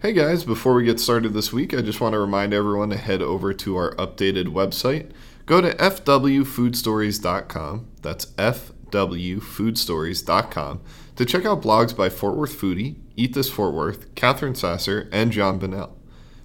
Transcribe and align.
Hey 0.00 0.12
guys, 0.12 0.44
before 0.44 0.74
we 0.74 0.84
get 0.84 1.00
started 1.00 1.34
this 1.34 1.52
week, 1.52 1.74
I 1.74 1.82
just 1.82 2.00
want 2.00 2.12
to 2.12 2.20
remind 2.20 2.54
everyone 2.54 2.90
to 2.90 2.96
head 2.96 3.20
over 3.20 3.52
to 3.52 3.74
our 3.74 3.96
updated 3.96 4.44
website. 4.44 5.10
Go 5.44 5.60
to 5.60 5.74
fwfoodstories.com. 5.74 7.88
That's 8.00 8.26
fwfoodstories.com 8.26 10.80
to 11.16 11.24
check 11.24 11.44
out 11.44 11.62
blogs 11.62 11.96
by 11.96 12.08
Fort 12.10 12.36
Worth 12.36 12.52
Foodie, 12.52 12.94
Eat 13.16 13.34
This 13.34 13.50
Fort 13.50 13.74
Worth, 13.74 14.14
Catherine 14.14 14.54
Sasser, 14.54 15.08
and 15.10 15.32
John 15.32 15.58
Bennell. 15.58 15.96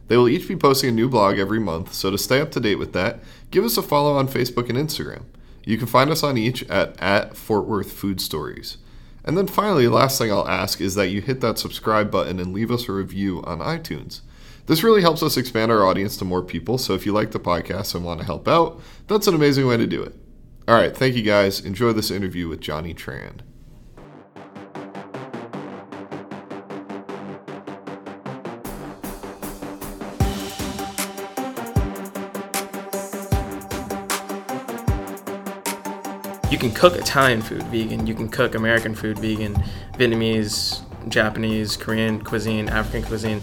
They 0.07 0.17
will 0.17 0.29
each 0.29 0.47
be 0.47 0.55
posting 0.55 0.89
a 0.89 0.93
new 0.93 1.07
blog 1.07 1.37
every 1.37 1.59
month, 1.59 1.93
so 1.93 2.09
to 2.09 2.17
stay 2.17 2.41
up 2.41 2.49
to 2.53 2.59
date 2.59 2.79
with 2.79 2.93
that, 2.93 3.19
give 3.51 3.63
us 3.63 3.77
a 3.77 3.83
follow 3.83 4.15
on 4.15 4.27
Facebook 4.27 4.67
and 4.69 4.79
Instagram. 4.79 5.25
You 5.63 5.77
can 5.77 5.85
find 5.85 6.09
us 6.09 6.23
on 6.23 6.39
each 6.39 6.67
at, 6.71 6.99
at 6.99 7.37
Fort 7.37 7.67
Worth 7.67 7.91
Food 7.91 8.19
Stories. 8.19 8.77
And 9.25 9.37
then 9.37 9.47
finally, 9.47 9.87
last 9.87 10.17
thing 10.17 10.31
I'll 10.31 10.47
ask 10.47 10.81
is 10.81 10.95
that 10.95 11.09
you 11.09 11.21
hit 11.21 11.41
that 11.41 11.57
subscribe 11.57 12.11
button 12.11 12.39
and 12.39 12.53
leave 12.53 12.71
us 12.71 12.89
a 12.89 12.91
review 12.91 13.41
on 13.43 13.59
iTunes. 13.59 14.21
This 14.65 14.83
really 14.83 15.01
helps 15.01 15.23
us 15.23 15.37
expand 15.37 15.71
our 15.71 15.85
audience 15.85 16.17
to 16.17 16.25
more 16.25 16.41
people, 16.41 16.77
so 16.77 16.93
if 16.93 17.05
you 17.05 17.11
like 17.11 17.31
the 17.31 17.39
podcast 17.39 17.95
and 17.95 18.05
want 18.05 18.19
to 18.21 18.25
help 18.25 18.47
out, 18.47 18.81
that's 19.07 19.27
an 19.27 19.35
amazing 19.35 19.67
way 19.67 19.77
to 19.77 19.87
do 19.87 20.01
it. 20.01 20.15
All 20.67 20.75
right, 20.75 20.95
thank 20.95 21.15
you 21.15 21.23
guys. 21.23 21.59
Enjoy 21.59 21.91
this 21.91 22.11
interview 22.11 22.47
with 22.47 22.61
Johnny 22.61 22.93
Tran. 22.93 23.39
You 36.53 36.59
can 36.59 36.71
cook 36.71 36.93
Italian 36.93 37.41
food 37.41 37.63
vegan, 37.63 38.05
you 38.05 38.13
can 38.13 38.29
cook 38.29 38.53
American 38.53 38.93
food 38.93 39.17
vegan, 39.17 39.55
Vietnamese, 39.93 40.83
Japanese, 41.09 41.75
Korean 41.75 42.23
cuisine, 42.23 42.69
African 42.69 43.01
cuisine. 43.01 43.41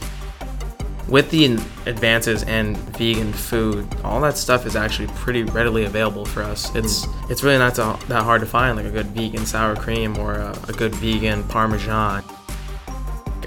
With 1.08 1.28
the 1.32 1.58
advances 1.86 2.44
in 2.44 2.76
vegan 2.76 3.32
food, 3.32 3.88
all 4.04 4.20
that 4.20 4.36
stuff 4.36 4.64
is 4.64 4.76
actually 4.76 5.08
pretty 5.08 5.42
readily 5.42 5.86
available 5.86 6.24
for 6.24 6.44
us. 6.44 6.68
Hmm. 6.70 6.78
It's 6.78 7.04
it's 7.28 7.42
really 7.42 7.58
not 7.58 7.74
that 7.74 7.98
that 8.02 8.22
hard 8.22 8.42
to 8.42 8.46
find 8.46 8.76
like 8.76 8.86
a 8.86 8.92
good 8.92 9.06
vegan 9.06 9.44
sour 9.44 9.74
cream 9.74 10.16
or 10.16 10.34
a, 10.34 10.56
a 10.68 10.72
good 10.72 10.94
vegan 10.94 11.42
parmesan. 11.48 12.22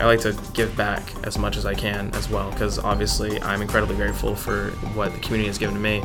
I 0.01 0.05
like 0.05 0.19
to 0.21 0.37
give 0.53 0.75
back 0.75 1.03
as 1.23 1.37
much 1.37 1.55
as 1.55 1.65
I 1.65 1.73
can 1.73 2.13
as 2.15 2.27
well 2.27 2.51
because 2.51 2.79
obviously 2.79 3.41
I'm 3.41 3.61
incredibly 3.61 3.95
grateful 3.95 4.35
for 4.35 4.71
what 4.93 5.13
the 5.13 5.19
community 5.21 5.47
has 5.47 5.57
given 5.57 5.75
to 5.75 5.81
me. 5.81 6.03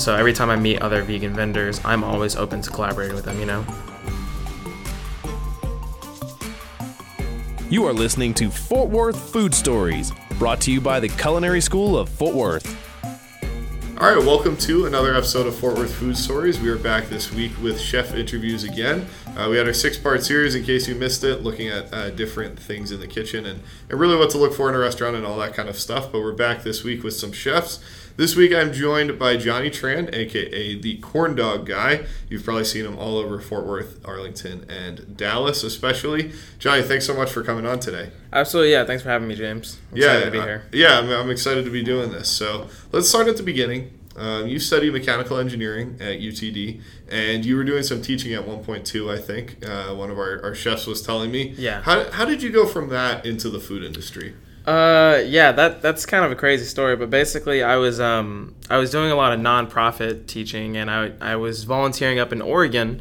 So 0.00 0.16
every 0.16 0.32
time 0.32 0.48
I 0.48 0.56
meet 0.56 0.80
other 0.80 1.02
vegan 1.02 1.34
vendors, 1.34 1.78
I'm 1.84 2.02
always 2.02 2.34
open 2.34 2.62
to 2.62 2.70
collaborating 2.70 3.14
with 3.14 3.26
them, 3.26 3.38
you 3.38 3.44
know? 3.44 3.66
You 7.68 7.84
are 7.84 7.92
listening 7.92 8.32
to 8.34 8.50
Fort 8.50 8.88
Worth 8.88 9.30
Food 9.30 9.52
Stories, 9.52 10.10
brought 10.38 10.58
to 10.62 10.72
you 10.72 10.80
by 10.80 11.00
the 11.00 11.08
Culinary 11.08 11.60
School 11.60 11.98
of 11.98 12.08
Fort 12.08 12.34
Worth. 12.34 12.78
All 14.00 14.14
right, 14.14 14.24
welcome 14.24 14.56
to 14.56 14.86
another 14.86 15.14
episode 15.14 15.46
of 15.46 15.54
Fort 15.54 15.76
Worth 15.76 15.94
Food 15.94 16.16
Stories. 16.16 16.58
We 16.58 16.70
are 16.70 16.78
back 16.78 17.10
this 17.10 17.30
week 17.30 17.52
with 17.60 17.78
chef 17.78 18.14
interviews 18.14 18.64
again. 18.64 19.06
Uh, 19.36 19.48
we 19.50 19.58
had 19.58 19.66
our 19.66 19.74
six 19.74 19.98
part 19.98 20.24
series, 20.24 20.54
in 20.54 20.64
case 20.64 20.88
you 20.88 20.94
missed 20.94 21.22
it, 21.24 21.42
looking 21.42 21.68
at 21.68 21.92
uh, 21.92 22.08
different 22.08 22.58
things 22.58 22.90
in 22.90 23.00
the 23.00 23.06
kitchen 23.06 23.44
and, 23.44 23.60
and 23.90 24.00
really 24.00 24.16
what 24.16 24.30
to 24.30 24.38
look 24.38 24.54
for 24.54 24.70
in 24.70 24.74
a 24.74 24.78
restaurant 24.78 25.14
and 25.14 25.26
all 25.26 25.36
that 25.36 25.52
kind 25.52 25.68
of 25.68 25.78
stuff. 25.78 26.10
But 26.10 26.20
we're 26.22 26.32
back 26.32 26.62
this 26.62 26.82
week 26.82 27.04
with 27.04 27.12
some 27.12 27.32
chefs. 27.32 27.80
This 28.20 28.36
week 28.36 28.52
I'm 28.52 28.70
joined 28.70 29.18
by 29.18 29.38
Johnny 29.38 29.70
Tran, 29.70 30.14
aka 30.14 30.78
the 30.78 30.98
Corn 30.98 31.34
Dog 31.34 31.64
Guy. 31.64 32.04
You've 32.28 32.44
probably 32.44 32.64
seen 32.64 32.84
him 32.84 32.98
all 32.98 33.16
over 33.16 33.40
Fort 33.40 33.64
Worth, 33.64 33.98
Arlington, 34.04 34.66
and 34.68 35.16
Dallas, 35.16 35.62
especially. 35.62 36.32
Johnny, 36.58 36.82
thanks 36.82 37.06
so 37.06 37.14
much 37.14 37.30
for 37.32 37.42
coming 37.42 37.64
on 37.64 37.80
today. 37.80 38.10
Absolutely, 38.30 38.72
yeah. 38.72 38.84
Thanks 38.84 39.02
for 39.02 39.08
having 39.08 39.26
me, 39.26 39.36
James. 39.36 39.78
I'm 39.90 39.96
yeah, 39.96 40.04
excited 40.04 40.24
to 40.26 40.30
be 40.32 40.38
uh, 40.38 40.44
here. 40.44 40.62
yeah, 40.70 40.98
I'm, 40.98 41.08
I'm 41.08 41.30
excited 41.30 41.64
to 41.64 41.70
be 41.70 41.82
doing 41.82 42.12
this. 42.12 42.28
So 42.28 42.68
let's 42.92 43.08
start 43.08 43.26
at 43.26 43.38
the 43.38 43.42
beginning. 43.42 43.98
Um, 44.16 44.48
you 44.48 44.58
study 44.58 44.90
mechanical 44.90 45.38
engineering 45.38 45.96
at 45.98 46.20
UTD, 46.20 46.82
and 47.10 47.42
you 47.42 47.56
were 47.56 47.64
doing 47.64 47.84
some 47.84 48.02
teaching 48.02 48.34
at 48.34 48.44
1.2, 48.44 49.10
I 49.10 49.18
think. 49.18 49.66
Uh, 49.66 49.94
one 49.94 50.10
of 50.10 50.18
our, 50.18 50.42
our 50.44 50.54
chefs 50.54 50.86
was 50.86 51.00
telling 51.00 51.30
me. 51.30 51.54
Yeah. 51.56 51.80
How, 51.80 52.10
how 52.10 52.26
did 52.26 52.42
you 52.42 52.50
go 52.50 52.66
from 52.66 52.90
that 52.90 53.24
into 53.24 53.48
the 53.48 53.60
food 53.60 53.82
industry? 53.82 54.34
Uh, 54.66 55.22
yeah, 55.26 55.52
that 55.52 55.80
that's 55.80 56.04
kind 56.04 56.24
of 56.24 56.30
a 56.30 56.36
crazy 56.36 56.64
story, 56.64 56.94
but 56.94 57.08
basically, 57.10 57.62
I 57.62 57.76
was 57.76 57.98
um 57.98 58.54
I 58.68 58.76
was 58.76 58.90
doing 58.90 59.10
a 59.10 59.14
lot 59.14 59.32
of 59.32 59.40
nonprofit 59.40 60.26
teaching, 60.26 60.76
and 60.76 60.90
I 60.90 61.12
I 61.20 61.36
was 61.36 61.64
volunteering 61.64 62.18
up 62.18 62.32
in 62.32 62.42
Oregon, 62.42 63.00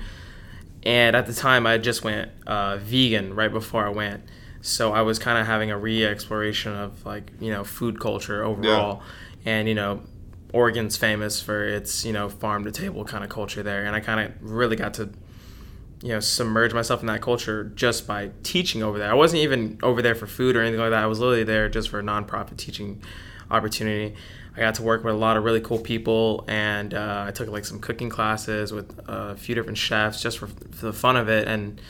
and 0.84 1.16
at 1.16 1.25
the 1.28 1.34
time 1.34 1.68
I 1.68 1.78
just 1.78 2.03
went 2.03 2.31
uh, 2.47 2.78
vegan 2.78 3.36
right 3.36 3.52
before 3.52 3.86
I 3.86 3.90
went, 3.90 4.24
so 4.62 4.94
I 4.94 5.02
was 5.02 5.20
kind 5.20 5.38
of 5.38 5.46
having 5.47 5.70
a 5.70 5.78
re-exploration 5.78 6.74
of 6.74 7.06
like 7.06 7.30
you 7.42 7.52
know 7.52 7.64
food 7.64 8.00
culture 8.00 8.44
overall, 8.44 9.02
and 9.46 9.68
you 9.68 9.76
know. 9.76 10.02
Oregon's 10.52 10.97
famous 10.97 11.40
for 11.40 11.64
its, 11.64 12.03
you 12.03 12.12
know, 12.12 12.28
farm 12.28 12.64
to 12.64 12.72
table 12.72 13.06
kind 13.06 13.24
of 13.24 13.30
culture 13.30 13.62
there, 13.62 13.86
and 13.86 13.96
I 13.96 14.00
kind 14.00 14.20
of 14.20 14.34
really 14.41 14.76
got 14.76 14.96
to 14.96 15.12
you 16.01 16.09
know 16.09 16.19
submerge 16.19 16.73
myself 16.73 17.01
in 17.01 17.07
that 17.07 17.21
culture 17.21 17.65
just 17.75 18.07
by 18.07 18.31
teaching 18.43 18.81
over 18.83 18.97
there. 18.97 19.11
I 19.11 19.15
wasn't 19.15 19.41
even 19.43 19.79
over 19.83 20.01
there 20.01 20.15
for 20.15 20.27
food 20.27 20.55
or 20.55 20.61
anything 20.61 20.79
like 20.79 20.91
that. 20.91 21.03
I 21.03 21.07
was 21.07 21.19
literally 21.19 21.43
there 21.43 21.69
just 21.69 21.89
for 21.89 21.99
a 21.99 22.03
nonprofit 22.03 22.57
teaching 22.57 23.01
opportunity. 23.51 24.15
I 24.55 24.61
got 24.61 24.75
to 24.75 24.83
work 24.83 25.03
with 25.03 25.13
a 25.13 25.17
lot 25.17 25.37
of 25.37 25.43
really 25.43 25.61
cool 25.61 25.79
people, 25.79 26.45
and 26.47 26.93
uh, 26.93 27.25
I 27.27 27.31
took 27.31 27.49
like 27.49 27.65
some 27.65 27.79
cooking 27.79 28.09
classes 28.09 28.71
with 28.71 28.99
a 29.07 29.35
few 29.35 29.55
different 29.55 29.77
chefs 29.77 30.21
just 30.21 30.37
for, 30.37 30.47
for 30.47 30.85
the 30.87 30.93
fun 30.93 31.17
of 31.17 31.29
it. 31.29 31.47
And 31.47 31.81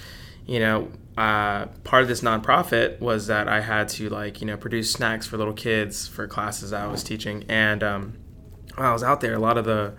you 0.46 0.60
know, 0.60 0.90
uh, 1.18 1.68
part 1.84 2.02
of 2.02 2.08
this 2.08 2.22
nonprofit 2.22 3.00
was 3.00 3.28
that 3.28 3.48
I 3.48 3.62
had 3.62 3.90
to 3.90 4.10
like 4.10 4.42
you 4.42 4.48
know 4.48 4.58
produce 4.58 4.92
snacks 4.92 5.28
for 5.28 5.38
little 5.38 5.54
kids 5.54 6.08
for 6.08 6.28
classes 6.28 6.74
I 6.74 6.88
was 6.88 7.04
teaching. 7.04 7.46
And 7.48 7.84
um, 7.84 8.18
when 8.76 8.88
I 8.88 8.92
was 8.94 9.04
out 9.04 9.22
there, 9.22 9.34
a 9.34 9.40
lot 9.40 9.58
of 9.58 9.66
the 9.66 9.94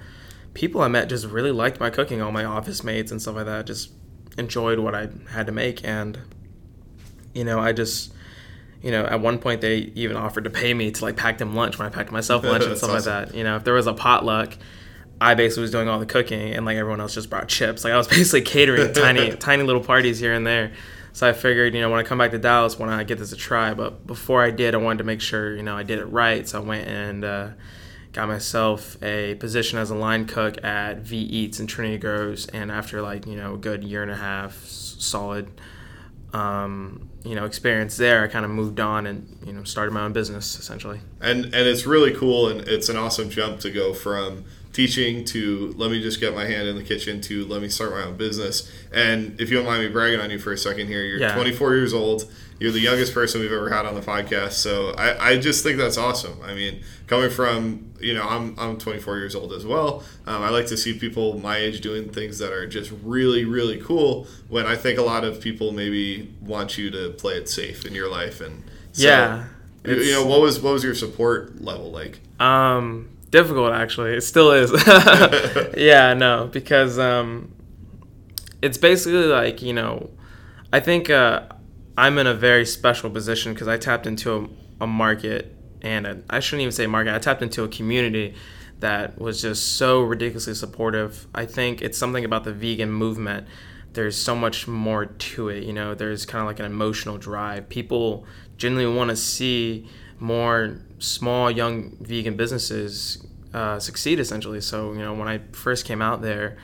people 0.54 0.80
I 0.80 0.88
met 0.88 1.08
just 1.08 1.26
really 1.26 1.52
liked 1.52 1.78
my 1.78 1.90
cooking. 1.90 2.20
All 2.20 2.32
my 2.32 2.44
office 2.44 2.82
mates 2.82 3.12
and 3.12 3.22
stuff 3.22 3.36
like 3.36 3.46
that 3.46 3.66
just 3.66 3.92
enjoyed 4.38 4.78
what 4.78 4.94
I 4.94 5.08
had 5.30 5.46
to 5.46 5.52
make, 5.52 5.84
and 5.84 6.18
you 7.34 7.44
know, 7.44 7.60
I 7.60 7.72
just, 7.72 8.12
you 8.82 8.90
know, 8.90 9.04
at 9.04 9.20
one 9.20 9.38
point 9.38 9.60
they 9.60 9.92
even 9.94 10.16
offered 10.16 10.44
to 10.44 10.50
pay 10.50 10.74
me 10.74 10.90
to 10.90 11.04
like 11.04 11.16
pack 11.16 11.38
them 11.38 11.54
lunch 11.54 11.78
when 11.78 11.86
I 11.86 11.90
packed 11.90 12.12
myself 12.12 12.44
lunch 12.44 12.64
and 12.64 12.76
stuff 12.76 12.90
awesome. 12.90 13.12
like 13.12 13.28
that. 13.28 13.36
You 13.36 13.44
know, 13.44 13.56
if 13.56 13.64
there 13.64 13.74
was 13.74 13.86
a 13.86 13.94
potluck. 13.94 14.56
I 15.22 15.34
basically 15.34 15.60
was 15.62 15.70
doing 15.70 15.86
all 15.86 15.98
the 15.98 16.06
cooking, 16.06 16.54
and 16.54 16.64
like 16.64 16.78
everyone 16.78 16.98
else 16.98 17.12
just 17.12 17.28
brought 17.28 17.46
chips. 17.46 17.84
Like 17.84 17.92
I 17.92 17.98
was 17.98 18.08
basically 18.08 18.40
catering 18.40 18.94
tiny, 18.94 19.30
tiny 19.36 19.62
little 19.64 19.84
parties 19.84 20.18
here 20.18 20.32
and 20.32 20.46
there. 20.46 20.72
So 21.12 21.28
I 21.28 21.32
figured, 21.32 21.74
you 21.74 21.80
know, 21.80 21.90
when 21.90 22.00
I 22.00 22.04
come 22.04 22.18
back 22.18 22.30
to 22.30 22.38
Dallas, 22.38 22.78
when 22.78 22.88
I 22.88 23.04
get 23.04 23.18
this 23.18 23.32
a 23.32 23.36
try. 23.36 23.74
But 23.74 24.06
before 24.06 24.42
I 24.42 24.50
did, 24.50 24.74
I 24.74 24.78
wanted 24.78 24.98
to 24.98 25.04
make 25.04 25.20
sure, 25.20 25.54
you 25.56 25.62
know, 25.62 25.76
I 25.76 25.82
did 25.82 25.98
it 25.98 26.06
right. 26.06 26.48
So 26.48 26.60
I 26.60 26.64
went 26.64 26.88
and 26.88 27.24
uh, 27.24 27.48
got 28.12 28.28
myself 28.28 29.00
a 29.02 29.36
position 29.36 29.78
as 29.78 29.90
a 29.90 29.94
line 29.94 30.26
cook 30.26 30.62
at 30.64 30.98
V 30.98 31.16
Eats 31.18 31.60
in 31.60 31.66
Trinity 31.66 31.98
Groves, 31.98 32.46
and 32.46 32.70
after 32.70 33.02
like 33.02 33.26
you 33.26 33.36
know 33.36 33.54
a 33.54 33.58
good 33.58 33.84
year 33.84 34.02
and 34.02 34.10
a 34.10 34.16
half 34.16 34.64
solid, 34.66 35.48
um, 36.32 37.08
you 37.24 37.34
know 37.34 37.44
experience 37.44 37.96
there, 37.96 38.24
I 38.24 38.28
kind 38.28 38.44
of 38.44 38.50
moved 38.50 38.80
on 38.80 39.06
and 39.06 39.38
you 39.46 39.52
know 39.52 39.64
started 39.64 39.92
my 39.92 40.02
own 40.02 40.12
business 40.12 40.58
essentially. 40.58 41.00
And 41.20 41.44
and 41.44 41.54
it's 41.54 41.86
really 41.86 42.14
cool, 42.14 42.48
and 42.48 42.60
it's 42.62 42.88
an 42.88 42.96
awesome 42.96 43.30
jump 43.30 43.60
to 43.60 43.70
go 43.70 43.94
from 43.94 44.44
teaching 44.72 45.24
to 45.24 45.74
let 45.76 45.90
me 45.90 46.00
just 46.00 46.20
get 46.20 46.34
my 46.34 46.44
hand 46.44 46.68
in 46.68 46.76
the 46.76 46.84
kitchen 46.84 47.20
to 47.22 47.44
let 47.46 47.60
me 47.60 47.68
start 47.68 47.90
my 47.90 48.02
own 48.04 48.16
business. 48.16 48.70
And 48.92 49.40
if 49.40 49.50
you 49.50 49.56
don't 49.56 49.66
mind 49.66 49.82
me 49.82 49.88
bragging 49.88 50.20
on 50.20 50.30
you 50.30 50.38
for 50.38 50.52
a 50.52 50.58
second 50.58 50.86
here, 50.86 51.02
you're 51.02 51.18
Yeah. 51.20 51.34
24 51.34 51.74
years 51.74 51.92
old. 51.92 52.30
You're 52.60 52.70
the 52.72 52.78
youngest 52.80 53.14
person 53.14 53.40
we've 53.40 53.50
ever 53.52 53.70
had 53.70 53.86
on 53.86 53.94
the 53.94 54.02
podcast, 54.02 54.52
so 54.52 54.90
I, 54.98 55.30
I 55.30 55.38
just 55.38 55.62
think 55.64 55.78
that's 55.78 55.96
awesome. 55.96 56.38
I 56.44 56.52
mean, 56.54 56.82
coming 57.06 57.30
from 57.30 57.86
you 58.00 58.12
know, 58.14 58.22
I'm 58.22 58.54
I'm 58.58 58.76
24 58.78 59.16
years 59.18 59.34
old 59.34 59.52
as 59.54 59.64
well. 59.64 60.02
Um, 60.26 60.42
I 60.42 60.50
like 60.50 60.66
to 60.66 60.76
see 60.76 60.98
people 60.98 61.38
my 61.40 61.56
age 61.56 61.80
doing 61.80 62.10
things 62.10 62.38
that 62.38 62.52
are 62.52 62.66
just 62.66 62.92
really 63.02 63.46
really 63.46 63.78
cool. 63.78 64.26
When 64.48 64.66
I 64.66 64.76
think 64.76 64.98
a 64.98 65.02
lot 65.02 65.24
of 65.24 65.40
people 65.40 65.72
maybe 65.72 66.34
want 66.42 66.76
you 66.76 66.90
to 66.90 67.10
play 67.10 67.34
it 67.38 67.48
safe 67.48 67.86
in 67.86 67.94
your 67.94 68.10
life, 68.10 68.42
and 68.42 68.62
so, 68.92 69.06
Yeah, 69.06 69.44
you- 69.86 69.94
you 69.96 70.12
know, 70.12 70.26
what 70.26 70.42
was 70.42 70.60
what 70.60 70.74
was 70.74 70.84
your 70.84 70.94
support 70.94 71.62
level 71.62 71.90
like? 71.90 72.20
Um, 72.38 73.08
difficult 73.30 73.72
actually. 73.72 74.14
It 74.14 74.22
still 74.22 74.52
is. 74.52 74.70
yeah, 75.76 76.14
no, 76.14 76.48
because 76.52 76.98
um, 76.98 77.52
it's 78.62 78.78
basically 78.78 79.26
like 79.26 79.62
you 79.62 79.72
know, 79.72 80.10
I 80.72 80.80
think 80.80 81.10
uh, 81.10 81.42
I'm 81.96 82.18
in 82.18 82.26
a 82.26 82.34
very 82.34 82.66
special 82.66 83.10
position 83.10 83.52
because 83.54 83.68
I 83.68 83.76
tapped 83.76 84.06
into 84.06 84.36
a, 84.80 84.84
a 84.84 84.86
market 84.86 85.56
and 85.82 86.06
a, 86.06 86.22
I 86.28 86.40
shouldn't 86.40 86.62
even 86.62 86.72
say 86.72 86.86
market. 86.86 87.14
I 87.14 87.18
tapped 87.18 87.42
into 87.42 87.64
a 87.64 87.68
community 87.68 88.34
that 88.80 89.18
was 89.18 89.42
just 89.42 89.76
so 89.76 90.00
ridiculously 90.02 90.54
supportive. 90.54 91.26
I 91.34 91.46
think 91.46 91.82
it's 91.82 91.98
something 91.98 92.24
about 92.24 92.44
the 92.44 92.52
vegan 92.52 92.90
movement. 92.90 93.46
There's 93.92 94.16
so 94.16 94.34
much 94.34 94.68
more 94.68 95.06
to 95.06 95.48
it. 95.48 95.64
You 95.64 95.72
know, 95.72 95.94
there's 95.94 96.24
kind 96.24 96.40
of 96.40 96.46
like 96.46 96.60
an 96.60 96.64
emotional 96.64 97.18
drive. 97.18 97.68
People 97.68 98.24
genuinely 98.56 98.96
want 98.96 99.10
to 99.10 99.16
see 99.16 99.88
more 100.20 100.78
small, 100.98 101.50
young 101.50 101.96
vegan 102.00 102.36
businesses 102.36 103.26
uh, 103.52 103.78
succeed, 103.78 104.20
essentially. 104.20 104.60
So, 104.60 104.92
you 104.92 105.00
know, 105.00 105.14
when 105.14 105.28
I 105.28 105.40
first 105.52 105.84
came 105.84 106.02
out 106.02 106.22
there, 106.22 106.56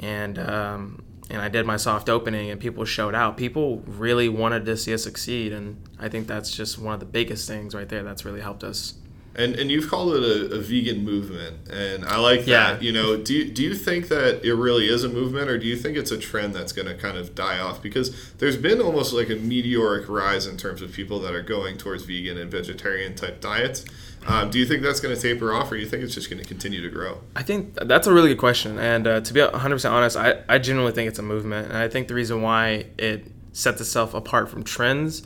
and 0.00 0.38
um, 0.38 1.04
and 1.30 1.40
I 1.40 1.48
did 1.48 1.66
my 1.66 1.76
soft 1.76 2.08
opening 2.08 2.50
and 2.50 2.60
people 2.60 2.84
showed 2.84 3.14
out. 3.14 3.36
People 3.36 3.82
really 3.86 4.28
wanted 4.28 4.66
to 4.66 4.76
see 4.76 4.92
us 4.92 5.02
succeed, 5.02 5.52
and 5.52 5.82
I 5.98 6.08
think 6.08 6.26
that's 6.26 6.54
just 6.54 6.78
one 6.78 6.94
of 6.94 7.00
the 7.00 7.06
biggest 7.06 7.48
things 7.48 7.74
right 7.74 7.88
there 7.88 8.02
that's 8.02 8.24
really 8.24 8.40
helped 8.40 8.64
us. 8.64 8.94
And 9.36 9.56
and 9.56 9.70
you've 9.70 9.90
called 9.90 10.14
it 10.14 10.22
a, 10.22 10.54
a 10.54 10.58
vegan 10.60 11.04
movement, 11.04 11.68
and 11.68 12.04
I 12.04 12.18
like 12.18 12.46
Yeah. 12.46 12.74
that. 12.74 12.82
You 12.82 12.92
know, 12.92 13.16
do 13.16 13.34
you, 13.34 13.44
do 13.50 13.62
you 13.64 13.74
think 13.74 14.06
that 14.08 14.44
it 14.44 14.54
really 14.54 14.86
is 14.86 15.02
a 15.02 15.08
movement, 15.08 15.50
or 15.50 15.58
do 15.58 15.66
you 15.66 15.76
think 15.76 15.96
it's 15.96 16.12
a 16.12 16.18
trend 16.18 16.54
that's 16.54 16.72
going 16.72 16.86
to 16.86 16.94
kind 16.94 17.16
of 17.18 17.34
die 17.34 17.58
off? 17.58 17.82
Because 17.82 18.32
there's 18.38 18.56
been 18.56 18.80
almost 18.80 19.12
like 19.12 19.30
a 19.30 19.34
meteoric 19.36 20.08
rise 20.08 20.46
in 20.46 20.56
terms 20.56 20.82
of 20.82 20.92
people 20.92 21.18
that 21.20 21.34
are 21.34 21.42
going 21.42 21.76
towards 21.78 22.04
vegan 22.04 22.38
and 22.38 22.48
vegetarian 22.50 23.16
type 23.16 23.40
diets. 23.40 23.84
Um, 24.26 24.50
do 24.50 24.58
you 24.58 24.64
think 24.66 24.82
that's 24.82 25.00
going 25.00 25.14
to 25.14 25.20
taper 25.20 25.52
off, 25.52 25.70
or 25.70 25.74
do 25.76 25.82
you 25.82 25.88
think 25.88 26.02
it's 26.04 26.14
just 26.14 26.30
going 26.30 26.40
to 26.42 26.48
continue 26.48 26.80
to 26.80 26.88
grow? 26.88 27.18
I 27.36 27.42
think 27.42 27.74
that's 27.74 28.06
a 28.06 28.12
really 28.12 28.28
good 28.28 28.38
question. 28.38 28.78
And 28.78 29.06
uh, 29.06 29.20
to 29.20 29.32
be 29.34 29.40
100% 29.40 29.90
honest, 29.90 30.16
I, 30.16 30.42
I 30.48 30.58
genuinely 30.58 30.92
think 30.94 31.08
it's 31.08 31.18
a 31.18 31.22
movement. 31.22 31.68
And 31.68 31.76
I 31.76 31.88
think 31.88 32.08
the 32.08 32.14
reason 32.14 32.40
why 32.40 32.86
it 32.96 33.26
sets 33.52 33.80
itself 33.80 34.14
apart 34.14 34.48
from 34.48 34.62
trends 34.64 35.22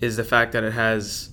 is 0.00 0.16
the 0.16 0.24
fact 0.24 0.52
that 0.52 0.64
it 0.64 0.72
has 0.74 1.30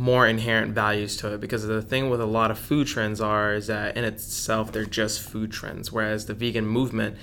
more 0.00 0.26
inherent 0.26 0.74
values 0.74 1.14
to 1.18 1.34
it. 1.34 1.40
Because 1.42 1.66
the 1.66 1.82
thing 1.82 2.08
with 2.08 2.22
a 2.22 2.26
lot 2.26 2.50
of 2.50 2.58
food 2.58 2.86
trends 2.86 3.20
are 3.20 3.52
is 3.52 3.66
that 3.66 3.98
in 3.98 4.04
itself, 4.04 4.72
they're 4.72 4.86
just 4.86 5.20
food 5.20 5.52
trends. 5.52 5.92
Whereas 5.92 6.24
the 6.24 6.32
vegan 6.32 6.66
movement, 6.66 7.18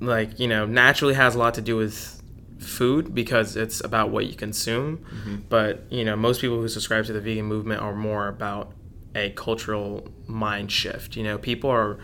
like, 0.00 0.40
you 0.40 0.48
know, 0.48 0.64
naturally 0.64 1.12
has 1.12 1.34
a 1.34 1.38
lot 1.38 1.52
to 1.54 1.60
do 1.60 1.76
with 1.76 2.22
food 2.58 3.14
because 3.14 3.54
it's 3.54 3.84
about 3.84 4.08
what 4.08 4.24
you 4.24 4.34
consume. 4.34 5.04
But, 5.50 5.84
you 5.90 6.06
know, 6.06 6.16
most 6.16 6.40
people 6.40 6.58
who 6.58 6.68
subscribe 6.68 7.04
to 7.04 7.12
the 7.12 7.20
vegan 7.20 7.44
movement 7.44 7.82
are 7.82 7.94
more 7.94 8.28
about 8.28 8.72
a 9.14 9.28
cultural 9.32 10.08
mind 10.26 10.72
shift. 10.72 11.16
You 11.16 11.24
know, 11.24 11.36
people 11.36 11.68
are 11.68 11.98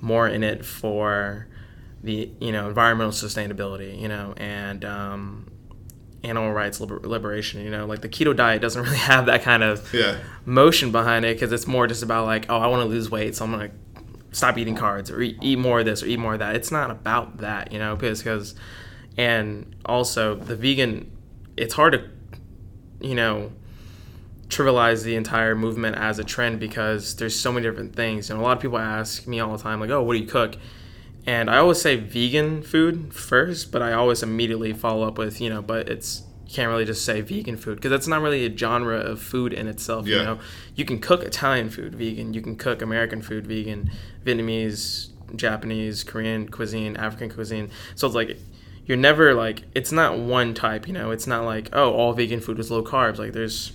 more 0.00 0.28
in 0.28 0.44
it 0.44 0.64
for 0.64 1.48
the, 2.04 2.30
you 2.38 2.52
know, 2.52 2.68
environmental 2.68 3.12
sustainability, 3.12 4.00
you 4.00 4.06
know, 4.06 4.34
and, 4.36 4.84
um, 4.84 5.49
animal 6.22 6.52
rights 6.52 6.80
liber- 6.80 7.00
liberation 7.00 7.62
you 7.62 7.70
know? 7.70 7.86
Like 7.86 8.00
the 8.02 8.08
keto 8.08 8.34
diet 8.36 8.60
doesn't 8.62 8.82
really 8.86 8.96
have 8.98 9.26
that 9.26 9.42
kind 9.42 9.62
of 9.62 9.92
Yeah. 9.94 10.18
motion 10.44 10.92
behind 10.92 11.24
it 11.24 11.36
because 11.36 11.50
it's 11.52 11.66
more 11.66 11.86
just 11.86 12.02
about 12.02 12.26
like 12.26 12.46
oh 12.48 12.58
i 12.58 12.66
want 12.66 12.82
to 12.82 12.86
lose 12.88 13.10
weight 13.10 13.34
so 13.36 13.44
i'm 13.44 13.50
gonna 13.52 13.70
stop 14.32 14.56
eating 14.58 14.76
carbs 14.76 15.10
or 15.10 15.20
eat, 15.20 15.36
eat 15.42 15.58
more 15.58 15.80
of 15.80 15.86
this 15.86 16.02
or 16.02 16.06
eat 16.06 16.18
more 16.18 16.34
of 16.34 16.38
that. 16.38 16.54
It's 16.54 16.70
not 16.70 16.90
about 16.90 17.38
that 17.38 17.72
you 17.72 17.78
know? 17.78 17.96
Because 17.96 18.54
and 19.16 19.74
also 19.84 20.34
the 20.36 20.54
vegan 20.54 21.10
it's 21.56 21.74
hard 21.74 21.92
to 21.94 22.04
you 23.06 23.14
know 23.14 23.50
trivialize 24.48 25.04
the 25.04 25.14
entire 25.16 25.54
movement 25.54 25.96
as 25.96 26.18
a 26.18 26.24
trend 26.24 26.58
because 26.60 27.16
there's 27.16 27.38
so 27.38 27.52
many 27.52 27.66
different 27.66 27.94
things. 27.94 28.30
And 28.30 28.38
a 28.40 28.42
lot 28.42 28.56
of 28.56 28.60
people 28.62 28.78
ask 28.78 29.26
me 29.26 29.40
all 29.40 29.56
the 29.56 29.62
time 29.62 29.80
like 29.80 29.90
oh 29.90 30.02
what 30.02 30.14
do 30.14 30.18
you 30.20 30.26
cook 30.26 30.56
and 31.26 31.50
I 31.50 31.58
always 31.58 31.80
say 31.80 31.96
vegan 31.96 32.62
food 32.62 33.12
first, 33.14 33.72
but 33.72 33.82
I 33.82 33.92
always 33.92 34.22
immediately 34.22 34.72
follow 34.72 35.06
up 35.06 35.18
with, 35.18 35.40
you 35.40 35.50
know, 35.50 35.62
but 35.62 35.88
it's 35.88 36.22
you 36.46 36.54
can't 36.54 36.68
really 36.68 36.84
just 36.84 37.04
say 37.04 37.20
vegan 37.20 37.56
food 37.56 37.76
because 37.76 37.90
that's 37.90 38.08
not 38.08 38.22
really 38.22 38.44
a 38.44 38.56
genre 38.56 38.98
of 38.98 39.20
food 39.20 39.52
in 39.52 39.68
itself. 39.68 40.06
You 40.08 40.16
know, 40.24 40.38
you 40.74 40.84
can 40.84 40.98
cook 40.98 41.22
Italian 41.22 41.70
food 41.70 41.94
vegan, 41.94 42.34
you 42.34 42.40
can 42.40 42.56
cook 42.56 42.82
American 42.82 43.22
food 43.22 43.46
vegan, 43.46 43.90
Vietnamese, 44.24 45.10
Japanese, 45.36 46.02
Korean 46.02 46.48
cuisine, 46.48 46.96
African 46.96 47.30
cuisine. 47.30 47.70
So 47.94 48.06
it's 48.06 48.16
like 48.16 48.38
you're 48.86 48.96
never 48.96 49.34
like 49.34 49.62
it's 49.74 49.92
not 49.92 50.18
one 50.18 50.54
type. 50.54 50.88
You 50.88 50.94
know, 50.94 51.10
it's 51.10 51.26
not 51.26 51.44
like 51.44 51.68
oh 51.72 51.92
all 51.92 52.12
vegan 52.14 52.40
food 52.40 52.58
is 52.58 52.70
low 52.70 52.82
carbs. 52.82 53.18
Like 53.18 53.32
there's 53.32 53.72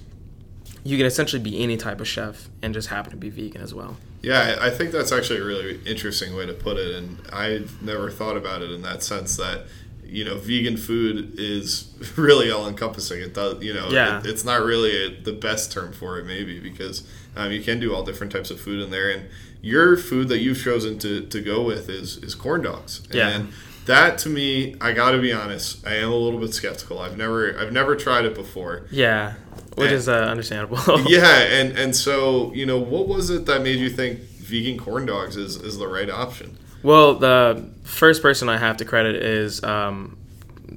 you 0.83 0.97
can 0.97 1.05
essentially 1.05 1.41
be 1.41 1.61
any 1.63 1.77
type 1.77 2.01
of 2.01 2.07
chef 2.07 2.49
and 2.61 2.73
just 2.73 2.89
happen 2.89 3.11
to 3.11 3.17
be 3.17 3.29
vegan 3.29 3.61
as 3.61 3.73
well. 3.73 3.97
Yeah, 4.25 4.57
I 4.59 4.69
think 4.71 4.91
that's 4.91 5.11
actually 5.11 5.39
a 5.39 5.45
really 5.45 5.79
interesting 5.85 6.35
way 6.35 6.45
to 6.45 6.53
put 6.53 6.77
it, 6.77 6.95
and 6.95 7.17
I've 7.31 7.81
never 7.81 8.09
thought 8.09 8.37
about 8.37 8.61
it 8.61 8.71
in 8.71 8.81
that 8.81 9.03
sense 9.03 9.37
that 9.37 9.65
you 10.03 10.23
know 10.25 10.35
vegan 10.37 10.77
food 10.77 11.39
is 11.39 11.93
really 12.17 12.49
all 12.51 12.67
encompassing. 12.67 13.21
It 13.21 13.33
does, 13.33 13.61
you 13.63 13.73
know, 13.73 13.87
Yeah. 13.89 14.19
it, 14.19 14.25
it's 14.25 14.43
not 14.43 14.61
really 14.63 14.93
a, 15.05 15.21
the 15.21 15.33
best 15.33 15.71
term 15.71 15.93
for 15.93 16.17
it, 16.19 16.25
maybe 16.25 16.59
because 16.59 17.03
um, 17.35 17.51
you 17.51 17.61
can 17.61 17.79
do 17.79 17.93
all 17.93 18.03
different 18.03 18.31
types 18.33 18.49
of 18.51 18.59
food 18.59 18.81
in 18.83 18.89
there, 18.91 19.09
and 19.11 19.27
your 19.61 19.97
food 19.97 20.27
that 20.29 20.39
you've 20.39 20.61
chosen 20.61 20.97
to, 20.99 21.21
to 21.27 21.39
go 21.41 21.61
with 21.63 21.89
is 21.89 22.17
is 22.17 22.33
corn 22.35 22.61
dogs, 22.63 23.01
Yeah. 23.11 23.29
and 23.29 23.49
that 23.85 24.17
to 24.19 24.29
me, 24.29 24.75
I 24.81 24.93
got 24.93 25.11
to 25.11 25.19
be 25.21 25.31
honest, 25.31 25.85
I 25.85 25.95
am 25.97 26.11
a 26.11 26.15
little 26.15 26.39
bit 26.39 26.53
skeptical. 26.55 26.97
I've 26.99 27.17
never 27.17 27.55
I've 27.59 27.71
never 27.71 27.95
tried 27.95 28.25
it 28.25 28.33
before. 28.33 28.87
Yeah, 28.89 29.33
which 29.75 29.91
Yeah. 29.91 29.97
is 29.97 30.09
uh, 30.09 30.13
understandable. 30.13 30.77
Yeah, 31.07 31.27
and 31.59 31.77
and 31.77 31.95
so 31.95 32.53
you 32.53 32.65
know, 32.65 32.79
what 32.79 33.07
was 33.07 33.29
it 33.29 33.45
that 33.45 33.61
made 33.61 33.77
you 33.79 33.89
think 33.89 34.19
vegan 34.19 34.77
corn 34.77 35.05
dogs 35.05 35.37
is 35.37 35.55
is 35.57 35.77
the 35.77 35.87
right 35.87 36.09
option? 36.09 36.57
Well, 36.83 37.15
the 37.15 37.69
first 37.83 38.21
person 38.21 38.47
I 38.49 38.57
have 38.57 38.77
to 38.77 38.85
credit 38.85 39.15
is 39.15 39.63
um, 39.63 40.17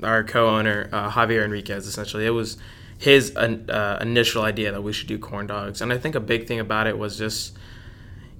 our 0.02 0.24
co-owner 0.24 0.88
uh, 0.92 1.10
Javier 1.10 1.44
Enriquez. 1.44 1.86
Essentially, 1.86 2.24
it 2.24 2.30
was 2.30 2.56
his 2.98 3.36
uh, 3.36 3.98
initial 4.00 4.42
idea 4.42 4.72
that 4.72 4.82
we 4.82 4.92
should 4.92 5.06
do 5.08 5.18
corn 5.18 5.46
dogs, 5.46 5.80
and 5.82 5.92
I 5.92 5.98
think 5.98 6.14
a 6.14 6.20
big 6.20 6.46
thing 6.48 6.58
about 6.60 6.86
it 6.86 6.96
was 6.98 7.16
just, 7.18 7.56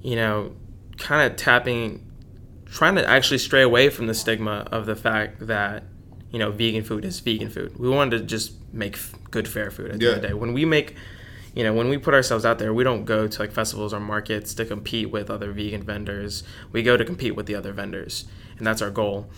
you 0.02 0.16
know, 0.16 0.56
kind 0.96 1.30
of 1.30 1.36
tapping, 1.36 2.04
trying 2.66 2.94
to 2.96 3.06
actually 3.06 3.38
stray 3.38 3.62
away 3.62 3.90
from 3.90 4.06
the 4.06 4.14
stigma 4.14 4.66
of 4.72 4.86
the 4.86 4.96
fact 4.96 5.46
that 5.46 5.84
you 6.32 6.38
know 6.38 6.50
vegan 6.50 6.82
food 6.84 7.04
is 7.04 7.20
vegan 7.20 7.50
food. 7.50 7.78
We 7.78 7.88
wanted 7.90 8.18
to 8.18 8.24
just 8.24 8.52
make 8.72 8.96
good, 9.30 9.48
fair 9.48 9.70
food 9.70 9.90
at 9.90 9.98
the 9.98 10.06
end 10.06 10.16
of 10.16 10.22
the 10.22 10.28
day. 10.28 10.34
When 10.34 10.52
we 10.52 10.64
make 10.64 10.96
you 11.54 11.64
know, 11.64 11.72
when 11.72 11.88
we 11.88 11.98
put 11.98 12.14
ourselves 12.14 12.44
out 12.44 12.58
there, 12.58 12.72
we 12.72 12.84
don't 12.84 13.04
go 13.04 13.26
to 13.26 13.40
like 13.40 13.52
festivals 13.52 13.92
or 13.92 13.98
markets 13.98 14.54
to 14.54 14.64
compete 14.64 15.10
with 15.10 15.28
other 15.28 15.50
vegan 15.50 15.82
vendors. 15.82 16.44
We 16.70 16.84
go 16.84 16.96
to 16.96 17.04
compete 17.04 17.34
with 17.34 17.46
the 17.46 17.56
other 17.56 17.72
vendors, 17.72 18.26
and 18.58 18.66
that's 18.66 18.80
our 18.80 18.90
goal. 18.90 19.28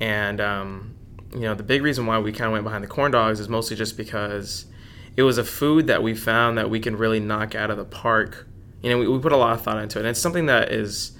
And 0.00 0.40
um, 0.40 0.96
you 1.32 1.42
know, 1.42 1.54
the 1.54 1.62
big 1.62 1.82
reason 1.82 2.06
why 2.06 2.18
we 2.18 2.32
kind 2.32 2.46
of 2.46 2.52
went 2.52 2.64
behind 2.64 2.82
the 2.82 2.88
corn 2.88 3.12
dogs 3.12 3.38
is 3.38 3.48
mostly 3.48 3.76
just 3.76 3.96
because 3.96 4.66
it 5.16 5.22
was 5.22 5.38
a 5.38 5.44
food 5.44 5.86
that 5.86 6.02
we 6.02 6.14
found 6.14 6.58
that 6.58 6.70
we 6.70 6.80
can 6.80 6.96
really 6.96 7.20
knock 7.20 7.54
out 7.54 7.70
of 7.70 7.76
the 7.76 7.84
park. 7.84 8.48
You 8.82 8.90
know, 8.90 8.98
we, 8.98 9.06
we 9.06 9.18
put 9.18 9.32
a 9.32 9.36
lot 9.36 9.52
of 9.52 9.62
thought 9.62 9.78
into 9.78 9.98
it, 9.98 10.02
and 10.02 10.08
it's 10.08 10.20
something 10.20 10.46
that 10.46 10.72
is 10.72 11.12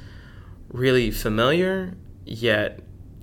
really 0.72 1.10
familiar 1.10 1.94
yet 2.24 2.80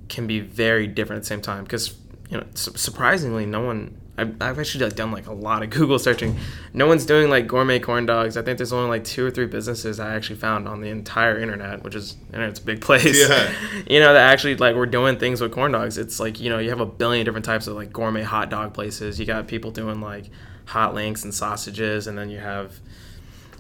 can 0.10 0.28
be 0.28 0.40
very 0.40 0.88
different 0.88 1.18
at 1.18 1.24
the 1.24 1.28
same 1.28 1.42
time 1.42 1.64
because 1.64 1.96
you 2.30 2.38
know 2.38 2.46
su- 2.54 2.72
surprisingly 2.76 3.46
no 3.46 3.62
one 3.62 4.00
I've, 4.18 4.42
I've 4.42 4.60
actually 4.60 4.86
like, 4.86 4.96
done 4.96 5.12
like 5.12 5.28
a 5.28 5.34
lot 5.34 5.64
of 5.64 5.70
google 5.72 6.00
searching. 6.00 6.38
No 6.74 6.88
one's 6.88 7.06
doing 7.06 7.30
like 7.30 7.48
gourmet 7.48 7.80
corn 7.80 8.06
dogs. 8.06 8.36
I 8.36 8.42
think 8.42 8.58
there's 8.58 8.74
only 8.74 8.90
like 8.90 9.04
two 9.04 9.26
or 9.26 9.32
three 9.32 9.46
businesses 9.46 10.00
i 10.00 10.16
actually 10.16 10.38
found 10.38 10.68
on 10.68 10.82
the 10.82 10.90
entire 10.90 11.40
internet 11.40 11.84
which 11.84 11.96
is 11.96 12.18
internet's 12.28 12.60
a 12.60 12.64
big 12.64 12.82
place. 12.82 13.28
Yeah. 13.28 13.54
you 13.88 14.00
know 14.00 14.14
that 14.14 14.32
actually 14.32 14.56
like 14.56 14.76
we're 14.76 14.86
doing 14.86 15.18
things 15.18 15.42
with 15.42 15.52
corn 15.52 15.72
dogs. 15.72 15.98
It's 15.98 16.20
like 16.20 16.40
you 16.40 16.50
know 16.50 16.60
you 16.60 16.70
have 16.70 16.82
a 16.82 16.86
billion 16.86 17.26
different 17.26 17.46
types 17.46 17.68
of 17.68 17.76
like 17.76 17.94
gourmet 17.94 18.24
hot 18.24 18.50
dog 18.50 18.74
places. 18.74 19.20
You 19.20 19.26
got 19.26 19.48
people 19.48 19.72
doing 19.72 20.02
like 20.02 20.26
hot 20.66 20.94
links 20.94 21.24
and 21.24 21.34
sausages 21.34 22.08
and 22.08 22.18
then 22.18 22.30
you 22.30 22.40
have 22.40 22.80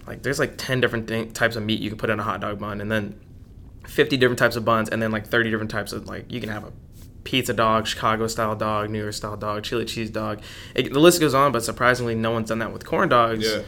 like 0.07 0.24
there's 0.24 0.39
like 0.39 0.58
10 0.58 0.81
different 0.81 1.08
thing, 1.08 1.31
types 1.31 1.55
of 1.55 1.63
meat 1.63 1.79
you 1.79 1.89
can 1.89 1.98
put 1.98 2.10
in 2.10 2.20
a 2.20 2.24
hot 2.24 2.41
dog 2.41 2.60
bun 2.60 2.81
and 2.81 2.91
then 2.91 3.20
50 3.86 4.17
different 4.17 4.39
types 4.39 4.55
of 4.55 4.65
buns 4.65 4.89
and 4.89 5.01
then 5.01 5.12
like 5.12 5.27
30 5.27 5.50
different 5.50 5.72
types 5.72 5.93
of 5.93 6.08
like 6.08 6.31
you 6.31 6.39
can 6.39 6.50
have 6.50 6.63
a 6.63 6.72
pizza 7.27 7.53
dog 7.53 7.86
chicago 7.86 8.25
style 8.25 8.55
dog 8.55 8.89
new 8.89 9.01
york 9.01 9.13
style 9.13 9.36
dog 9.36 9.62
chili 9.62 9.84
cheese 9.84 10.10
dog. 10.10 10.41
It, 10.74 10.93
the 10.93 11.00
list 11.00 11.19
goes 11.19 11.34
on 11.34 11.51
but 11.51 11.62
surprisingly 11.62 12.15
no 12.15 12.31
one's 12.31 12.48
done 12.48 12.60
that 12.60 12.72
with 12.72 12.86
corn 12.86 13.10
dogs. 13.10 13.46
Yeah. 13.46 13.63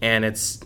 and 0.00 0.24
it's 0.24 0.60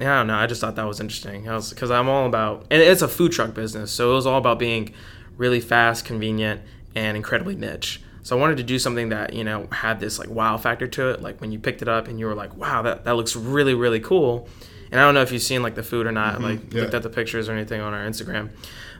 i 0.00 0.04
don't 0.04 0.26
know 0.26 0.36
i 0.36 0.46
just 0.46 0.62
thought 0.62 0.74
that 0.76 0.86
was 0.86 1.00
interesting. 1.00 1.42
Because 1.42 1.90
i'm 1.90 2.08
all 2.08 2.24
about 2.24 2.64
and 2.70 2.80
it's 2.80 3.02
a 3.02 3.08
food 3.08 3.32
truck 3.32 3.52
business 3.52 3.92
so 3.92 4.12
it 4.12 4.14
was 4.14 4.26
all 4.26 4.38
about 4.38 4.58
being 4.58 4.94
really 5.36 5.60
fast 5.60 6.06
convenient 6.06 6.62
and 6.94 7.14
incredibly 7.14 7.56
niche. 7.56 8.00
So 8.22 8.38
i 8.38 8.40
wanted 8.40 8.56
to 8.56 8.62
do 8.62 8.78
something 8.78 9.10
that 9.10 9.34
you 9.34 9.44
know 9.44 9.68
had 9.70 10.00
this 10.00 10.18
like 10.18 10.30
wow 10.30 10.56
factor 10.56 10.88
to 10.88 11.10
it. 11.10 11.20
Like 11.20 11.42
when 11.42 11.52
you 11.52 11.58
picked 11.58 11.82
it 11.82 11.88
up 11.88 12.08
and 12.08 12.18
you 12.18 12.24
were 12.24 12.34
like 12.34 12.56
wow 12.56 12.80
that, 12.80 13.04
that 13.04 13.16
looks 13.16 13.36
really 13.36 13.74
really 13.74 14.00
cool. 14.00 14.48
And 14.90 14.98
i 14.98 15.04
don't 15.04 15.12
know 15.12 15.20
if 15.20 15.30
you've 15.30 15.42
seen 15.42 15.62
like 15.62 15.74
the 15.74 15.82
food 15.82 16.06
or 16.06 16.12
not 16.12 16.36
mm-hmm. 16.36 16.44
like 16.44 16.72
yeah. 16.72 16.80
looked 16.80 16.94
at 16.94 17.02
the 17.02 17.10
pictures 17.10 17.50
or 17.50 17.52
anything 17.52 17.82
on 17.82 17.92
our 17.92 18.06
instagram. 18.06 18.48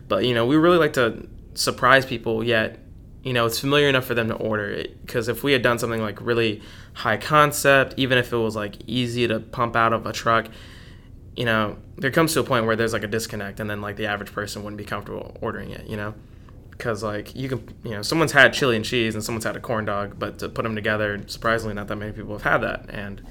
But 0.09 0.27
you 0.27 0.35
know 0.35 0.45
we 0.45 0.57
really 0.57 0.77
like 0.77 0.93
to 0.93 1.27
surprise 1.55 2.07
people 2.07 2.43
yet 2.43 2.79
you 3.23 3.33
know 3.33 3.47
it's 3.47 3.59
familiar 3.59 3.89
enough 3.89 4.05
for 4.05 4.15
them 4.15 4.29
to 4.29 4.35
order 4.35 4.71
it. 4.71 5.01
Because 5.07 5.29
if 5.29 5.43
we 5.43 5.53
had 5.53 5.63
done 5.63 5.79
something 5.79 6.01
like 6.01 6.21
really 6.21 6.63
high 6.95 7.17
concept 7.17 7.95
even 7.97 8.19
if 8.19 8.33
it 8.33 8.37
was 8.37 8.57
like 8.57 8.77
easy 8.87 9.27
to 9.29 9.41
pump 9.41 9.77
out 9.77 9.93
of 9.93 10.07
a 10.07 10.13
truck 10.13 10.49
you 11.37 11.45
know 11.45 11.77
there 11.97 12.11
comes 12.11 12.35
to 12.35 12.41
a 12.41 12.45
point 12.45 12.67
where 12.67 12.77
there's 12.77 12.93
like 12.93 13.05
a 13.05 13.09
disconnect 13.09 13.61
and 13.61 13.71
then 13.71 13.81
like 13.81 13.97
the 13.97 14.07
average 14.07 14.33
person 14.33 14.63
wouldn't 14.63 14.79
be 14.79 14.85
comfortable 14.85 15.37
ordering 15.41 15.71
it 15.71 15.87
you 15.87 15.97
know? 15.97 16.15
Because 16.71 17.03
like 17.03 17.35
you 17.37 17.49
can 17.49 17.69
you 17.85 17.93
know 17.93 18.03
someone's 18.03 18.33
had 18.33 18.53
chili 18.53 18.77
and 18.77 18.85
cheese 18.85 19.15
and 19.15 19.23
someone's 19.23 19.45
had 19.45 19.57
a 19.57 19.61
corn 19.61 19.85
dog 19.85 20.19
but 20.19 20.39
to 20.41 20.49
put 20.49 20.63
them 20.63 20.75
together 20.75 21.23
surprisingly 21.27 21.75
not 21.75 21.89
that 21.89 21.97
many 21.97 22.13
people 22.13 22.33
have 22.33 22.43
had 22.43 22.59
that. 22.59 22.87
And 22.89 23.23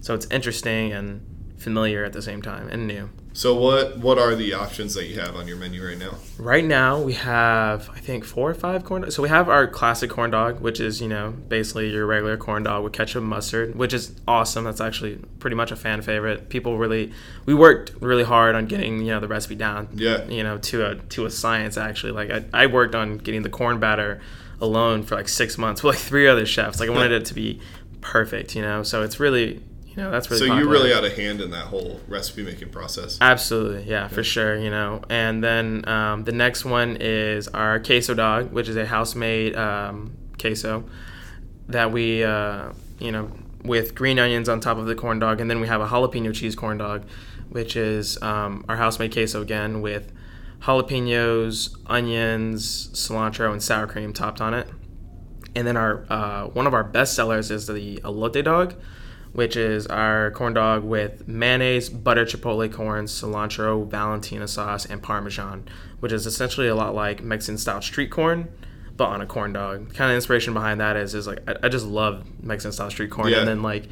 so 0.00 0.14
it's 0.14 0.26
interesting 0.26 0.92
and 0.92 1.26
familiar 1.60 2.04
at 2.04 2.14
the 2.14 2.22
same 2.22 2.40
time 2.40 2.68
and 2.68 2.86
new 2.86 3.10
So 3.34 3.54
what 3.54 3.98
what 3.98 4.18
are 4.18 4.34
the 4.34 4.54
options 4.54 4.94
that 4.94 5.06
you 5.06 5.20
have 5.20 5.36
on 5.36 5.46
your 5.46 5.58
menu 5.58 5.86
right 5.86 5.98
now? 5.98 6.14
Right 6.38 6.64
now 6.64 7.00
we 7.00 7.12
have 7.12 7.88
I 7.90 8.00
think 8.00 8.24
four 8.24 8.50
or 8.50 8.54
five 8.54 8.82
corn. 8.82 9.10
So 9.10 9.22
we 9.22 9.28
have 9.28 9.48
our 9.48 9.66
classic 9.68 10.10
corn 10.10 10.30
dog, 10.30 10.60
which 10.60 10.80
is 10.80 11.00
you 11.02 11.08
know 11.08 11.30
basically 11.30 11.90
your 11.90 12.06
regular 12.06 12.36
corn 12.38 12.62
dog 12.62 12.82
with 12.82 12.94
ketchup 12.94 13.20
and 13.20 13.30
mustard, 13.30 13.76
which 13.76 13.92
is 13.92 14.16
awesome. 14.26 14.64
That's 14.64 14.80
actually 14.80 15.20
pretty 15.38 15.54
much 15.54 15.70
a 15.70 15.76
fan 15.76 16.00
favorite. 16.02 16.48
People 16.48 16.78
really 16.78 17.12
we 17.44 17.54
worked 17.54 17.92
really 18.00 18.24
hard 18.24 18.54
on 18.54 18.66
getting 18.66 19.00
you 19.00 19.12
know 19.12 19.20
the 19.20 19.28
recipe 19.28 19.54
down. 19.54 19.88
Yeah. 19.94 20.24
You 20.24 20.42
know 20.42 20.56
to 20.58 20.86
a 20.86 20.94
to 20.96 21.26
a 21.26 21.30
science 21.30 21.76
actually. 21.76 22.12
Like 22.12 22.30
I, 22.30 22.64
I 22.64 22.66
worked 22.66 22.94
on 22.94 23.18
getting 23.18 23.42
the 23.42 23.50
corn 23.50 23.78
batter 23.78 24.20
alone 24.62 25.02
for 25.02 25.14
like 25.14 25.28
six 25.28 25.58
months 25.58 25.82
with 25.82 25.94
like 25.94 26.02
three 26.02 26.26
other 26.26 26.46
chefs. 26.46 26.80
Like 26.80 26.88
I 26.88 26.92
wanted 26.92 27.12
it 27.12 27.26
to 27.26 27.34
be 27.34 27.60
perfect. 28.00 28.56
You 28.56 28.62
know. 28.62 28.82
So 28.82 29.02
it's 29.02 29.20
really 29.20 29.62
you 29.90 29.96
know 29.96 30.10
that's 30.10 30.30
really 30.30 30.38
So 30.38 30.44
you 30.46 30.50
popular. 30.52 30.72
really 30.72 30.92
had 30.92 31.04
a 31.04 31.10
hand 31.10 31.40
in 31.40 31.50
that 31.50 31.66
whole 31.66 32.00
recipe 32.08 32.42
making 32.42 32.70
process. 32.70 33.18
Absolutely, 33.20 33.84
yeah, 33.90 34.08
for 34.08 34.22
sure. 34.22 34.56
You 34.58 34.70
know, 34.70 35.02
and 35.10 35.42
then 35.42 35.86
um, 35.88 36.24
the 36.24 36.32
next 36.32 36.64
one 36.64 36.96
is 37.00 37.48
our 37.48 37.78
queso 37.80 38.14
dog, 38.14 38.52
which 38.52 38.68
is 38.68 38.76
a 38.76 38.86
house-made 38.86 39.56
um, 39.56 40.16
queso 40.38 40.84
that 41.68 41.92
we, 41.92 42.24
uh, 42.24 42.72
you 42.98 43.12
know, 43.12 43.30
with 43.64 43.94
green 43.94 44.18
onions 44.18 44.48
on 44.48 44.60
top 44.60 44.78
of 44.78 44.86
the 44.86 44.94
corn 44.94 45.18
dog, 45.18 45.40
and 45.40 45.50
then 45.50 45.60
we 45.60 45.66
have 45.66 45.80
a 45.80 45.86
jalapeno 45.86 46.32
cheese 46.34 46.54
corn 46.54 46.78
dog, 46.78 47.04
which 47.48 47.76
is 47.76 48.20
um, 48.22 48.64
our 48.68 48.76
house-made 48.76 49.12
queso 49.12 49.42
again 49.42 49.80
with 49.82 50.12
jalapenos, 50.62 51.76
onions, 51.86 52.88
cilantro, 52.92 53.52
and 53.52 53.62
sour 53.62 53.86
cream 53.86 54.12
topped 54.12 54.40
on 54.40 54.54
it. 54.54 54.68
And 55.54 55.66
then 55.66 55.76
our 55.76 56.04
uh, 56.08 56.46
one 56.46 56.66
of 56.66 56.74
our 56.74 56.84
best 56.84 57.14
sellers 57.14 57.50
is 57.50 57.66
the 57.66 57.96
elote 58.04 58.44
dog, 58.44 58.74
which 59.32 59.56
is 59.56 59.86
our 59.86 60.30
corn 60.32 60.54
dog 60.54 60.82
with 60.84 61.26
mayonnaise, 61.28 61.88
butter 61.88 62.24
chipotle 62.24 62.72
corn, 62.72 63.06
cilantro, 63.06 63.86
Valentina 63.88 64.48
sauce, 64.48 64.84
and 64.86 65.02
Parmesan, 65.02 65.68
which 66.00 66.12
is 66.12 66.26
essentially 66.26 66.68
a 66.68 66.74
lot 66.74 66.94
like 66.94 67.22
Mexican 67.22 67.56
style 67.58 67.80
street 67.82 68.10
corn, 68.10 68.48
but 68.96 69.06
on 69.08 69.20
a 69.20 69.26
corn 69.26 69.52
dog. 69.52 69.94
Kind 69.94 70.10
of 70.10 70.16
inspiration 70.16 70.52
behind 70.54 70.80
that 70.80 70.96
is 70.96 71.14
is 71.14 71.26
like 71.26 71.40
I, 71.48 71.54
I 71.64 71.68
just 71.68 71.86
love 71.86 72.24
Mexican 72.42 72.72
style 72.72 72.90
street 72.90 73.10
corn, 73.10 73.28
Yeah. 73.28 73.38
and 73.40 73.48
then 73.48 73.62
like 73.62 73.88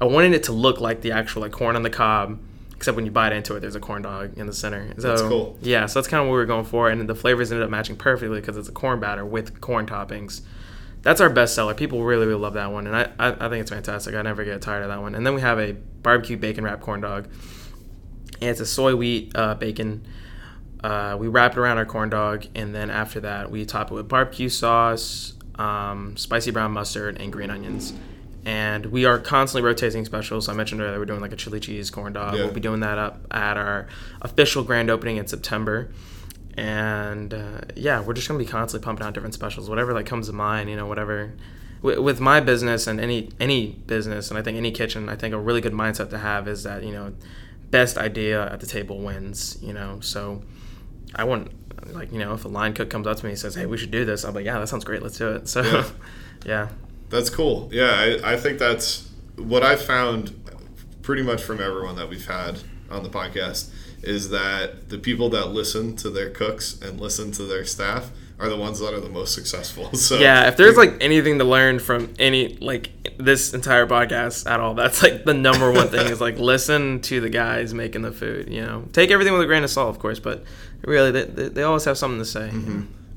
I 0.00 0.04
wanted 0.06 0.32
it 0.32 0.44
to 0.44 0.52
look 0.52 0.80
like 0.80 1.00
the 1.02 1.12
actual 1.12 1.42
like 1.42 1.52
corn 1.52 1.76
on 1.76 1.82
the 1.82 1.90
cob. 1.90 2.40
Except 2.76 2.94
when 2.94 3.04
you 3.04 3.10
bite 3.10 3.32
into 3.32 3.56
it, 3.56 3.60
there's 3.60 3.74
a 3.74 3.80
corn 3.80 4.02
dog 4.02 4.38
in 4.38 4.46
the 4.46 4.52
center. 4.52 4.94
So, 4.98 5.08
That's 5.08 5.22
cool. 5.22 5.58
Yeah, 5.60 5.86
so 5.86 5.98
that's 5.98 6.06
kind 6.06 6.20
of 6.22 6.28
what 6.28 6.34
we 6.34 6.38
were 6.38 6.46
going 6.46 6.64
for, 6.64 6.88
and 6.88 7.08
the 7.08 7.14
flavors 7.16 7.50
ended 7.50 7.64
up 7.64 7.70
matching 7.70 7.96
perfectly 7.96 8.40
because 8.40 8.56
it's 8.56 8.68
a 8.68 8.72
corn 8.72 9.00
batter 9.00 9.26
with 9.26 9.60
corn 9.60 9.84
toppings 9.84 10.42
that's 11.02 11.20
our 11.20 11.30
best 11.30 11.54
seller. 11.54 11.74
People 11.74 12.04
really, 12.04 12.26
really 12.26 12.40
love 12.40 12.54
that 12.54 12.72
one, 12.72 12.86
and 12.86 12.96
I, 12.96 13.10
I, 13.18 13.46
I 13.46 13.48
think 13.48 13.62
it's 13.62 13.70
fantastic. 13.70 14.14
I 14.14 14.22
never 14.22 14.44
get 14.44 14.60
tired 14.60 14.82
of 14.82 14.88
that 14.88 15.00
one. 15.00 15.14
And 15.14 15.26
then 15.26 15.34
we 15.34 15.40
have 15.40 15.58
a 15.58 15.72
barbecue 15.72 16.36
bacon 16.36 16.64
wrap 16.64 16.80
corn 16.80 17.00
dog, 17.00 17.28
and 18.40 18.50
it's 18.50 18.60
a 18.60 18.66
soy 18.66 18.96
wheat 18.96 19.32
uh, 19.34 19.54
bacon. 19.54 20.06
Uh, 20.82 21.16
we 21.18 21.28
wrap 21.28 21.52
it 21.52 21.58
around 21.58 21.78
our 21.78 21.86
corn 21.86 22.08
dog, 22.08 22.46
and 22.54 22.74
then 22.74 22.90
after 22.90 23.20
that, 23.20 23.50
we 23.50 23.64
top 23.64 23.90
it 23.90 23.94
with 23.94 24.08
barbecue 24.08 24.48
sauce, 24.48 25.34
um, 25.56 26.16
spicy 26.16 26.50
brown 26.50 26.72
mustard, 26.72 27.20
and 27.20 27.32
green 27.32 27.50
onions. 27.50 27.92
And 28.44 28.86
we 28.86 29.04
are 29.04 29.18
constantly 29.18 29.66
rotating 29.66 30.04
specials. 30.04 30.48
I 30.48 30.54
mentioned 30.54 30.80
earlier 30.80 30.98
we're 30.98 31.04
doing 31.04 31.20
like 31.20 31.32
a 31.32 31.36
chili 31.36 31.60
cheese 31.60 31.90
corn 31.90 32.14
dog. 32.14 32.34
Yeah. 32.34 32.44
We'll 32.44 32.54
be 32.54 32.60
doing 32.60 32.80
that 32.80 32.96
up 32.96 33.20
at 33.30 33.56
our 33.56 33.88
official 34.22 34.62
grand 34.64 34.88
opening 34.88 35.16
in 35.18 35.26
September 35.26 35.90
and 36.58 37.32
uh, 37.32 37.60
yeah, 37.76 38.00
we're 38.00 38.14
just 38.14 38.26
gonna 38.26 38.38
be 38.38 38.44
constantly 38.44 38.84
pumping 38.84 39.06
out 39.06 39.14
different 39.14 39.34
specials, 39.34 39.70
whatever 39.70 39.92
like 39.94 40.06
comes 40.06 40.26
to 40.26 40.32
mind, 40.32 40.68
you 40.68 40.76
know, 40.76 40.86
whatever. 40.86 41.32
With, 41.80 41.98
with 42.00 42.20
my 42.20 42.40
business 42.40 42.88
and 42.88 43.00
any 43.00 43.30
any 43.38 43.68
business, 43.86 44.30
and 44.30 44.38
I 44.38 44.42
think 44.42 44.56
any 44.58 44.72
kitchen, 44.72 45.08
I 45.08 45.14
think 45.14 45.32
a 45.34 45.38
really 45.38 45.60
good 45.60 45.72
mindset 45.72 46.10
to 46.10 46.18
have 46.18 46.48
is 46.48 46.64
that 46.64 46.82
you 46.82 46.92
know, 46.92 47.14
best 47.70 47.96
idea 47.96 48.50
at 48.52 48.58
the 48.58 48.66
table 48.66 48.98
wins. 48.98 49.56
You 49.62 49.72
know, 49.72 50.00
so 50.00 50.42
I 51.14 51.22
want 51.24 51.52
like 51.94 52.10
you 52.12 52.18
know 52.18 52.34
if 52.34 52.44
a 52.44 52.48
line 52.48 52.74
cook 52.74 52.90
comes 52.90 53.06
up 53.06 53.18
to 53.18 53.24
me 53.24 53.30
and 53.30 53.38
says, 53.38 53.54
"Hey, 53.54 53.66
we 53.66 53.76
should 53.78 53.92
do 53.92 54.04
this," 54.04 54.24
I'm 54.24 54.34
like, 54.34 54.44
"Yeah, 54.44 54.58
that 54.58 54.68
sounds 54.68 54.84
great. 54.84 55.02
Let's 55.02 55.18
do 55.18 55.28
it." 55.36 55.48
So, 55.48 55.62
Yeah. 55.62 55.84
yeah, 56.44 56.68
That's 57.10 57.30
cool. 57.30 57.68
Yeah, 57.72 57.90
I, 58.24 58.32
I 58.32 58.36
think 58.36 58.58
that's 58.58 59.08
what 59.36 59.62
I've 59.62 59.80
found 59.82 60.34
pretty 61.02 61.22
much 61.22 61.42
from 61.44 61.60
everyone 61.60 61.94
that 61.96 62.08
we've 62.10 62.26
had 62.26 62.58
on 62.90 63.02
the 63.04 63.08
podcast 63.08 63.70
is 64.02 64.30
that 64.30 64.88
the 64.88 64.98
people 64.98 65.28
that 65.30 65.48
listen 65.48 65.96
to 65.96 66.10
their 66.10 66.30
cooks 66.30 66.80
and 66.80 67.00
listen 67.00 67.32
to 67.32 67.42
their 67.44 67.64
staff 67.64 68.10
are 68.40 68.48
the 68.48 68.56
ones 68.56 68.78
that 68.78 68.94
are 68.94 69.00
the 69.00 69.08
most 69.08 69.34
successful. 69.34 69.90
So 69.96 70.16
yeah. 70.18 70.46
If 70.48 70.56
there's 70.56 70.76
like 70.76 70.94
anything 71.00 71.38
to 71.38 71.44
learn 71.44 71.80
from 71.80 72.14
any 72.20 72.56
like 72.60 72.90
this 73.18 73.52
entire 73.52 73.86
podcast 73.86 74.48
at 74.48 74.60
all, 74.60 74.74
that's 74.74 75.02
like 75.02 75.24
the 75.24 75.34
number 75.34 75.72
one 75.72 75.88
thing 75.88 76.06
is 76.06 76.20
like 76.20 76.38
listen 76.54 77.00
to 77.02 77.20
the 77.20 77.28
guys 77.30 77.74
making 77.74 78.02
the 78.02 78.12
food. 78.12 78.48
You 78.48 78.62
know, 78.62 78.84
take 78.92 79.10
everything 79.10 79.32
with 79.32 79.42
a 79.42 79.46
grain 79.46 79.64
of 79.64 79.70
salt, 79.70 79.88
of 79.90 79.98
course, 79.98 80.20
but 80.20 80.44
really 80.82 81.10
they, 81.10 81.24
they, 81.24 81.48
they 81.48 81.62
always 81.64 81.84
have 81.84 81.98
something 81.98 82.20
to 82.20 82.24
say. 82.24 82.50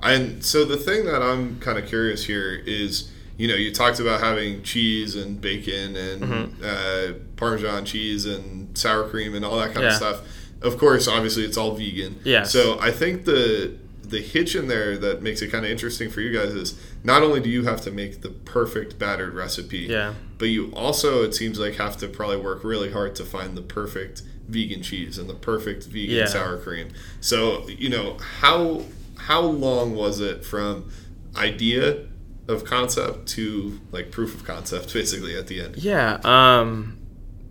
And 0.04 0.44
so 0.44 0.66
the 0.66 0.78
thing 0.78 1.06
that 1.06 1.22
I'm 1.22 1.60
kind 1.60 1.78
of 1.78 1.86
curious 1.88 2.26
here 2.26 2.56
is, 2.66 3.12
you 3.38 3.48
know, 3.48 3.54
you 3.54 3.72
talked 3.72 4.00
about 4.00 4.20
having 4.22 4.64
cheese 4.64 5.16
and 5.16 5.40
bacon 5.40 5.96
and 5.96 6.22
Mm-hmm. 6.24 6.64
uh, 6.64 7.20
Parmesan 7.36 7.86
cheese 7.86 8.26
and 8.26 8.76
sour 8.78 9.08
cream 9.10 9.36
and 9.36 9.46
all 9.46 9.58
that 9.60 9.74
kind 9.74 9.86
of 9.86 9.94
stuff. 9.94 10.22
Of 10.62 10.78
course, 10.78 11.08
obviously, 11.08 11.44
it's 11.44 11.58
all 11.58 11.72
vegan. 11.76 12.20
Yeah. 12.24 12.44
So 12.44 12.78
I 12.80 12.92
think 12.92 13.26
the 13.26 13.78
the 14.04 14.20
hitch 14.22 14.56
in 14.56 14.68
there 14.68 14.98
that 14.98 15.22
makes 15.22 15.42
it 15.42 15.48
kind 15.52 15.64
of 15.64 15.72
interesting 15.72 16.10
for 16.10 16.20
you 16.20 16.38
guys 16.38 16.54
is 16.54 16.78
not 17.04 17.24
only 17.24 17.40
do 17.40 17.50
you 17.50 17.64
have 17.64 17.80
to 17.82 17.92
make 17.92 18.22
the 18.22 18.30
perfect 18.30 19.00
battered 19.00 19.34
recipe, 19.34 19.80
Yeah. 19.90 20.16
but 20.38 20.50
you 20.50 20.70
also 20.76 21.24
it 21.24 21.34
seems 21.34 21.58
like 21.60 21.76
have 21.76 21.96
to 21.98 22.10
probably 22.10 22.36
work 22.38 22.64
really 22.66 22.92
hard 22.92 23.16
to 23.16 23.24
find 23.26 23.56
the 23.56 23.62
perfect 23.62 24.22
vegan 24.50 24.82
cheese 24.84 25.18
and 25.18 25.30
the 25.30 25.34
perfect 25.34 25.86
vegan 25.86 26.16
Yeah. 26.18 26.26
sour 26.26 26.58
cream. 26.58 26.90
So 27.22 27.68
you 27.70 27.88
know 27.90 28.18
how 28.42 28.84
how 29.18 29.42
long 29.42 29.96
was 29.96 30.20
it 30.20 30.44
from 30.44 30.92
idea 31.38 32.06
of 32.50 32.66
concept 32.66 33.28
to 33.30 33.80
like 33.94 34.12
proof 34.12 34.36
of 34.36 34.44
concept 34.44 34.94
basically 35.00 35.38
at 35.38 35.48
the 35.48 35.62
end? 35.62 35.78
Yeah. 35.78 36.20
Um, 36.26 36.98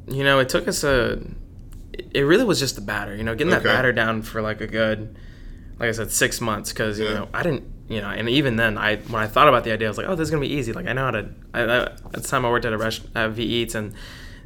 you 0.07 0.25
know, 0.25 0.38
it 0.40 0.49
took 0.50 0.69
us 0.69 0.85
a. 0.85 1.21
It 2.14 2.23
really 2.23 2.45
was 2.45 2.59
just 2.59 2.75
the 2.75 2.80
batter. 2.80 3.14
You 3.16 3.23
know, 3.25 3.35
getting 3.35 3.50
that 3.50 3.62
batter 3.62 3.92
down 3.92 4.23
for 4.23 4.42
like 4.42 4.61
a 4.61 4.66
good, 4.66 5.16
like 5.78 5.88
I 5.88 5.92
said, 5.92 6.11
six 6.11 6.40
months. 6.40 6.73
Because 6.73 6.99
you 6.99 7.07
Yeah. 7.07 7.14
know, 7.14 7.28
I 7.35 7.42
didn't. 7.42 7.64
You 7.88 8.00
know, 8.00 8.09
and 8.09 8.28
even 8.28 8.54
then, 8.54 8.78
I 8.78 8.97
when 8.97 9.21
I 9.21 9.26
thought 9.26 9.49
about 9.49 9.64
the 9.64 9.73
idea, 9.73 9.88
I 9.88 9.90
was 9.90 9.99
like, 9.99 10.07
oh, 10.09 10.14
this 10.14 10.26
is 10.26 10.30
gonna 10.30 10.40
be 10.42 10.52
easy. 10.52 10.73
Like 10.73 10.87
I 10.87 10.92
know 10.92 11.07
how 11.07 11.11
to. 11.11 11.28
I, 11.52 11.61
I, 11.62 11.76
at 11.87 12.12
the 12.12 12.21
time, 12.21 12.45
I 12.45 12.50
worked 12.50 12.64
at 12.64 12.73
a 12.73 12.78
restaurant, 12.78 13.11
at 13.16 13.30
V 13.33 13.42
Eats, 13.42 13.75
and 13.75 13.95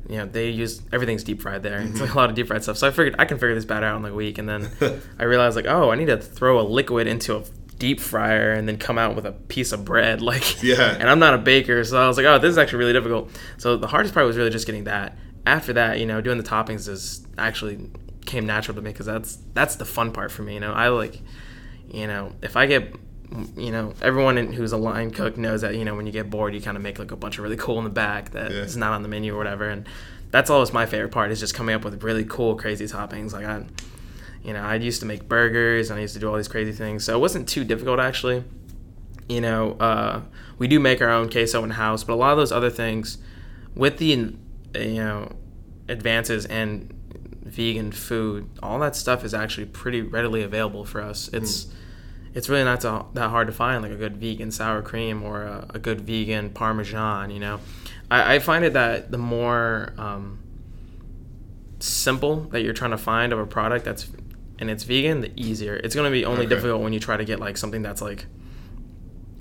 you 0.08 0.16
know 0.16 0.24
they 0.26 0.48
use 0.48 0.80
everything's 0.92 1.22
deep 1.24 1.42
fried 1.42 1.62
there. 1.62 1.78
It's 1.80 1.90
mm-hmm. 1.90 2.00
like 2.00 2.14
a 2.14 2.16
lot 2.16 2.30
of 2.30 2.36
deep 2.36 2.46
fried 2.46 2.62
stuff. 2.62 2.78
So 2.78 2.88
I 2.88 2.90
figured 2.90 3.16
I 3.18 3.26
can 3.26 3.36
figure 3.38 3.54
this 3.54 3.66
batter 3.66 3.84
out 3.84 3.96
in 3.96 4.02
like 4.02 4.12
a 4.12 4.14
week, 4.14 4.38
and 4.38 4.48
then 4.48 4.70
I 5.18 5.24
realized 5.24 5.56
like, 5.56 5.66
oh, 5.66 5.90
I 5.90 5.96
need 5.96 6.06
to 6.06 6.16
throw 6.16 6.58
a 6.58 6.62
liquid 6.62 7.06
into 7.06 7.36
a 7.36 7.42
deep 7.78 8.00
fryer 8.00 8.52
and 8.52 8.66
then 8.66 8.78
come 8.78 8.96
out 8.96 9.14
with 9.16 9.26
a 9.26 9.32
piece 9.32 9.72
of 9.72 9.84
bread 9.84 10.22
like 10.30 10.62
Yeah. 10.62 10.96
and 10.98 11.10
I'm 11.10 11.18
not 11.18 11.34
a 11.34 11.38
baker, 11.38 11.84
so 11.84 12.02
I 12.02 12.08
was 12.08 12.16
like, 12.16 12.24
oh, 12.24 12.38
this 12.38 12.48
is 12.50 12.56
actually 12.56 12.78
really 12.78 12.92
difficult. 12.94 13.30
So 13.58 13.76
the 13.76 13.88
hardest 13.88 14.14
part 14.14 14.24
was 14.26 14.38
really 14.38 14.48
just 14.50 14.64
getting 14.64 14.84
that. 14.84 15.18
After 15.46 15.72
that, 15.74 15.98
you 16.00 16.06
know, 16.06 16.20
doing 16.20 16.38
the 16.38 16.44
toppings 16.44 16.88
is 16.88 17.26
actually 17.36 17.90
came 18.24 18.46
natural 18.46 18.74
to 18.76 18.80
me 18.82 18.90
because 18.90 19.06
that's 19.06 19.38
that's 19.52 19.76
the 19.76 19.84
fun 19.84 20.10
part 20.12 20.32
for 20.32 20.42
me. 20.42 20.54
You 20.54 20.60
know, 20.60 20.72
I 20.72 20.88
like, 20.88 21.20
you 21.90 22.06
know, 22.06 22.32
if 22.42 22.56
I 22.56 22.66
get, 22.66 22.94
you 23.56 23.70
know, 23.70 23.92
everyone 24.00 24.38
in, 24.38 24.52
who's 24.52 24.72
a 24.72 24.76
line 24.78 25.10
cook 25.10 25.36
knows 25.36 25.60
that 25.60 25.74
you 25.76 25.84
know 25.84 25.94
when 25.94 26.06
you 26.06 26.12
get 26.12 26.30
bored, 26.30 26.54
you 26.54 26.60
kind 26.60 26.76
of 26.76 26.82
make 26.82 26.98
like 26.98 27.10
a 27.10 27.16
bunch 27.16 27.36
of 27.38 27.44
really 27.44 27.56
cool 27.56 27.78
in 27.78 27.84
the 27.84 27.90
back 27.90 28.30
that 28.30 28.50
Yeah. 28.50 28.58
is 28.58 28.76
not 28.76 28.92
on 28.92 29.02
the 29.02 29.08
menu 29.08 29.34
or 29.34 29.38
whatever, 29.38 29.68
and 29.68 29.86
that's 30.30 30.48
always 30.50 30.72
my 30.72 30.86
favorite 30.86 31.12
part 31.12 31.30
is 31.30 31.40
just 31.40 31.54
coming 31.54 31.74
up 31.74 31.84
with 31.84 32.02
really 32.02 32.24
cool, 32.24 32.56
crazy 32.56 32.86
toppings. 32.86 33.32
Like 33.32 33.44
I, 33.44 33.64
you 34.42 34.52
know, 34.54 34.62
I 34.62 34.76
used 34.76 35.00
to 35.00 35.06
make 35.06 35.28
burgers 35.28 35.90
and 35.90 35.98
I 35.98 36.02
used 36.02 36.14
to 36.14 36.20
do 36.20 36.28
all 36.28 36.36
these 36.36 36.48
crazy 36.48 36.72
things, 36.72 37.04
so 37.04 37.14
it 37.14 37.20
wasn't 37.20 37.48
too 37.48 37.64
difficult 37.64 38.00
actually 38.00 38.44
you 39.26 39.40
know, 39.40 39.72
uh, 39.80 40.20
we 40.58 40.68
do 40.68 40.78
make 40.78 41.00
our 41.00 41.08
own 41.08 41.30
queso 41.30 41.64
in 41.64 41.70
house, 41.70 42.04
but 42.04 42.12
a 42.12 42.16
lot 42.16 42.32
of 42.32 42.36
those 42.36 42.52
other 42.52 42.68
things, 42.68 43.16
with 43.74 43.96
the 43.96 44.12
you 44.74 44.94
know 44.94 45.30
advances 45.88 46.46
in 46.46 46.90
vegan 47.42 47.92
food, 47.92 48.48
all 48.62 48.78
that 48.80 48.96
stuff 48.96 49.24
is 49.24 49.34
actually 49.34 49.66
pretty 49.66 50.00
readily 50.02 50.42
available 50.42 50.84
for 50.84 51.00
us. 51.00 51.28
It's 51.32 51.66
it's 52.34 52.48
really 52.48 52.64
not 52.64 52.82
so, 52.82 53.08
that 53.14 53.30
hard 53.30 53.46
to 53.46 53.52
find 53.52 53.82
like 53.82 53.92
a 53.92 53.96
good 53.96 54.16
vegan 54.16 54.50
sour 54.50 54.82
cream 54.82 55.22
or 55.22 55.42
a, 55.42 55.66
a 55.74 55.78
good 55.78 56.00
vegan 56.00 56.50
parmesan. 56.50 57.30
You 57.30 57.38
know, 57.38 57.60
I, 58.10 58.34
I 58.36 58.38
find 58.40 58.64
it 58.64 58.72
that 58.72 59.10
the 59.12 59.18
more 59.18 59.92
um, 59.96 60.40
simple 61.78 62.40
that 62.50 62.62
you're 62.62 62.72
trying 62.72 62.90
to 62.92 62.98
find 62.98 63.32
of 63.32 63.38
a 63.38 63.46
product 63.46 63.84
that's 63.84 64.08
and 64.58 64.70
it's 64.70 64.84
vegan, 64.84 65.20
the 65.20 65.32
easier. 65.36 65.74
It's 65.76 65.94
going 65.94 66.06
to 66.06 66.12
be 66.12 66.24
only 66.24 66.46
Okay. 66.46 66.54
difficult 66.54 66.80
when 66.82 66.92
you 66.92 67.00
try 67.00 67.16
to 67.16 67.24
get 67.24 67.40
like 67.40 67.56
something 67.56 67.82
that's 67.82 68.00
like. 68.02 68.26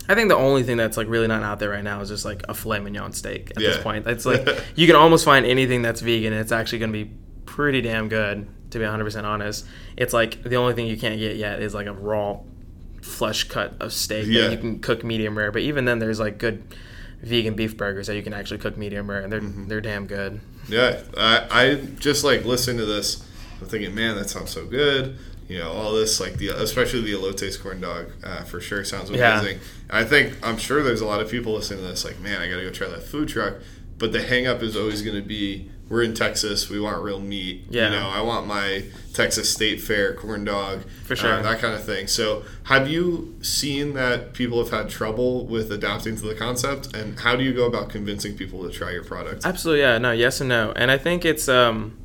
I 0.10 0.16
think 0.16 0.30
the 0.30 0.36
only 0.36 0.64
thing 0.64 0.78
that's 0.78 0.98
like 0.98 1.08
really 1.08 1.28
not 1.28 1.44
out 1.44 1.60
there 1.60 1.70
right 1.70 1.84
now 1.84 2.02
is 2.02 2.10
just 2.10 2.26
like 2.26 2.44
a 2.50 2.54
filet 2.54 2.80
mignon 2.80 3.14
steak 3.14 3.52
at 3.52 3.58
this 3.58 3.78
point. 3.78 4.06
It's 4.08 4.26
like 4.26 4.48
you 4.76 4.86
can 4.88 4.96
almost 4.96 5.24
find 5.26 5.46
anything 5.46 5.82
that's 5.82 6.02
vegan 6.02 6.34
and 6.34 6.42
it's 6.42 6.52
actually 6.52 6.80
going 6.80 6.92
to 6.92 7.06
be 7.06 7.12
pretty 7.46 7.82
damn 7.82 8.10
good 8.10 8.48
to 8.72 8.80
be 8.80 8.86
100% 8.86 9.24
honest. 9.24 9.66
It's 9.96 10.14
like 10.14 10.44
the 10.44 10.56
only 10.56 10.74
thing 10.74 10.88
you 10.88 10.98
can't 10.98 11.20
get 11.20 11.38
yet 11.38 11.62
is 11.62 11.74
like 11.74 11.88
a 11.88 11.94
raw 11.94 12.40
flesh 13.02 13.46
cut 13.46 13.74
of 13.80 13.94
steak 13.94 14.26
Yeah. 14.28 14.44
that 14.44 14.52
you 14.52 14.58
can 14.58 14.80
cook 14.80 15.04
medium 15.04 15.38
rare, 15.38 15.52
but 15.52 15.62
even 15.62 15.86
then 15.86 16.00
there's 16.00 16.20
like 16.20 16.38
good 16.38 16.64
vegan 17.22 17.54
beef 17.54 17.78
burgers 17.78 18.08
that 18.08 18.16
you 18.16 18.24
can 18.24 18.34
actually 18.34 18.58
cook 18.58 18.78
medium 18.78 19.10
rare 19.10 19.22
and 19.22 19.32
they're 19.32 19.42
Mm-hmm. 19.42 19.68
they're 19.68 19.82
damn 19.82 20.08
good. 20.08 20.42
Yeah, 20.68 21.02
I, 21.18 21.48
I 21.52 21.76
just 22.00 22.24
like 22.24 22.46
listening 22.46 22.78
to 22.78 22.86
this. 22.86 23.24
I'm 23.62 23.68
thinking, 23.68 23.94
man, 23.96 24.16
that 24.16 24.30
sounds 24.30 24.52
so 24.52 24.66
good. 24.66 25.18
You 25.50 25.60
know, 25.60 25.72
all 25.72 25.94
this 25.94 26.20
like 26.20 26.38
the 26.38 26.50
especially 26.50 27.02
the 27.02 27.14
elotes 27.14 27.62
corn 27.62 27.82
dog 27.82 28.08
uh, 28.24 28.44
for 28.44 28.62
sure 28.62 28.84
sounds 28.84 29.10
Yeah. 29.12 29.40
amazing. 29.40 29.60
I 29.90 30.04
think 30.04 30.38
I'm 30.42 30.58
sure 30.58 30.82
there's 30.84 31.02
a 31.02 31.06
lot 31.06 31.22
of 31.22 31.30
people 31.30 31.54
listening 31.54 31.82
to 31.82 31.88
this 31.88 32.06
like, 32.06 32.20
man, 32.20 32.42
I 32.42 32.50
got 32.50 32.58
to 32.58 32.64
go 32.64 32.72
try 32.72 32.88
that 32.88 33.04
food 33.04 33.30
truck. 33.30 33.56
But 34.00 34.12
the 34.12 34.22
hang 34.24 34.48
up 34.48 34.62
is 34.64 34.76
always 34.76 35.02
going 35.02 35.16
to 35.16 35.22
be 35.28 35.70
we're 35.90 36.02
in 36.02 36.14
Texas, 36.16 36.70
we 36.70 36.80
want 36.80 37.04
real 37.04 37.20
meat. 37.20 37.66
Yeah. 37.70 37.86
You 37.90 38.00
know, 38.00 38.10
I 38.10 38.22
want 38.22 38.48
my 38.48 38.86
Texas 39.14 39.52
State 39.54 39.80
Fair 39.82 40.14
corn 40.16 40.44
dog. 40.46 40.84
For 41.06 41.16
sure. 41.16 41.34
uh, 41.34 41.42
that 41.44 41.60
kind 41.60 41.76
of 41.76 41.84
thing. 41.84 42.08
So, 42.08 42.44
have 42.64 42.90
you 42.90 43.36
seen 43.42 43.94
that 43.94 44.34
people 44.34 44.58
have 44.64 44.72
had 44.72 44.90
trouble 44.90 45.46
with 45.46 45.72
adapting 45.72 46.16
to 46.16 46.22
the 46.24 46.34
concept, 46.36 46.96
and 46.96 47.20
how 47.20 47.36
do 47.36 47.44
you 47.44 47.54
go 47.54 47.66
about 47.68 47.90
convincing 47.90 48.36
people 48.36 48.64
to 48.64 48.72
try 48.72 48.92
your 48.92 49.04
product? 49.04 49.46
Absolutely, 49.46 49.82
yeah. 49.82 49.98
No, 50.00 50.12
yes 50.14 50.40
and 50.40 50.50
no. 50.50 50.72
And 50.76 50.90
I 50.90 50.98
think 50.98 51.26
it's 51.26 51.48
um 51.48 51.96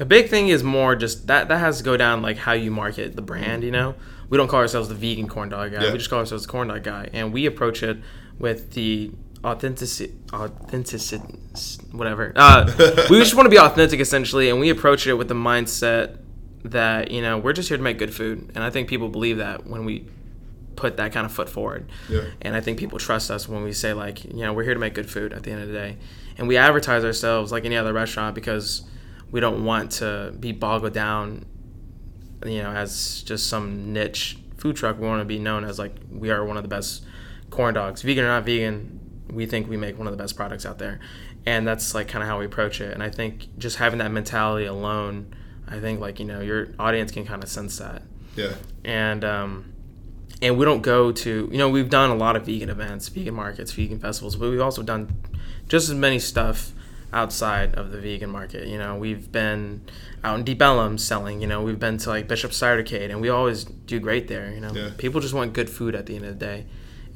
a 0.00 0.04
big 0.04 0.28
thing 0.28 0.48
is 0.48 0.62
more 0.62 0.94
just 0.94 1.26
that 1.26 1.48
that 1.48 1.58
has 1.58 1.78
to 1.78 1.84
go 1.84 1.96
down 1.96 2.22
like 2.22 2.36
how 2.36 2.52
you 2.52 2.70
market 2.70 3.16
the 3.16 3.22
brand, 3.22 3.64
you 3.64 3.70
know? 3.70 3.94
We 4.28 4.36
don't 4.36 4.48
call 4.48 4.60
ourselves 4.60 4.88
the 4.88 4.94
vegan 4.94 5.28
corn 5.28 5.48
dog 5.48 5.72
guy. 5.72 5.84
Yeah. 5.84 5.92
We 5.92 5.98
just 5.98 6.10
call 6.10 6.20
ourselves 6.20 6.44
the 6.44 6.52
corn 6.52 6.68
dog 6.68 6.82
guy. 6.82 7.08
And 7.12 7.32
we 7.32 7.46
approach 7.46 7.82
it 7.82 7.98
with 8.38 8.72
the 8.72 9.10
authenticity 9.44 10.14
authenticity 10.32 11.38
whatever. 11.92 12.32
Uh, 12.34 12.66
we 13.08 13.18
just 13.18 13.34
want 13.34 13.46
to 13.46 13.50
be 13.50 13.58
authentic 13.58 14.00
essentially 14.00 14.50
and 14.50 14.58
we 14.60 14.68
approach 14.68 15.06
it 15.06 15.14
with 15.14 15.28
the 15.28 15.34
mindset 15.34 16.18
that, 16.64 17.10
you 17.10 17.22
know, 17.22 17.38
we're 17.38 17.52
just 17.52 17.68
here 17.68 17.78
to 17.78 17.82
make 17.82 17.98
good 17.98 18.14
food. 18.14 18.50
And 18.54 18.64
I 18.64 18.70
think 18.70 18.88
people 18.88 19.08
believe 19.08 19.38
that 19.38 19.66
when 19.66 19.84
we 19.84 20.06
put 20.76 20.96
that 20.96 21.12
kind 21.12 21.26
of 21.26 21.32
foot 21.32 21.48
forward. 21.48 21.90
Yeah. 22.08 22.24
And 22.40 22.54
I 22.54 22.60
think 22.60 22.78
people 22.78 22.98
trust 22.98 23.30
us 23.30 23.48
when 23.48 23.64
we 23.64 23.72
say 23.72 23.92
like, 23.92 24.24
you 24.24 24.40
know, 24.44 24.52
we're 24.52 24.62
here 24.62 24.74
to 24.74 24.80
make 24.80 24.94
good 24.94 25.10
food 25.10 25.32
at 25.32 25.42
the 25.42 25.50
end 25.50 25.62
of 25.62 25.68
the 25.68 25.74
day. 25.74 25.96
And 26.36 26.46
we 26.46 26.56
advertise 26.56 27.04
ourselves 27.04 27.50
like 27.50 27.64
any 27.64 27.76
other 27.76 27.92
restaurant 27.92 28.34
because 28.34 28.82
we 29.30 29.40
don't 29.40 29.64
want 29.64 29.92
to 29.92 30.34
be 30.38 30.52
boggled 30.52 30.92
down, 30.94 31.44
you 32.44 32.62
know, 32.62 32.70
as 32.70 33.22
just 33.22 33.46
some 33.48 33.92
niche 33.92 34.38
food 34.56 34.76
truck. 34.76 34.98
We 34.98 35.06
want 35.06 35.20
to 35.20 35.24
be 35.26 35.38
known 35.38 35.64
as 35.64 35.78
like 35.78 35.94
we 36.10 36.30
are 36.30 36.44
one 36.44 36.56
of 36.56 36.62
the 36.62 36.68
best 36.68 37.04
corn 37.50 37.74
dogs, 37.74 38.02
vegan 38.02 38.24
or 38.24 38.28
not 38.28 38.44
vegan. 38.44 39.00
We 39.30 39.46
think 39.46 39.68
we 39.68 39.76
make 39.76 39.98
one 39.98 40.06
of 40.06 40.12
the 40.12 40.22
best 40.22 40.36
products 40.36 40.64
out 40.64 40.78
there, 40.78 41.00
and 41.44 41.66
that's 41.66 41.94
like 41.94 42.08
kind 42.08 42.22
of 42.22 42.28
how 42.28 42.38
we 42.38 42.46
approach 42.46 42.80
it. 42.80 42.92
And 42.94 43.02
I 43.02 43.10
think 43.10 43.46
just 43.58 43.76
having 43.76 43.98
that 43.98 44.10
mentality 44.10 44.64
alone, 44.66 45.34
I 45.68 45.78
think 45.80 46.00
like 46.00 46.18
you 46.18 46.24
know 46.24 46.40
your 46.40 46.68
audience 46.78 47.12
can 47.12 47.26
kind 47.26 47.42
of 47.42 47.48
sense 47.50 47.76
that 47.78 48.02
Yeah. 48.36 48.54
and 48.84 49.22
um, 49.24 49.72
and 50.40 50.56
we 50.56 50.64
don't 50.64 50.80
go 50.80 51.12
to 51.12 51.48
you 51.52 51.58
know 51.58 51.68
we've 51.68 51.90
done 51.90 52.08
a 52.10 52.14
lot 52.14 52.36
of 52.36 52.46
vegan 52.46 52.70
events, 52.70 53.08
vegan 53.08 53.34
markets, 53.34 53.72
vegan 53.72 53.98
festivals, 54.00 54.36
but 54.36 54.48
we've 54.50 54.60
also 54.62 54.82
done 54.82 55.14
just 55.68 55.90
as 55.90 55.94
many 55.94 56.18
stuff 56.18 56.72
outside 57.12 57.74
of 57.74 57.90
the 57.92 57.98
vegan 58.00 58.30
market. 58.30 58.66
You 58.68 58.78
know, 58.78 58.96
we've 58.96 59.30
been 59.32 59.82
out 60.22 60.38
in 60.38 60.44
Deep 60.44 60.60
Ellum 60.60 60.98
selling. 60.98 61.40
You 61.40 61.46
know, 61.46 61.62
we've 61.62 61.78
been 61.78 61.96
to 61.98 62.08
like 62.10 62.28
Bishop 62.28 62.50
Cidercade, 62.50 63.10
and 63.10 63.20
we 63.20 63.28
always 63.28 63.64
do 63.64 63.98
great 64.00 64.28
there. 64.28 64.50
You 64.52 64.60
know, 64.60 64.72
Yeah. 64.72 64.90
people 64.98 65.20
just 65.20 65.34
want 65.34 65.52
good 65.52 65.70
food 65.70 65.94
at 65.94 66.06
the 66.06 66.16
end 66.16 66.24
of 66.24 66.38
the 66.38 66.44
day, 66.44 66.66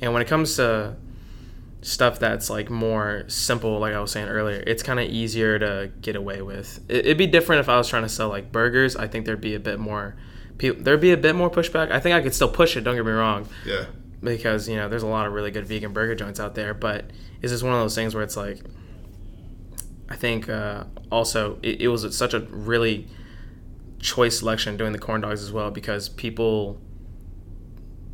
and 0.00 0.12
when 0.12 0.22
it 0.22 0.28
comes 0.28 0.56
to 0.56 0.96
stuff 1.84 2.20
that's 2.20 2.48
like 2.48 2.70
more 2.70 3.24
simple 3.26 3.80
like 3.80 3.92
i 3.92 3.98
was 4.00 4.12
saying 4.12 4.28
earlier 4.28 4.62
it's 4.68 4.84
kind 4.84 5.00
of 5.00 5.06
easier 5.10 5.58
to 5.58 5.90
get 6.00 6.14
away 6.14 6.40
with 6.40 6.78
it, 6.88 6.98
it'd 6.98 7.18
be 7.18 7.26
different 7.26 7.58
if 7.58 7.68
i 7.68 7.76
was 7.76 7.88
trying 7.88 8.04
to 8.04 8.08
sell 8.08 8.28
like 8.28 8.52
burgers 8.52 8.94
i 8.94 9.08
think 9.08 9.26
there'd 9.26 9.40
be 9.40 9.56
a 9.56 9.58
bit 9.58 9.80
more 9.80 10.14
people 10.58 10.80
there'd 10.84 11.00
be 11.00 11.10
a 11.10 11.16
bit 11.16 11.34
more 11.34 11.50
pushback 11.50 11.90
i 11.90 11.98
think 11.98 12.14
i 12.14 12.20
could 12.22 12.32
still 12.32 12.48
push 12.48 12.76
it 12.76 12.82
don't 12.82 12.94
get 12.94 13.04
me 13.04 13.10
wrong 13.10 13.48
Yeah. 13.66 13.86
because 14.22 14.68
you 14.68 14.76
know 14.76 14.88
there's 14.88 15.02
a 15.02 15.08
lot 15.08 15.26
of 15.26 15.32
really 15.32 15.50
good 15.50 15.66
vegan 15.66 15.92
burger 15.92 16.14
joints 16.14 16.38
out 16.38 16.54
there 16.54 16.72
but 16.72 17.06
it's 17.42 17.50
just 17.50 17.64
one 17.64 17.72
of 17.72 17.80
those 17.80 17.96
things 17.96 18.14
where 18.14 18.22
it's 18.22 18.36
like 18.36 18.60
i 20.12 20.16
think 20.16 20.48
uh, 20.48 20.84
also 21.10 21.58
it, 21.62 21.82
it 21.82 21.88
was 21.88 22.16
such 22.16 22.34
a 22.34 22.40
really 22.40 23.06
choice 23.98 24.38
selection 24.40 24.76
doing 24.76 24.92
the 24.92 24.98
corn 24.98 25.20
dogs 25.20 25.42
as 25.42 25.52
well 25.52 25.70
because 25.70 26.08
people 26.08 26.80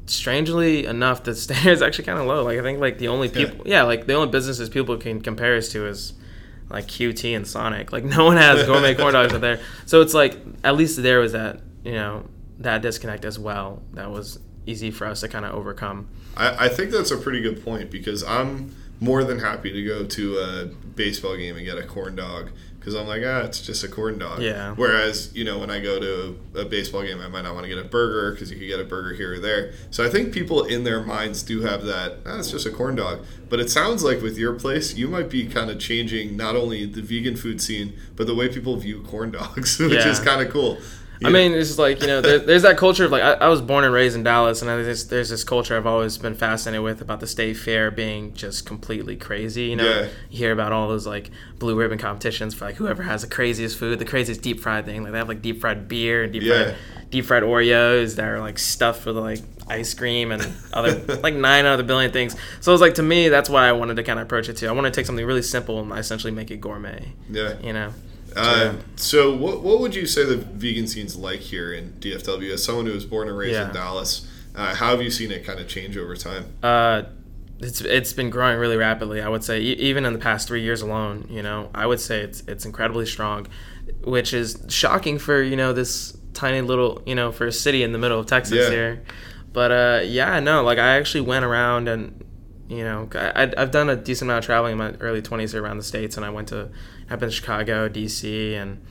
strangely 0.06 0.86
enough 0.86 1.24
the 1.24 1.34
standard 1.44 1.72
is 1.72 1.82
actually 1.82 2.04
kind 2.04 2.18
of 2.18 2.26
low. 2.26 2.44
Like 2.44 2.58
i 2.58 2.62
think 2.62 2.80
like 2.80 2.98
the 2.98 3.08
only 3.08 3.28
people 3.28 3.66
yeah 3.66 3.82
like 3.82 4.06
the 4.06 4.14
only 4.14 4.30
businesses 4.30 4.68
people 4.68 4.96
can 4.96 5.20
compare 5.20 5.56
us 5.56 5.68
to 5.70 5.86
is 5.86 6.14
like 6.70 6.86
qt 6.86 7.34
and 7.34 7.46
sonic. 7.46 7.92
Like 7.92 8.04
no 8.04 8.26
one 8.26 8.36
has 8.36 8.66
gourmet 8.66 8.94
corn 8.94 9.14
dogs 9.14 9.32
out 9.32 9.40
there. 9.40 9.60
So 9.86 10.00
it's 10.02 10.14
like 10.14 10.36
at 10.64 10.76
least 10.76 11.02
there 11.02 11.20
was 11.20 11.32
that 11.32 11.60
you 11.84 11.92
know 11.92 12.26
that 12.58 12.82
disconnect 12.82 13.24
as 13.24 13.38
well 13.38 13.82
that 13.94 14.10
was 14.10 14.38
easy 14.66 14.90
for 14.90 15.06
us 15.06 15.20
to 15.20 15.28
kind 15.28 15.44
of 15.44 15.54
overcome. 15.54 16.08
I, 16.36 16.66
I 16.66 16.68
think 16.68 16.90
that's 16.90 17.10
a 17.10 17.16
pretty 17.16 17.40
good 17.40 17.64
point 17.64 17.90
because 17.90 18.22
I'm 18.22 18.74
more 19.00 19.24
than 19.24 19.38
happy 19.38 19.72
to 19.72 19.84
go 19.84 20.04
to 20.04 20.38
a 20.38 20.64
baseball 20.66 21.36
game 21.36 21.56
and 21.56 21.64
get 21.64 21.78
a 21.78 21.82
corn 21.84 22.16
dog 22.16 22.50
because 22.78 22.94
I'm 22.94 23.06
like, 23.06 23.22
ah, 23.24 23.40
it's 23.40 23.60
just 23.60 23.84
a 23.84 23.88
corn 23.88 24.18
dog. 24.18 24.40
Yeah. 24.40 24.72
Whereas, 24.74 25.30
you 25.34 25.44
know, 25.44 25.58
when 25.58 25.70
I 25.70 25.78
go 25.80 26.00
to 26.00 26.38
a 26.60 26.64
baseball 26.64 27.02
game, 27.02 27.20
I 27.20 27.28
might 27.28 27.42
not 27.42 27.54
want 27.54 27.64
to 27.64 27.68
get 27.68 27.78
a 27.78 27.84
burger 27.88 28.32
because 28.32 28.50
you 28.50 28.56
could 28.58 28.66
get 28.68 28.80
a 28.80 28.84
burger 28.84 29.14
here 29.14 29.34
or 29.34 29.38
there. 29.38 29.72
So 29.90 30.04
I 30.06 30.08
think 30.08 30.32
people 30.32 30.64
in 30.64 30.84
their 30.84 31.02
minds 31.02 31.42
do 31.42 31.60
have 31.62 31.84
that, 31.84 32.18
ah, 32.24 32.38
it's 32.38 32.50
just 32.50 32.66
a 32.66 32.70
corn 32.70 32.94
dog. 32.96 33.24
But 33.48 33.60
it 33.60 33.68
sounds 33.70 34.02
like 34.04 34.22
with 34.22 34.38
your 34.38 34.54
place, 34.54 34.94
you 34.94 35.06
might 35.08 35.28
be 35.28 35.46
kind 35.46 35.70
of 35.70 35.78
changing 35.78 36.36
not 36.36 36.56
only 36.56 36.86
the 36.86 37.02
vegan 37.02 37.36
food 37.36 37.60
scene, 37.60 37.92
but 38.16 38.26
the 38.26 38.34
way 38.34 38.48
people 38.48 38.76
view 38.76 39.02
corn 39.02 39.32
dogs, 39.32 39.78
which 39.80 39.92
Yeah. 39.92 40.08
is 40.08 40.18
kind 40.20 40.40
of 40.40 40.50
cool. 40.52 40.78
I 41.24 41.30
mean, 41.30 41.52
it's 41.52 41.68
just 41.68 41.78
like 41.78 42.00
you 42.00 42.06
know, 42.06 42.20
there, 42.20 42.38
there's 42.38 42.62
that 42.62 42.76
culture 42.76 43.04
of 43.04 43.10
like 43.10 43.22
I, 43.22 43.32
I 43.32 43.48
was 43.48 43.60
born 43.60 43.84
and 43.84 43.92
raised 43.92 44.14
in 44.16 44.22
Dallas, 44.22 44.62
and 44.62 44.68
there's 44.68 45.08
there's 45.08 45.28
this 45.30 45.42
culture 45.44 45.76
I've 45.76 45.86
always 45.86 46.16
been 46.18 46.34
fascinated 46.34 46.82
with 46.84 47.00
about 47.00 47.20
the 47.20 47.26
state 47.26 47.54
fair 47.56 47.90
being 47.90 48.34
just 48.34 48.66
completely 48.66 49.16
crazy. 49.16 49.64
You 49.64 49.76
know, 49.76 49.84
Yeah. 49.84 50.08
you 50.30 50.38
hear 50.38 50.52
about 50.52 50.72
all 50.72 50.88
those 50.88 51.06
like 51.06 51.30
blue 51.58 51.74
ribbon 51.74 51.98
competitions 51.98 52.54
for 52.54 52.66
like 52.66 52.76
whoever 52.76 53.02
has 53.02 53.22
the 53.22 53.28
craziest 53.28 53.78
food, 53.78 53.98
the 53.98 54.04
craziest 54.04 54.42
deep 54.42 54.60
fried 54.60 54.84
thing. 54.84 55.02
Like 55.02 55.12
they 55.12 55.18
have 55.18 55.28
like 55.28 55.42
deep 55.42 55.60
fried 55.60 55.88
beer 55.88 56.22
and 56.22 56.32
deep 56.32 56.42
Yeah. 56.44 56.64
fried 56.64 56.76
deep 57.10 57.24
fried 57.24 57.42
Oreos 57.42 58.16
that 58.16 58.28
are 58.28 58.38
like 58.38 58.58
stuffed 58.58 59.06
with 59.06 59.16
like 59.16 59.40
ice 59.66 59.94
cream 59.94 60.30
and 60.30 60.46
other 60.72 60.98
like 61.22 61.34
nine 61.34 61.66
other 61.66 61.82
billion 61.82 62.12
things. 62.12 62.36
So 62.60 62.72
it's 62.72 62.80
like 62.82 62.94
to 62.94 63.02
me, 63.02 63.28
that's 63.28 63.50
why 63.50 63.66
I 63.66 63.72
wanted 63.72 63.96
to 63.96 64.02
kind 64.04 64.18
of 64.20 64.26
approach 64.26 64.48
it 64.48 64.56
too. 64.58 64.68
I 64.68 64.72
want 64.72 64.84
to 64.86 64.90
take 64.90 65.06
something 65.06 65.24
really 65.26 65.42
simple 65.42 65.80
and 65.80 65.90
essentially 65.98 66.32
make 66.32 66.50
it 66.50 66.60
gourmet. 66.60 67.12
yeah. 67.28 67.54
You 67.62 67.72
know. 67.72 67.92
Uh, 68.36 68.74
so, 68.96 69.34
what, 69.34 69.62
what 69.62 69.80
would 69.80 69.94
you 69.94 70.06
say 70.06 70.24
the 70.24 70.36
vegan 70.36 70.86
scene's 70.86 71.16
like 71.16 71.40
here 71.40 71.72
in 71.72 71.92
DFW? 72.00 72.52
As 72.52 72.62
someone 72.64 72.86
who 72.86 72.92
was 72.92 73.04
born 73.04 73.28
and 73.28 73.36
raised 73.36 73.54
Yeah. 73.54 73.68
in 73.68 73.74
Dallas, 73.74 74.28
uh, 74.54 74.74
how 74.74 74.90
have 74.90 75.02
you 75.02 75.10
seen 75.10 75.30
it 75.30 75.44
kind 75.44 75.58
of 75.60 75.68
change 75.68 75.96
over 75.96 76.14
time? 76.16 76.46
Uh, 76.62 77.02
it's 77.60 77.80
it's 77.80 78.12
been 78.12 78.30
growing 78.30 78.58
really 78.58 78.76
rapidly. 78.76 79.20
I 79.20 79.28
would 79.28 79.42
say 79.42 79.60
e- 79.60 79.72
even 79.72 80.04
in 80.04 80.12
the 80.12 80.18
past 80.18 80.46
three 80.46 80.62
years 80.62 80.80
alone, 80.82 81.26
you 81.28 81.42
know, 81.42 81.70
I 81.74 81.86
would 81.86 82.00
say 82.00 82.20
it's 82.20 82.42
it's 82.46 82.64
incredibly 82.64 83.04
strong, 83.06 83.46
which 84.04 84.32
is 84.32 84.64
shocking 84.68 85.18
for 85.18 85.42
you 85.42 85.56
know 85.56 85.72
this 85.72 86.16
tiny 86.34 86.60
little 86.60 87.02
you 87.04 87.16
know 87.16 87.32
for 87.32 87.46
a 87.48 87.52
city 87.52 87.82
in 87.82 87.90
the 87.92 87.98
middle 87.98 88.20
of 88.20 88.26
Texas 88.26 88.58
Yeah. 88.66 88.70
here. 88.70 89.02
But 89.52 89.72
uh, 89.72 90.00
yeah, 90.04 90.38
no, 90.38 90.62
like 90.62 90.78
I 90.78 90.96
actually 90.98 91.22
went 91.22 91.44
around 91.44 91.88
and 91.88 92.24
you 92.68 92.84
know 92.84 93.08
I, 93.14 93.50
I've 93.56 93.70
done 93.70 93.88
a 93.88 93.96
decent 93.96 94.28
amount 94.28 94.44
of 94.44 94.46
traveling 94.46 94.72
in 94.72 94.78
my 94.78 94.92
early 95.00 95.22
twenties 95.22 95.54
around 95.54 95.78
the 95.78 95.82
states, 95.84 96.16
and 96.16 96.24
I 96.26 96.30
went 96.30 96.48
to 96.48 96.68
I've 97.10 97.18
been 97.20 97.30
to 97.30 97.34
Chicago, 97.34 97.88
D.C., 97.88 98.54
and 98.54 98.84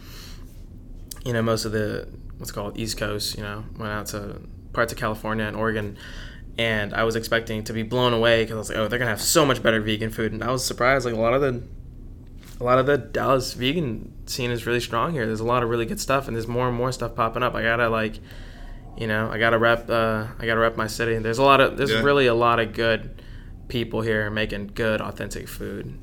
you 1.23 1.33
know 1.33 1.41
most 1.41 1.65
of 1.65 1.71
the 1.71 2.07
what's 2.37 2.51
called 2.51 2.77
East 2.77 2.97
Coast. 2.97 3.37
You 3.37 3.43
know, 3.43 3.63
went 3.77 3.91
out 3.91 4.07
to 4.07 4.41
parts 4.73 4.91
of 4.91 4.97
California 4.99 5.45
and 5.45 5.55
Oregon, 5.55 5.97
and 6.57 6.93
I 6.93 7.03
was 7.03 7.15
expecting 7.15 7.63
to 7.65 7.73
be 7.73 7.83
blown 7.83 8.13
away 8.13 8.43
because 8.43 8.55
I 8.55 8.59
was 8.59 8.69
like, 8.69 8.77
oh, 8.79 8.87
they're 8.87 8.99
gonna 8.99 9.11
have 9.11 9.21
so 9.21 9.45
much 9.45 9.61
better 9.61 9.79
vegan 9.81 10.09
food, 10.09 10.31
and 10.33 10.43
I 10.43 10.51
was 10.51 10.65
surprised. 10.65 11.05
Like 11.05 11.15
a 11.15 11.19
lot 11.19 11.33
of 11.33 11.41
the 11.41 11.63
a 12.59 12.63
lot 12.63 12.79
of 12.79 12.87
the 12.87 12.97
Dallas 12.97 13.53
vegan 13.53 14.11
scene 14.25 14.49
is 14.49 14.65
really 14.65 14.79
strong 14.79 15.11
here. 15.11 15.27
There's 15.27 15.39
a 15.39 15.45
lot 15.45 15.61
of 15.63 15.69
really 15.69 15.85
good 15.85 15.99
stuff, 15.99 16.27
and 16.27 16.35
there's 16.35 16.47
more 16.47 16.67
and 16.67 16.75
more 16.75 16.91
stuff 16.91 17.15
popping 17.15 17.43
up. 17.43 17.53
I 17.53 17.61
gotta 17.61 17.89
like, 17.89 18.15
you 18.97 19.05
know, 19.07 19.29
I 19.29 19.37
gotta 19.37 19.59
rep. 19.59 19.87
Uh, 19.89 20.25
I 20.39 20.45
gotta 20.47 20.59
rep 20.59 20.75
my 20.77 20.87
city. 20.87 21.15
There's 21.19 21.37
a 21.37 21.43
lot 21.43 21.61
of 21.61 21.77
there's 21.77 21.91
Yeah. 21.91 22.01
really 22.01 22.25
a 22.25 22.33
lot 22.33 22.59
of 22.59 22.73
good 22.73 23.16
people 23.67 24.01
here 24.01 24.29
making 24.29 24.71
good, 24.73 25.01
authentic 25.01 25.47
food. 25.47 25.97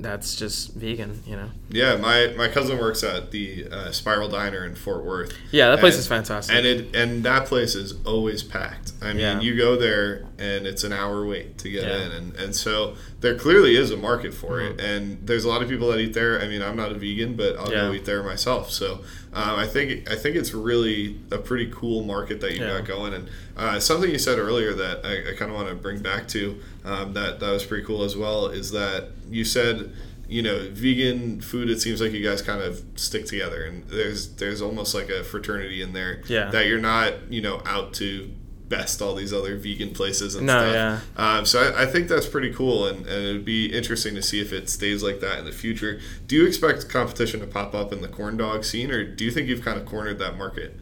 That's 0.00 0.36
just 0.36 0.74
vegan, 0.74 1.24
you 1.26 1.34
know. 1.34 1.50
Yeah, 1.70 1.96
my, 1.96 2.32
my 2.36 2.46
cousin 2.46 2.78
works 2.78 3.02
at 3.02 3.32
the 3.32 3.66
uh, 3.68 3.90
Spiral 3.90 4.28
Diner 4.28 4.64
in 4.64 4.76
Fort 4.76 5.04
Worth. 5.04 5.32
Yeah, 5.50 5.70
that 5.70 5.80
place 5.80 5.94
And- 5.94 6.00
is 6.00 6.06
fantastic. 6.06 6.54
And 6.54 6.64
it 6.64 6.94
and 6.94 7.24
that 7.24 7.46
place 7.46 7.74
is 7.74 7.94
always 8.06 8.44
packed. 8.44 8.92
I 9.02 9.08
mean, 9.08 9.16
Yeah. 9.18 9.40
you 9.40 9.56
go 9.56 9.74
there 9.74 10.24
and 10.38 10.68
it's 10.68 10.84
an 10.84 10.92
hour 10.92 11.26
wait 11.26 11.58
to 11.58 11.68
get 11.68 11.82
Yeah. 11.82 12.06
in, 12.06 12.12
and 12.12 12.36
and 12.36 12.54
so 12.54 12.94
there 13.22 13.34
clearly 13.36 13.74
is 13.74 13.90
a 13.90 13.96
market 13.96 14.32
for 14.34 14.60
it. 14.60 14.76
Mhm. 14.76 14.84
And 14.84 15.26
there's 15.26 15.44
a 15.44 15.48
lot 15.48 15.62
of 15.62 15.68
people 15.68 15.88
that 15.90 15.98
eat 15.98 16.14
there. 16.14 16.40
I 16.40 16.46
mean, 16.46 16.62
I'm 16.62 16.76
not 16.76 16.92
a 16.92 16.94
vegan, 16.94 17.34
but 17.34 17.56
I'll 17.58 17.68
go 17.68 17.92
eat 17.92 18.04
there 18.04 18.22
myself. 18.22 18.70
So 18.70 19.00
um, 19.32 19.58
I 19.58 19.66
think 19.66 20.10
I 20.10 20.16
think 20.16 20.36
it's 20.36 20.54
really 20.54 21.18
a 21.30 21.38
pretty 21.38 21.70
cool 21.74 22.02
market 22.04 22.40
that 22.40 22.54
you 22.54 22.60
Yeah. 22.60 22.78
got 22.78 22.86
going. 22.86 23.14
And 23.14 23.28
uh, 23.56 23.78
something 23.80 24.10
you 24.10 24.18
said 24.18 24.38
earlier 24.38 24.72
that 24.74 25.04
I, 25.04 25.30
I 25.32 25.34
kind 25.36 25.50
of 25.50 25.56
want 25.56 25.68
to 25.68 25.74
bring 25.74 26.00
back 26.00 26.26
to 26.28 26.60
um, 26.84 27.12
that 27.14 27.40
that 27.40 27.50
was 27.50 27.64
pretty 27.64 27.84
cool 27.84 28.02
as 28.04 28.16
well 28.16 28.46
is 28.46 28.70
that 28.72 29.10
you 29.30 29.44
said 29.44 29.92
you 30.28 30.42
know 30.42 30.68
vegan 30.72 31.40
food 31.40 31.70
it 31.70 31.80
seems 31.80 32.00
like 32.02 32.12
you 32.12 32.22
guys 32.22 32.42
kind 32.42 32.60
of 32.62 32.82
stick 32.96 33.24
together 33.24 33.64
and 33.64 33.84
there's 33.88 34.28
there's 34.36 34.60
almost 34.60 34.94
like 34.94 35.08
a 35.08 35.24
fraternity 35.24 35.80
in 35.80 35.94
there 35.94 36.22
Yeah. 36.28 36.50
that 36.50 36.66
you're 36.66 36.80
not 36.80 37.30
you 37.32 37.40
know 37.40 37.62
out 37.64 37.94
to 37.94 38.30
best 38.68 39.00
all 39.00 39.14
these 39.14 39.32
other 39.32 39.56
vegan 39.56 39.90
places 39.94 40.34
and 40.34 40.46
No, 40.46 40.58
stuff. 40.58 40.72
yeah. 40.74 41.00
Um, 41.38 41.46
so 41.46 41.62
I, 41.62 41.82
I 41.82 41.86
think 41.86 42.08
that's 42.08 42.26
pretty 42.26 42.52
cool, 42.52 42.86
and, 42.86 42.98
and 43.06 43.24
it'd 43.26 43.44
be 43.44 43.66
interesting 43.66 44.14
to 44.14 44.22
see 44.22 44.40
if 44.40 44.52
it 44.52 44.68
stays 44.68 45.02
like 45.02 45.20
that 45.20 45.38
in 45.38 45.44
the 45.44 45.52
future. 45.52 46.00
Do 46.26 46.36
you 46.36 46.46
expect 46.46 46.88
competition 46.88 47.40
to 47.40 47.46
pop 47.46 47.74
up 47.74 47.92
in 47.92 48.02
the 48.02 48.08
corn 48.08 48.36
dog 48.36 48.64
scene, 48.64 48.90
or 48.90 49.04
do 49.04 49.24
you 49.24 49.30
think 49.30 49.48
you've 49.48 49.64
kind 49.64 49.78
of 49.80 49.86
cornered 49.86 50.18
that 50.18 50.36
market? 50.36 50.78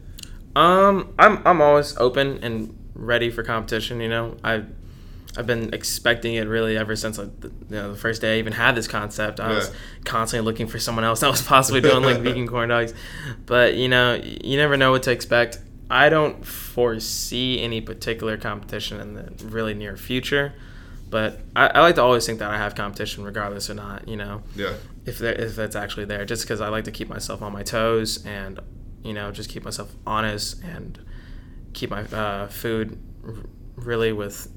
Um, 0.55 1.13
I'm 1.19 1.41
I'm 1.45 1.61
always 1.61 1.95
open 1.97 2.39
and 2.43 2.75
ready 2.95 3.29
for 3.29 3.43
competition. 3.43 4.01
You 4.01 4.09
know, 4.09 4.37
I. 4.43 4.63
I've 5.35 5.45
been 5.45 5.71
expecting 5.71 6.33
it 6.33 6.47
really 6.47 6.75
ever 6.75 6.95
since 6.95 7.19
like 7.19 7.39
the, 7.41 7.49
you 7.49 7.75
know, 7.75 7.91
the 7.91 7.97
first 7.99 8.21
day 8.21 8.37
I 8.37 8.39
even 8.39 8.53
had 8.53 8.73
this 8.73 8.87
concept. 8.87 9.39
I 9.39 9.49
was 9.49 9.71
constantly 10.03 10.43
looking 10.43 10.65
for 10.65 10.79
someone 10.79 11.05
else 11.05 11.19
that 11.19 11.29
was 11.29 11.43
possibly 11.43 11.79
doing 11.79 12.01
like 12.01 12.17
vegan 12.21 12.47
corn 12.47 12.69
dogs, 12.69 12.91
but 13.45 13.75
you 13.75 13.87
know 13.87 14.15
you 14.15 14.57
never 14.57 14.77
know 14.77 14.89
what 14.89 15.03
to 15.03 15.11
expect. 15.11 15.59
I 15.89 16.09
don't 16.09 16.45
foresee 16.45 17.61
any 17.61 17.81
particular 17.81 18.37
competition 18.37 18.99
in 18.99 19.13
the 19.13 19.45
really 19.45 19.73
near 19.73 19.95
future, 19.97 20.53
but 21.09 21.39
I, 21.55 21.67
I 21.67 21.79
like 21.81 21.95
to 21.95 22.01
always 22.03 22.25
think 22.25 22.39
that 22.39 22.49
I 22.51 22.57
have 22.57 22.75
competition 22.75 23.23
regardless 23.23 23.69
or 23.69 23.73
not. 23.73 24.07
You 24.07 24.17
know, 24.17 24.43
Yeah. 24.55 24.73
if 25.05 25.17
there, 25.19 25.33
if 25.33 25.55
that's 25.55 25.75
actually 25.75 26.05
there, 26.05 26.25
just 26.25 26.43
because 26.43 26.59
I 26.61 26.67
like 26.69 26.83
to 26.85 26.91
keep 26.91 27.07
myself 27.09 27.41
on 27.41 27.53
my 27.53 27.63
toes 27.63 28.25
and 28.25 28.59
you 29.03 29.13
know 29.13 29.31
just 29.31 29.49
keep 29.49 29.63
myself 29.63 29.93
honest 30.05 30.61
and 30.63 30.99
keep 31.73 31.89
my 31.89 32.01
uh, 32.03 32.47
food 32.47 32.97
r- 33.25 33.33
really 33.75 34.11
with 34.11 34.49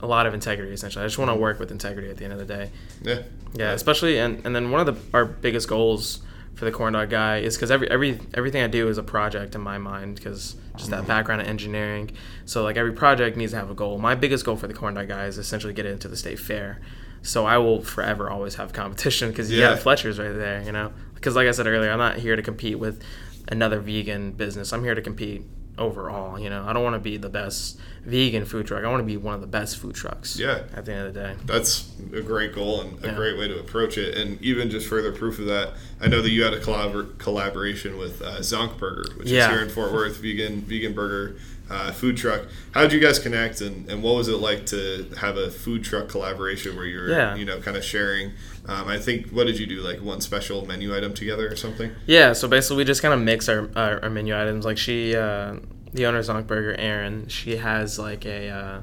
a 0.00 0.06
lot 0.06 0.26
of 0.26 0.32
integrity. 0.34 0.72
Essentially, 0.72 1.04
I 1.04 1.06
just 1.06 1.18
want 1.18 1.30
to 1.30 1.34
work 1.34 1.58
with 1.58 1.70
integrity 1.70 2.08
at 2.10 2.16
the 2.16 2.24
end 2.24 2.32
of 2.32 2.38
the 2.38 2.44
day. 2.46 2.70
Yeah. 3.02 3.22
Yeah, 3.54 3.72
especially 3.72 4.18
and 4.18 4.44
and 4.46 4.54
then 4.56 4.70
one 4.70 4.86
of 4.86 4.94
the 4.94 5.16
our 5.16 5.24
biggest 5.24 5.68
goals 5.68 6.20
for 6.56 6.64
the 6.64 6.72
corn 6.72 6.94
dog 6.94 7.10
guy 7.10 7.38
is 7.38 7.54
because 7.54 7.70
every 7.70 7.88
every 7.90 8.18
everything 8.34 8.62
I 8.62 8.66
do 8.66 8.88
is 8.88 8.96
a 8.96 9.02
project 9.02 9.54
in 9.54 9.60
my 9.60 9.76
mind 9.76 10.16
because 10.16 10.56
just 10.76 10.90
that 10.90 11.04
mm. 11.04 11.06
background 11.06 11.42
in 11.42 11.46
engineering. 11.46 12.10
So 12.46 12.64
like 12.64 12.76
every 12.76 12.92
project 12.92 13.36
needs 13.36 13.52
to 13.52 13.58
have 13.58 13.70
a 13.70 13.74
goal. 13.74 13.98
My 13.98 14.14
biggest 14.14 14.44
goal 14.44 14.56
for 14.56 14.66
the 14.66 14.74
corn 14.74 14.94
dog 14.94 15.08
guy 15.08 15.26
is 15.26 15.36
essentially 15.36 15.74
get 15.74 15.84
it 15.84 15.92
into 15.92 16.08
the 16.08 16.16
state 16.16 16.38
fair. 16.38 16.80
So 17.20 17.44
I 17.44 17.58
will 17.58 17.82
forever 17.82 18.30
always 18.30 18.54
have 18.54 18.72
competition 18.72 19.30
because 19.30 19.52
you 19.52 19.60
Yeah. 19.60 19.70
have 19.70 19.82
Fletcher's 19.82 20.18
right 20.18 20.32
there, 20.32 20.62
you 20.62 20.72
know. 20.72 20.92
Because 21.14 21.36
like 21.36 21.46
I 21.46 21.50
said 21.50 21.66
earlier, 21.66 21.90
I'm 21.90 21.98
not 21.98 22.16
here 22.16 22.36
to 22.36 22.42
compete 22.42 22.78
with 22.78 23.02
another 23.48 23.78
vegan 23.78 24.32
business. 24.32 24.72
I'm 24.72 24.82
here 24.82 24.94
to 24.94 25.02
compete 25.02 25.44
overall. 25.78 26.38
You 26.38 26.50
know, 26.50 26.64
I 26.66 26.72
don't 26.72 26.82
want 26.82 26.94
to 26.94 27.00
be 27.00 27.16
the 27.16 27.28
best 27.28 27.78
vegan 28.04 28.44
food 28.44 28.66
truck. 28.66 28.84
I 28.84 28.88
want 28.88 29.00
to 29.00 29.04
be 29.06 29.16
one 29.16 29.34
of 29.34 29.40
the 29.40 29.46
best 29.46 29.78
food 29.78 29.94
trucks. 29.94 30.38
Yeah. 30.38 30.62
At 30.74 30.84
the 30.86 30.92
end 30.92 31.06
of 31.08 31.14
the 31.14 31.20
day. 31.20 31.34
That's 31.44 31.90
a 32.14 32.22
great 32.22 32.54
goal 32.54 32.80
and 32.82 33.02
a 33.04 33.08
Yeah. 33.08 33.14
great 33.14 33.36
way 33.38 33.48
to 33.48 33.58
approach 33.58 33.98
it. 33.98 34.16
And 34.16 34.40
even 34.42 34.70
just 34.70 34.86
further 34.88 35.12
proof 35.12 35.38
of 35.38 35.46
that, 35.46 35.72
I 36.00 36.08
know 36.08 36.22
that 36.22 36.30
you 36.30 36.44
had 36.44 36.54
a 36.54 36.60
collabor- 36.60 37.18
collaboration 37.18 37.98
with 37.98 38.22
uh, 38.22 38.38
Zonk 38.38 38.78
Burger, 38.78 39.10
which 39.16 39.28
Yeah. 39.28 39.46
is 39.48 39.52
here 39.54 39.62
in 39.64 39.68
Fort 39.70 39.92
Worth, 39.92 40.16
vegan 40.18 40.62
vegan 40.62 40.92
burger 40.94 41.36
uh, 41.70 41.90
food 41.92 42.16
truck. 42.16 42.42
How 42.72 42.82
did 42.82 42.92
you 42.92 43.00
guys 43.00 43.18
connect, 43.18 43.60
and, 43.60 43.88
and 43.90 44.02
what 44.02 44.14
was 44.16 44.28
it 44.28 44.36
like 44.36 44.66
to 44.66 45.08
have 45.18 45.36
a 45.36 45.50
food 45.50 45.82
truck 45.84 46.08
collaboration 46.08 46.76
where 46.76 46.84
you're, 46.86 47.10
Yeah. 47.10 47.34
you 47.34 47.44
know, 47.44 47.60
kind 47.60 47.76
of 47.76 47.84
sharing? 47.84 48.32
Um, 48.66 48.88
I 48.88 48.98
think 48.98 49.30
what 49.30 49.46
did 49.46 49.58
you 49.58 49.66
do, 49.66 49.80
like 49.80 50.00
one 50.00 50.20
special 50.20 50.64
menu 50.66 50.96
item 50.96 51.12
together 51.14 51.50
or 51.50 51.56
something? 51.56 51.90
Yeah, 52.06 52.32
so 52.34 52.46
basically 52.48 52.78
we 52.78 52.84
just 52.84 53.02
kind 53.02 53.14
of 53.14 53.20
mix 53.20 53.48
our, 53.48 53.68
our, 53.76 54.02
our 54.04 54.10
menu 54.10 54.36
items. 54.40 54.64
Like 54.64 54.78
she, 54.78 55.14
uh, 55.16 55.56
the 55.92 56.06
owner 56.06 56.18
of 56.18 56.24
Zonk 56.26 56.46
Burger, 56.46 56.74
Erin, 56.78 57.28
she 57.28 57.56
has 57.56 57.98
like 57.98 58.24
a, 58.26 58.48
uh, 58.50 58.80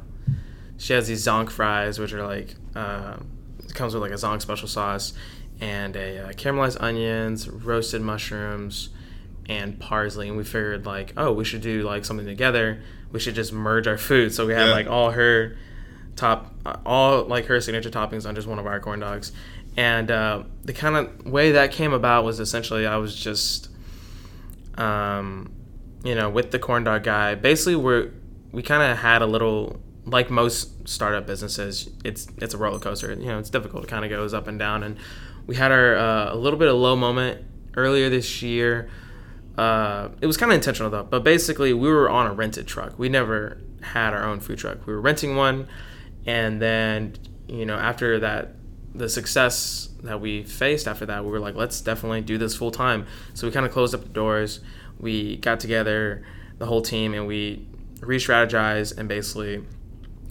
she 0.78 0.94
has 0.94 1.08
these 1.08 1.26
Zonk 1.26 1.50
fries, 1.52 2.00
which 2.00 2.12
are 2.14 2.26
like, 2.26 2.56
uh, 2.76 3.18
comes 3.74 3.94
with 3.94 4.02
like 4.04 4.12
a 4.12 4.16
Zonk 4.16 4.42
special 4.42 4.68
sauce 4.68 5.14
and 5.62 5.96
a 5.96 6.26
uh, 6.26 6.32
caramelized 6.34 6.78
onions, 6.82 7.48
roasted 7.50 8.02
mushrooms, 8.02 8.90
and 9.50 9.80
parsley. 9.80 10.28
And 10.30 10.38
we 10.38 10.44
figured 10.44 10.86
like, 10.86 11.14
oh, 11.18 11.32
we 11.34 11.44
should 11.44 11.62
do 11.62 11.84
like 11.84 12.06
something 12.06 12.26
together. 12.26 12.82
We 13.12 13.20
should 13.20 13.36
just 13.36 13.54
merge 13.54 13.88
our 13.88 13.98
food. 13.98 14.34
So 14.34 14.46
we 14.48 14.54
had 14.54 14.68
Yeah. 14.68 14.74
like 14.74 14.88
all 14.88 15.12
her 15.12 15.56
top 16.16 16.54
all 16.86 17.24
like 17.26 17.46
her 17.48 17.60
signature 17.60 17.90
toppings 17.90 18.28
on 18.28 18.36
just 18.36 18.48
one 18.48 18.60
of 18.60 18.68
our 18.68 18.80
corn 18.80 19.00
dogs 19.00 19.32
and 19.76 20.12
uh, 20.12 20.44
the 20.64 20.72
kind 20.74 20.96
of 20.96 21.26
way 21.26 21.54
that 21.54 21.72
came 21.72 21.92
about 21.92 22.24
was 22.24 22.40
essentially 22.40 22.86
i 22.86 22.96
was 22.98 23.16
just 23.16 23.70
um, 24.78 25.52
you 26.04 26.16
know 26.16 26.30
with 26.30 26.52
the 26.52 26.60
corn 26.60 26.84
dog 26.84 27.04
guy 27.04 27.36
basically 27.36 27.76
we're 27.76 28.12
we 28.52 28.62
kind 28.62 28.84
of 28.92 28.98
had 29.00 29.22
a 29.22 29.26
little 29.26 29.80
like 30.06 30.30
most 30.30 30.88
startup 30.88 31.26
businesses 31.26 31.90
it's 32.04 32.28
it's 32.38 32.54
a 32.54 32.58
roller 32.58 32.80
coaster 32.80 33.12
you 33.14 33.26
know 33.26 33.40
it's 33.40 33.50
difficult 33.50 33.84
it 33.84 33.88
kind 33.88 34.04
of 34.04 34.12
goes 34.12 34.34
up 34.34 34.48
and 34.48 34.60
down 34.60 34.84
and 34.84 34.98
we 35.48 35.56
had 35.56 35.72
our 35.72 35.96
uh, 35.96 36.34
a 36.34 36.36
little 36.36 36.60
bit 36.60 36.68
of 36.68 36.76
low 36.76 36.96
moment 36.96 37.42
earlier 37.76 38.10
this 38.10 38.42
year 38.42 38.90
uh, 39.58 40.10
it 40.22 40.26
was 40.26 40.38
kind 40.38 40.52
of 40.52 40.56
intentional 40.56 40.90
though. 40.90 41.04
But 41.04 41.24
basically 41.24 41.74
we 41.74 41.90
were 41.90 42.10
on 42.10 42.28
a 42.28 42.34
rented 42.34 42.68
truck. 42.68 42.98
We 42.98 43.10
never 43.10 43.62
had 43.82 44.14
our 44.14 44.24
own 44.24 44.40
food 44.40 44.60
truck. 44.60 44.86
We 44.88 44.94
were 44.94 45.02
renting 45.02 45.36
one 45.36 45.68
and 46.26 46.62
then 46.62 47.16
you 47.48 47.66
know 47.66 47.76
after 47.76 48.20
that 48.20 48.56
the 48.96 49.10
success 49.10 49.90
that 50.04 50.22
we 50.22 50.44
faced 50.44 50.88
after 50.88 51.06
that 51.06 51.26
we 51.26 51.32
were 51.32 51.40
like 51.40 51.56
let's 51.56 51.82
definitely 51.82 52.22
do 52.22 52.38
this 52.38 52.56
full 52.56 52.72
time 52.72 53.06
so 53.34 53.48
we 53.48 53.52
kind 53.52 53.66
of 53.66 53.72
closed 53.72 53.94
up 53.94 54.04
the 54.04 54.10
doors. 54.10 54.60
We 55.00 55.38
got 55.38 55.60
together 55.60 56.24
the 56.60 56.66
whole 56.66 56.82
team 56.82 57.14
and 57.14 57.28
we 57.28 57.68
re-strategized 58.00 58.98
and 58.98 59.10
basically 59.10 59.64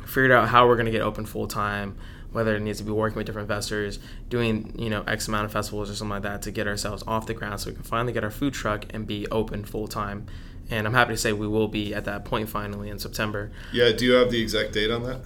figured 0.06 0.30
out 0.30 0.48
how 0.48 0.66
we're 0.66 0.76
going 0.76 0.86
to 0.86 0.92
get 0.92 1.02
open 1.02 1.26
full 1.26 1.46
time 1.46 1.96
whether 2.32 2.56
it 2.56 2.60
needs 2.60 2.78
to 2.78 2.84
be 2.84 2.90
working 2.92 3.16
with 3.16 3.26
different 3.26 3.44
investors 3.48 3.98
doing 4.28 4.74
you 4.78 4.88
know 4.90 5.02
x 5.06 5.28
amount 5.28 5.44
of 5.44 5.52
festivals 5.52 5.90
or 5.90 5.94
something 5.94 6.10
like 6.10 6.22
that 6.22 6.42
to 6.42 6.50
get 6.50 6.66
ourselves 6.66 7.02
off 7.06 7.26
the 7.26 7.34
ground 7.34 7.60
so 7.60 7.70
we 7.70 7.74
can 7.74 7.84
finally 7.84 8.12
get 8.12 8.24
our 8.24 8.30
food 8.30 8.52
truck 8.54 8.84
and 8.90 9.06
be 9.06 9.26
open 9.30 9.64
full 9.64 9.86
time 9.86 10.26
and 10.70 10.86
i'm 10.86 10.94
happy 10.94 11.12
to 11.12 11.16
say 11.16 11.32
we 11.32 11.46
will 11.46 11.68
be 11.68 11.94
at 11.94 12.04
that 12.04 12.24
point 12.24 12.48
finally 12.48 12.88
in 12.88 12.98
september 12.98 13.50
Yeah, 13.72 13.92
do 13.92 14.04
you 14.04 14.12
have 14.12 14.30
the 14.30 14.40
exact 14.40 14.72
date 14.72 14.90
on 14.90 15.02
that? 15.04 15.20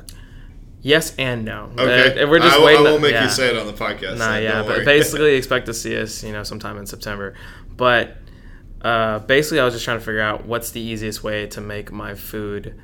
yes 0.82 1.14
and 1.16 1.44
no 1.44 1.70
Okay, 1.78 2.24
we're 2.24 2.38
just 2.38 2.56
I, 2.58 2.64
waiting 2.64 2.86
I 2.86 2.90
will 2.90 2.98
make 2.98 3.12
yeah. 3.12 3.24
you 3.24 3.30
say 3.30 3.48
it 3.48 3.56
on 3.56 3.66
the 3.66 3.72
podcast. 3.72 4.18
Nah, 4.18 4.34
so 4.34 4.38
yeah, 4.38 4.62
but 4.62 4.84
basically 4.94 5.34
expect 5.34 5.66
to 5.66 5.74
see 5.74 5.96
us, 6.00 6.22
you 6.22 6.32
know, 6.32 6.42
sometime 6.44 6.78
in 6.78 6.86
September. 6.86 7.34
But 7.76 8.16
uh, 8.82 9.18
basically, 9.20 9.58
I 9.60 9.64
was 9.64 9.74
just 9.74 9.84
trying 9.84 9.98
to 9.98 10.04
figure 10.04 10.20
out 10.20 10.46
what's 10.46 10.70
the 10.70 10.80
easiest 10.80 11.24
way 11.24 11.46
to 11.48 11.60
make 11.60 11.90
my 11.90 12.14
food. 12.14 12.80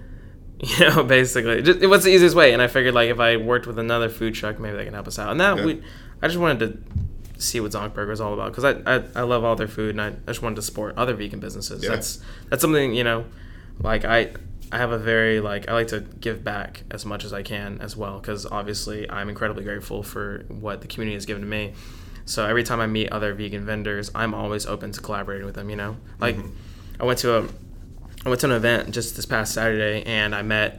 You 0.78 0.88
know, 0.88 1.02
basically, 1.02 1.60
just, 1.60 1.84
what's 1.88 2.04
the 2.04 2.10
easiest 2.10 2.36
way? 2.36 2.52
And 2.52 2.62
I 2.62 2.68
figured, 2.68 2.94
like, 2.94 3.10
if 3.10 3.18
I 3.18 3.36
worked 3.36 3.66
with 3.66 3.80
another 3.80 4.08
food 4.08 4.32
truck, 4.34 4.60
maybe 4.60 4.76
they 4.76 4.84
can 4.84 4.94
help 4.94 5.08
us 5.08 5.18
out. 5.18 5.32
And 5.32 5.40
that 5.40 5.56
Yeah. 5.58 5.64
we, 5.64 5.82
I 6.22 6.28
just 6.28 6.38
wanted 6.38 6.60
to 6.60 7.02
see 7.42 7.60
what 7.60 7.72
Zonkburger 7.72 8.12
is 8.12 8.20
all 8.20 8.32
about 8.32 8.52
because 8.54 8.64
I, 8.64 8.96
I 8.96 9.02
I 9.16 9.22
love 9.22 9.44
all 9.44 9.56
their 9.56 9.68
food 9.68 9.90
and 9.90 10.00
I, 10.00 10.08
I 10.08 10.12
just 10.26 10.42
wanted 10.42 10.56
to 10.56 10.62
support 10.62 10.96
other 10.96 11.14
vegan 11.14 11.40
businesses. 11.40 11.82
Yeah. 11.82 11.90
That's 11.90 12.20
that's 12.48 12.62
something 12.62 12.94
you 12.94 13.04
know, 13.04 13.24
like 13.80 14.04
I 14.04 14.32
I 14.70 14.78
have 14.78 14.92
a 14.92 14.98
very 14.98 15.40
like 15.40 15.68
I 15.68 15.72
like 15.72 15.88
to 15.88 16.00
give 16.00 16.44
back 16.44 16.84
as 16.90 17.04
much 17.04 17.24
as 17.24 17.32
I 17.32 17.42
can 17.42 17.80
as 17.80 17.96
well 17.96 18.20
because 18.20 18.46
obviously 18.46 19.10
I'm 19.10 19.28
incredibly 19.28 19.64
grateful 19.64 20.02
for 20.02 20.44
what 20.48 20.80
the 20.80 20.86
community 20.86 21.14
has 21.14 21.26
given 21.26 21.42
to 21.42 21.48
me. 21.48 21.74
So 22.24 22.46
every 22.46 22.62
time 22.62 22.80
I 22.80 22.86
meet 22.86 23.10
other 23.10 23.34
vegan 23.34 23.66
vendors, 23.66 24.10
I'm 24.14 24.32
always 24.32 24.64
open 24.64 24.92
to 24.92 25.00
collaborating 25.00 25.44
with 25.44 25.56
them. 25.56 25.68
You 25.68 25.76
know, 25.76 25.96
like 26.20 26.36
mm-hmm. 26.36 26.50
I 27.00 27.04
went 27.04 27.18
to 27.20 27.38
a 27.38 27.48
I 28.24 28.28
went 28.28 28.40
to 28.42 28.46
an 28.46 28.52
event 28.52 28.90
just 28.92 29.16
this 29.16 29.26
past 29.26 29.52
Saturday 29.54 30.02
and 30.04 30.34
I 30.34 30.42
met 30.42 30.78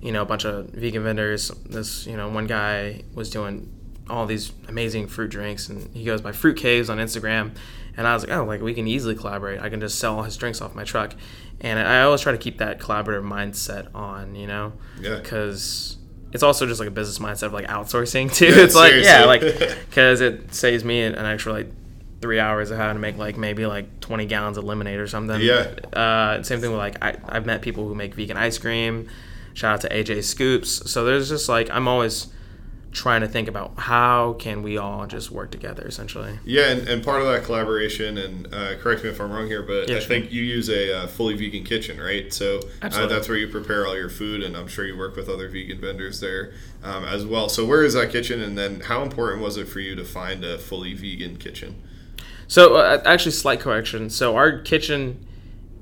you 0.00 0.12
know 0.12 0.22
a 0.22 0.26
bunch 0.26 0.44
of 0.44 0.68
vegan 0.70 1.02
vendors. 1.02 1.48
This 1.64 2.06
you 2.06 2.16
know 2.16 2.28
one 2.28 2.46
guy 2.46 3.02
was 3.14 3.30
doing 3.30 3.72
all 4.08 4.24
these 4.26 4.52
amazing 4.68 5.08
fruit 5.08 5.30
drinks 5.30 5.68
and 5.68 5.92
he 5.94 6.04
goes 6.04 6.20
by 6.20 6.30
Fruit 6.32 6.56
Caves 6.56 6.88
on 6.90 6.98
Instagram. 6.98 7.56
And 7.96 8.06
I 8.06 8.12
was 8.14 8.24
like, 8.26 8.36
oh, 8.36 8.44
like 8.44 8.60
we 8.60 8.74
can 8.74 8.86
easily 8.86 9.14
collaborate. 9.16 9.60
I 9.60 9.68
can 9.70 9.80
just 9.80 9.98
sell 9.98 10.16
all 10.18 10.22
his 10.22 10.36
drinks 10.36 10.60
off 10.60 10.74
my 10.74 10.84
truck. 10.84 11.14
And 11.60 11.78
I 11.78 12.02
always 12.02 12.20
try 12.20 12.32
to 12.32 12.38
keep 12.38 12.58
that 12.58 12.78
collaborative 12.78 13.24
mindset 13.26 13.88
on, 13.94 14.34
you 14.34 14.46
know, 14.46 14.74
Yeah. 15.00 15.16
because 15.16 15.96
it's 16.32 16.42
also 16.42 16.66
just 16.66 16.78
like 16.78 16.88
a 16.88 16.92
business 16.92 17.18
mindset 17.18 17.44
of 17.44 17.52
like 17.54 17.66
outsourcing 17.66 18.32
too. 18.34 18.46
Yeah, 18.48 18.62
it's 18.64 18.74
like 18.74 18.92
yeah, 19.02 19.24
like 19.24 19.40
because 19.88 20.20
it 20.20 20.54
saves 20.54 20.84
me 20.84 21.02
an 21.02 21.16
extra 21.16 21.52
like 21.52 21.68
three 22.20 22.40
hours 22.40 22.70
of 22.70 22.78
having 22.78 22.96
to 22.96 23.00
make 23.00 23.16
like 23.18 23.36
maybe 23.36 23.66
like 23.66 24.00
20 24.00 24.26
gallons 24.26 24.56
of 24.56 24.64
lemonade 24.64 24.98
or 24.98 25.06
something. 25.06 25.40
Yeah. 25.40 25.74
Uh, 25.92 26.42
same 26.42 26.60
thing 26.60 26.70
with 26.70 26.78
like 26.78 27.02
I, 27.02 27.16
I've 27.28 27.46
met 27.46 27.62
people 27.62 27.86
who 27.86 27.94
make 27.94 28.14
vegan 28.14 28.36
ice 28.36 28.58
cream. 28.58 29.08
Shout 29.54 29.74
out 29.74 29.80
to 29.82 29.88
AJ 29.88 30.24
Scoops. 30.24 30.90
So 30.90 31.04
there's 31.04 31.28
just 31.28 31.48
like 31.48 31.70
I'm 31.70 31.88
always 31.88 32.28
trying 32.96 33.20
to 33.20 33.28
think 33.28 33.46
about 33.46 33.78
how 33.78 34.32
can 34.38 34.62
we 34.62 34.78
all 34.78 35.06
just 35.06 35.30
work 35.30 35.50
together 35.50 35.86
essentially. 35.86 36.38
Yeah, 36.46 36.70
and, 36.70 36.88
and 36.88 37.04
part 37.04 37.20
of 37.20 37.28
that 37.28 37.44
collaboration, 37.44 38.16
and 38.16 38.52
uh, 38.54 38.76
correct 38.78 39.04
me 39.04 39.10
if 39.10 39.20
I'm 39.20 39.30
wrong 39.30 39.46
here, 39.46 39.62
but 39.62 39.88
Yeah, 39.88 39.96
I 39.96 39.98
sure. 39.98 40.08
think 40.08 40.32
you 40.32 40.42
use 40.42 40.70
a 40.70 41.00
uh, 41.00 41.06
fully 41.06 41.34
vegan 41.36 41.62
kitchen, 41.62 42.00
right? 42.00 42.32
So 42.32 42.60
uh, 42.80 43.06
that's 43.06 43.28
where 43.28 43.36
you 43.36 43.48
prepare 43.48 43.86
all 43.86 43.94
your 43.94 44.08
food, 44.08 44.42
and 44.42 44.56
I'm 44.56 44.66
sure 44.66 44.86
you 44.86 44.96
work 44.96 45.14
with 45.14 45.28
other 45.28 45.46
vegan 45.48 45.78
vendors 45.78 46.20
there 46.20 46.54
um, 46.82 47.04
as 47.04 47.26
well. 47.26 47.50
So 47.50 47.66
where 47.66 47.84
is 47.84 47.92
that 47.92 48.10
kitchen, 48.10 48.40
and 48.40 48.56
then 48.56 48.80
how 48.80 49.02
important 49.02 49.42
was 49.42 49.58
it 49.58 49.68
for 49.68 49.80
you 49.80 49.94
to 49.94 50.04
find 50.04 50.42
a 50.42 50.56
fully 50.56 50.94
vegan 50.94 51.36
kitchen? 51.36 51.82
So 52.48 52.76
uh, 52.76 53.02
actually, 53.04 53.32
slight 53.32 53.60
correction. 53.60 54.10
So 54.10 54.36
our 54.36 54.60
kitchen 54.60 55.26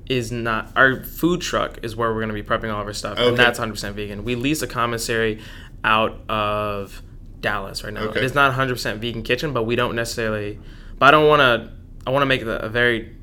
is 0.07 0.31
not 0.31 0.71
our 0.75 1.03
food 1.03 1.41
truck 1.41 1.79
is 1.83 1.95
where 1.95 2.09
we're 2.09 2.21
going 2.25 2.27
to 2.29 2.33
be 2.33 2.43
prepping 2.43 2.71
all 2.73 2.81
of 2.81 2.87
our 2.87 2.93
stuff, 2.93 3.17
Okay. 3.17 3.27
and 3.27 3.37
that's 3.37 3.59
100% 3.59 3.93
vegan. 3.93 4.23
We 4.23 4.35
lease 4.35 4.61
a 4.61 4.67
commissary 4.67 5.41
out 5.83 6.19
of 6.29 7.01
Dallas 7.39 7.83
right 7.83 7.93
now. 7.93 8.01
Okay. 8.05 8.19
It 8.19 8.25
is 8.25 8.33
not 8.35 8.53
100% 8.53 8.97
vegan 8.97 9.23
kitchen, 9.23 9.53
but 9.53 9.63
we 9.63 9.75
don't 9.75 9.95
necessarily. 9.95 10.59
But 10.97 11.07
I 11.07 11.11
don't 11.11 11.27
want 11.27 11.39
to. 11.41 11.71
I 12.07 12.11
want 12.11 12.21
to 12.21 12.27
make 12.27 12.45
the, 12.45 12.63
a 12.63 12.69
very 12.69 13.15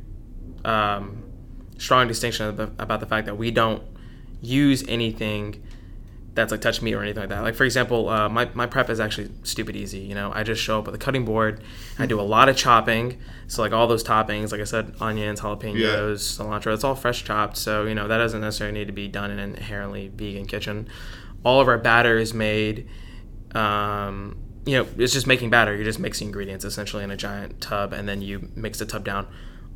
um, 0.65 1.23
strong 1.79 2.09
distinction 2.09 2.49
about 2.49 2.77
the, 2.77 2.83
about 2.83 3.01
the 3.01 3.07
fact 3.07 3.27
that 3.27 3.37
we 3.37 3.51
don't 3.53 3.83
use 4.41 4.85
anything 4.89 5.63
that's 6.35 6.51
like 6.51 6.63
touch 6.63 6.81
me 6.81 6.95
or 6.95 7.03
anything 7.03 7.21
like 7.21 7.29
that. 7.29 7.43
Like 7.43 7.55
for 7.55 7.65
example, 7.65 8.09
uh, 8.09 8.29
my, 8.29 8.49
my 8.55 8.67
prep 8.67 8.89
is 8.89 9.01
actually 9.01 9.31
stupid 9.43 9.77
easy. 9.77 9.99
You 9.99 10.15
know, 10.15 10.33
I 10.35 10.43
just 10.43 10.63
show 10.63 10.79
up 10.79 10.87
with 10.87 10.95
a 10.95 10.99
cutting 10.99 11.25
board. 11.25 11.63
I 11.99 12.07
do 12.07 12.19
a 12.19 12.23
lot 12.23 12.49
of 12.49 12.57
chopping. 12.57 13.19
So 13.49 13.61
like 13.61 13.73
all 13.73 13.87
those 13.87 14.03
toppings, 14.03 14.51
like 14.51 14.61
I 14.61 14.65
said, 14.65 14.95
onions, 15.01 15.41
jalapenos, 15.41 16.39
cilantro, 16.39 16.73
it's 16.73 16.85
all 16.85 16.95
fresh 16.95 17.25
chopped. 17.25 17.59
So 17.59 17.85
you 17.85 17.95
know 17.95 18.09
that 18.09 18.19
doesn't 18.19 18.41
necessarily 18.41 18.79
need 18.79 18.87
to 18.87 18.93
be 18.93 19.09
done 19.09 19.31
in 19.31 19.39
an 19.39 19.57
inherently 19.57 20.09
vegan 20.09 20.47
kitchen. 20.47 20.89
All 21.45 21.61
of 21.61 21.69
our 21.69 21.79
batter 21.79 22.17
is 22.17 22.33
made. 22.33 22.89
Um, 23.55 24.39
you 24.65 24.79
know, 24.79 24.87
it's 24.97 25.13
just 25.13 25.27
making 25.27 25.51
batter. 25.51 25.75
You're 25.75 25.85
just 25.85 25.99
mixing 25.99 26.29
ingredients 26.29 26.65
essentially 26.65 27.05
in 27.05 27.11
a 27.11 27.17
giant 27.17 27.61
tub, 27.61 27.93
and 27.93 28.09
then 28.09 28.23
you 28.23 28.49
mix 28.55 28.79
the 28.79 28.87
tub 28.87 29.05
down. 29.05 29.27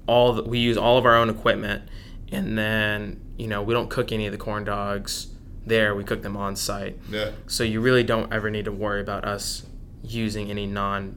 All 0.07 0.33
the, 0.33 0.43
we 0.45 0.59
use 0.59 0.79
all 0.79 0.97
of 0.97 1.05
our 1.05 1.17
own 1.17 1.29
equipment, 1.29 1.83
and 2.33 2.57
then 2.57 3.21
you 3.37 3.47
know 3.47 3.63
we 3.63 3.75
don't 3.75 3.91
cook 3.91 4.11
any 4.11 4.25
of 4.25 4.33
the 4.33 4.39
corn 4.39 4.65
dogs 4.65 5.27
there. 5.67 5.95
We 5.95 6.05
cook 6.05 6.23
them 6.23 6.37
on 6.37 6.57
site. 6.57 6.99
Yeah. 7.11 7.33
So 7.47 7.65
you 7.65 7.81
really 7.81 8.03
don't 8.05 8.33
ever 8.33 8.51
need 8.51 8.65
to 8.67 8.73
worry 8.73 9.01
about 9.01 9.25
us 9.25 9.65
using 10.03 10.51
any 10.51 10.67
non 10.67 11.17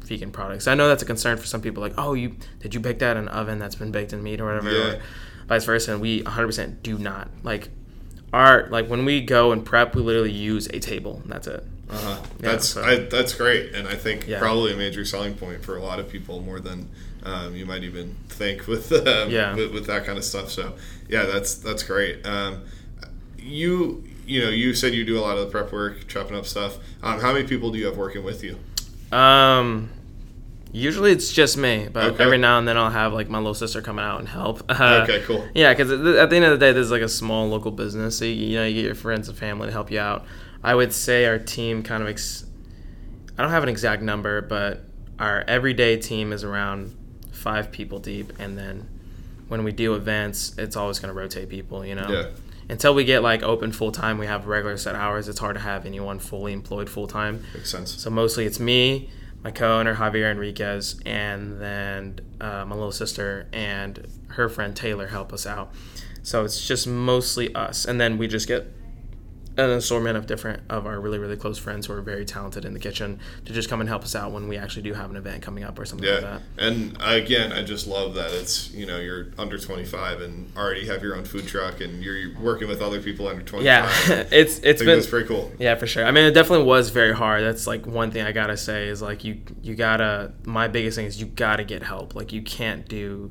vegan 0.00 0.30
products. 0.32 0.66
I 0.66 0.74
know 0.74 0.88
that's 0.88 1.02
a 1.02 1.06
concern 1.06 1.36
for 1.38 1.46
some 1.46 1.60
people 1.60 1.82
like, 1.82 1.94
"Oh, 1.98 2.14
you 2.14 2.36
did 2.60 2.74
you 2.74 2.80
bake 2.80 2.98
that 3.00 3.16
in 3.16 3.24
an 3.24 3.28
oven 3.28 3.58
that's 3.58 3.74
been 3.74 3.92
baked 3.92 4.12
in 4.12 4.22
meat 4.22 4.40
or 4.40 4.46
whatever?" 4.46 4.70
Yeah. 4.70 4.84
Or 4.94 5.02
vice 5.48 5.64
versa. 5.64 5.92
And 5.92 6.00
we 6.00 6.22
100% 6.22 6.82
do 6.82 6.98
not. 6.98 7.28
Like 7.42 7.68
our 8.32 8.66
like 8.70 8.88
when 8.88 9.04
we 9.04 9.20
go 9.20 9.52
and 9.52 9.64
prep, 9.64 9.94
we 9.94 10.02
literally 10.02 10.32
use 10.32 10.66
a 10.68 10.78
table 10.80 11.20
and 11.24 11.32
that's 11.32 11.46
it. 11.46 11.64
Uh-huh. 11.90 12.16
Yeah, 12.40 12.52
That's 12.52 12.68
so- 12.70 12.82
I, 12.82 12.96
that's 13.00 13.34
great, 13.34 13.74
and 13.74 13.86
I 13.86 13.96
think 13.96 14.26
Yeah. 14.26 14.38
probably 14.38 14.72
a 14.72 14.76
major 14.76 15.04
selling 15.04 15.34
point 15.34 15.62
for 15.62 15.76
a 15.76 15.82
lot 15.82 15.98
of 16.00 16.08
people 16.08 16.40
more 16.40 16.58
than 16.58 16.88
um, 17.22 17.54
you 17.54 17.66
might 17.66 17.84
even 17.84 18.16
think 18.30 18.66
with, 18.66 18.90
um, 19.06 19.30
Yeah. 19.30 19.54
with 19.54 19.72
with 19.74 19.86
that 19.88 20.06
kind 20.06 20.16
of 20.16 20.24
stuff. 20.24 20.50
So 20.50 20.72
yeah, 21.08 21.24
that's 21.26 21.54
that's 21.56 21.82
great. 21.82 22.24
Um, 22.26 22.62
you 23.42 24.04
you 24.26 24.40
know 24.42 24.50
you 24.50 24.74
said 24.74 24.94
you 24.94 25.04
do 25.04 25.18
a 25.18 25.20
lot 25.22 25.36
of 25.36 25.44
the 25.46 25.50
prep 25.50 25.72
work, 25.72 26.06
chopping 26.08 26.36
up 26.36 26.46
stuff. 26.46 26.78
Um, 27.02 27.20
how 27.20 27.32
many 27.32 27.46
people 27.46 27.70
do 27.70 27.78
you 27.78 27.86
have 27.86 27.96
working 27.96 28.24
with 28.24 28.42
you? 28.44 28.58
Um, 29.16 29.90
usually 30.72 31.12
it's 31.12 31.32
just 31.32 31.56
me, 31.56 31.88
but 31.92 32.14
Okay. 32.14 32.24
every 32.24 32.38
now 32.38 32.58
and 32.58 32.66
then 32.66 32.76
I'll 32.78 32.90
have 32.90 33.12
like 33.12 33.28
my 33.28 33.38
little 33.38 33.54
sister 33.54 33.82
coming 33.82 34.04
out 34.04 34.20
and 34.20 34.28
help. 34.28 34.62
Uh, 34.70 35.00
Okay, 35.08 35.22
cool. 35.26 35.46
Yeah, 35.54 35.72
because 35.72 35.90
at 35.92 36.30
the 36.30 36.36
end 36.36 36.44
of 36.44 36.52
the 36.52 36.58
day, 36.64 36.72
this 36.72 36.84
is 36.86 36.90
like 36.90 37.02
a 37.02 37.08
small 37.08 37.48
local 37.48 37.70
business, 37.70 38.16
so 38.18 38.24
you, 38.24 38.32
you 38.32 38.56
know 38.58 38.64
you 38.64 38.74
get 38.74 38.84
your 38.84 38.94
friends 38.94 39.28
and 39.28 39.36
family 39.36 39.66
to 39.66 39.72
help 39.72 39.90
you 39.90 39.98
out. 39.98 40.24
I 40.64 40.74
would 40.74 40.92
say 40.92 41.26
our 41.26 41.38
team 41.38 41.82
kind 41.82 42.02
of. 42.02 42.08
Ex- 42.08 42.44
I 43.38 43.42
don't 43.42 43.50
have 43.50 43.62
an 43.62 43.68
exact 43.68 44.02
number, 44.02 44.40
but 44.42 44.84
our 45.18 45.42
everyday 45.48 45.96
team 45.96 46.32
is 46.32 46.44
around 46.44 46.94
five 47.32 47.72
people 47.72 47.98
deep, 47.98 48.32
and 48.38 48.56
then 48.56 48.88
when 49.48 49.64
we 49.64 49.72
do 49.72 49.94
events, 49.94 50.54
it's 50.58 50.76
always 50.76 50.98
going 51.00 51.12
to 51.12 51.18
rotate 51.18 51.48
people. 51.48 51.84
You 51.84 51.96
know. 51.96 52.06
Yeah. 52.08 52.26
Until 52.68 52.94
we 52.94 53.04
get 53.04 53.22
like 53.22 53.42
open 53.42 53.72
full 53.72 53.92
time, 53.92 54.18
we 54.18 54.26
have 54.26 54.46
regular 54.46 54.76
set 54.76 54.94
hours. 54.94 55.28
It's 55.28 55.38
hard 55.38 55.54
to 55.56 55.60
have 55.60 55.84
anyone 55.86 56.18
fully 56.18 56.52
employed 56.52 56.88
full 56.88 57.06
time. 57.06 57.44
Makes 57.54 57.70
sense. 57.70 57.94
So 58.02 58.10
mostly 58.10 58.46
it's 58.46 58.60
me, 58.60 59.10
my 59.42 59.50
co-owner 59.50 59.96
Javier 59.96 60.30
Enriquez, 60.30 61.00
and 61.04 61.60
then 61.60 62.20
uh, 62.40 62.64
my 62.64 62.74
little 62.74 62.92
sister 62.92 63.48
and 63.52 64.06
her 64.28 64.48
friend 64.48 64.74
Taylor 64.74 65.08
help 65.08 65.32
us 65.32 65.46
out. 65.46 65.72
So 66.22 66.44
it's 66.44 66.66
just 66.66 66.86
mostly 66.86 67.54
us, 67.54 67.84
and 67.84 68.00
then 68.00 68.16
we 68.16 68.28
just 68.28 68.46
get 68.46 68.72
an 69.56 69.70
assortment 69.70 70.16
of 70.16 70.26
different 70.26 70.62
of 70.70 70.86
our 70.86 70.98
really 71.00 71.18
really 71.18 71.36
close 71.36 71.58
friends 71.58 71.86
who 71.86 71.92
are 71.92 72.00
very 72.00 72.24
talented 72.24 72.64
in 72.64 72.72
the 72.72 72.78
kitchen 72.80 73.18
to 73.44 73.52
just 73.52 73.68
come 73.68 73.80
and 73.80 73.88
help 73.88 74.02
us 74.02 74.14
out 74.14 74.32
when 74.32 74.48
we 74.48 74.56
actually 74.56 74.82
do 74.82 74.94
have 74.94 75.10
an 75.10 75.16
event 75.16 75.42
coming 75.42 75.62
up 75.64 75.78
or 75.78 75.84
something 75.84 76.08
like 76.08 76.22
Yeah, 76.22 76.38
that. 76.38 76.42
and 76.58 76.96
again, 77.00 77.52
I 77.52 77.62
just 77.62 77.86
love 77.86 78.14
that 78.14 78.32
it's 78.32 78.70
you 78.72 78.86
know 78.86 78.98
you're 78.98 79.26
under 79.38 79.58
25 79.58 80.20
and 80.22 80.50
already 80.56 80.86
have 80.86 81.02
your 81.02 81.16
own 81.16 81.24
food 81.24 81.46
truck 81.46 81.80
and 81.80 82.02
you're 82.02 82.38
working 82.40 82.68
with 82.68 82.80
other 82.80 83.00
people 83.02 83.28
under 83.28 83.42
25. 83.42 83.64
Yeah, 83.64 83.88
it's 84.32 84.58
it's 84.60 84.80
think 84.80 84.86
been 84.86 85.02
pretty 85.04 85.28
cool. 85.28 85.52
Yeah, 85.58 85.74
for 85.74 85.86
sure. 85.86 86.04
I 86.04 86.10
mean, 86.12 86.24
it 86.24 86.32
definitely 86.32 86.64
was 86.66 86.90
very 86.90 87.12
hard. 87.14 87.42
That's 87.42 87.66
like 87.66 87.86
one 87.86 88.10
thing 88.10 88.24
I 88.24 88.32
gotta 88.32 88.56
say 88.56 88.88
is 88.88 89.02
like 89.02 89.24
you 89.24 89.40
you 89.62 89.74
gotta. 89.74 90.32
My 90.44 90.68
biggest 90.68 90.96
thing 90.96 91.06
is 91.06 91.20
you 91.20 91.26
gotta 91.26 91.64
get 91.64 91.82
help. 91.82 92.14
Like 92.14 92.32
you 92.32 92.42
can't 92.42 92.88
do 92.88 93.30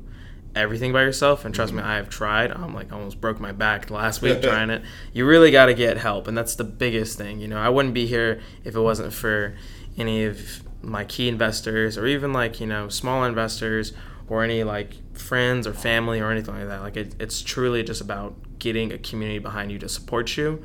everything 0.54 0.92
by 0.92 1.02
yourself. 1.02 1.44
And 1.44 1.54
trust 1.54 1.72
me, 1.72 1.80
mm-hmm. 1.80 1.88
I 1.88 1.96
have 1.96 2.08
tried. 2.08 2.50
I'm 2.50 2.74
like 2.74 2.92
almost 2.92 3.20
broke 3.20 3.40
my 3.40 3.52
back 3.52 3.90
last 3.90 4.22
week 4.22 4.42
trying 4.42 4.70
it. 4.70 4.82
You 5.12 5.26
really 5.26 5.50
gotta 5.50 5.74
get 5.74 5.96
help, 5.96 6.26
and 6.26 6.36
that's 6.36 6.54
the 6.54 6.64
biggest 6.64 7.18
thing. 7.18 7.40
You 7.40 7.48
know, 7.48 7.58
I 7.58 7.68
wouldn't 7.68 7.94
be 7.94 8.06
here 8.06 8.40
if 8.64 8.74
it 8.74 8.80
wasn't 8.80 9.12
for 9.12 9.54
any 9.96 10.24
of 10.24 10.62
my 10.82 11.04
key 11.04 11.28
investors 11.28 11.96
or 11.96 12.06
even 12.06 12.32
like 12.32 12.60
you 12.60 12.66
know 12.66 12.88
small 12.88 13.24
investors 13.24 13.92
or 14.28 14.42
any 14.42 14.64
like 14.64 14.94
friends 15.16 15.66
or 15.66 15.74
family 15.74 16.20
or 16.20 16.30
anything 16.30 16.54
like 16.54 16.66
that. 16.68 16.80
Like 16.80 16.96
it, 16.96 17.14
it's 17.18 17.42
truly 17.42 17.82
just 17.82 18.00
about 18.00 18.34
getting 18.58 18.92
a 18.92 18.98
community 18.98 19.38
behind 19.38 19.72
you 19.72 19.78
to 19.78 19.88
support 19.88 20.36
you, 20.36 20.64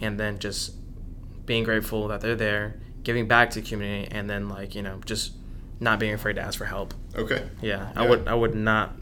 and 0.00 0.18
then 0.18 0.38
just 0.38 0.74
being 1.46 1.64
grateful 1.64 2.08
that 2.08 2.20
they're 2.20 2.36
there, 2.36 2.80
giving 3.02 3.26
back 3.26 3.50
to 3.50 3.60
the 3.60 3.68
community, 3.68 4.08
and 4.10 4.28
then 4.28 4.48
like 4.48 4.74
you 4.74 4.82
know 4.82 5.00
just 5.04 5.32
not 5.80 6.00
being 6.00 6.12
afraid 6.12 6.34
to 6.34 6.42
ask 6.42 6.58
for 6.58 6.64
help. 6.64 6.94
Okay. 7.14 7.48
Yeah, 7.60 7.92
I 7.94 8.06
would 8.06 8.26
I 8.26 8.34
would 8.34 8.54
not 8.54 8.94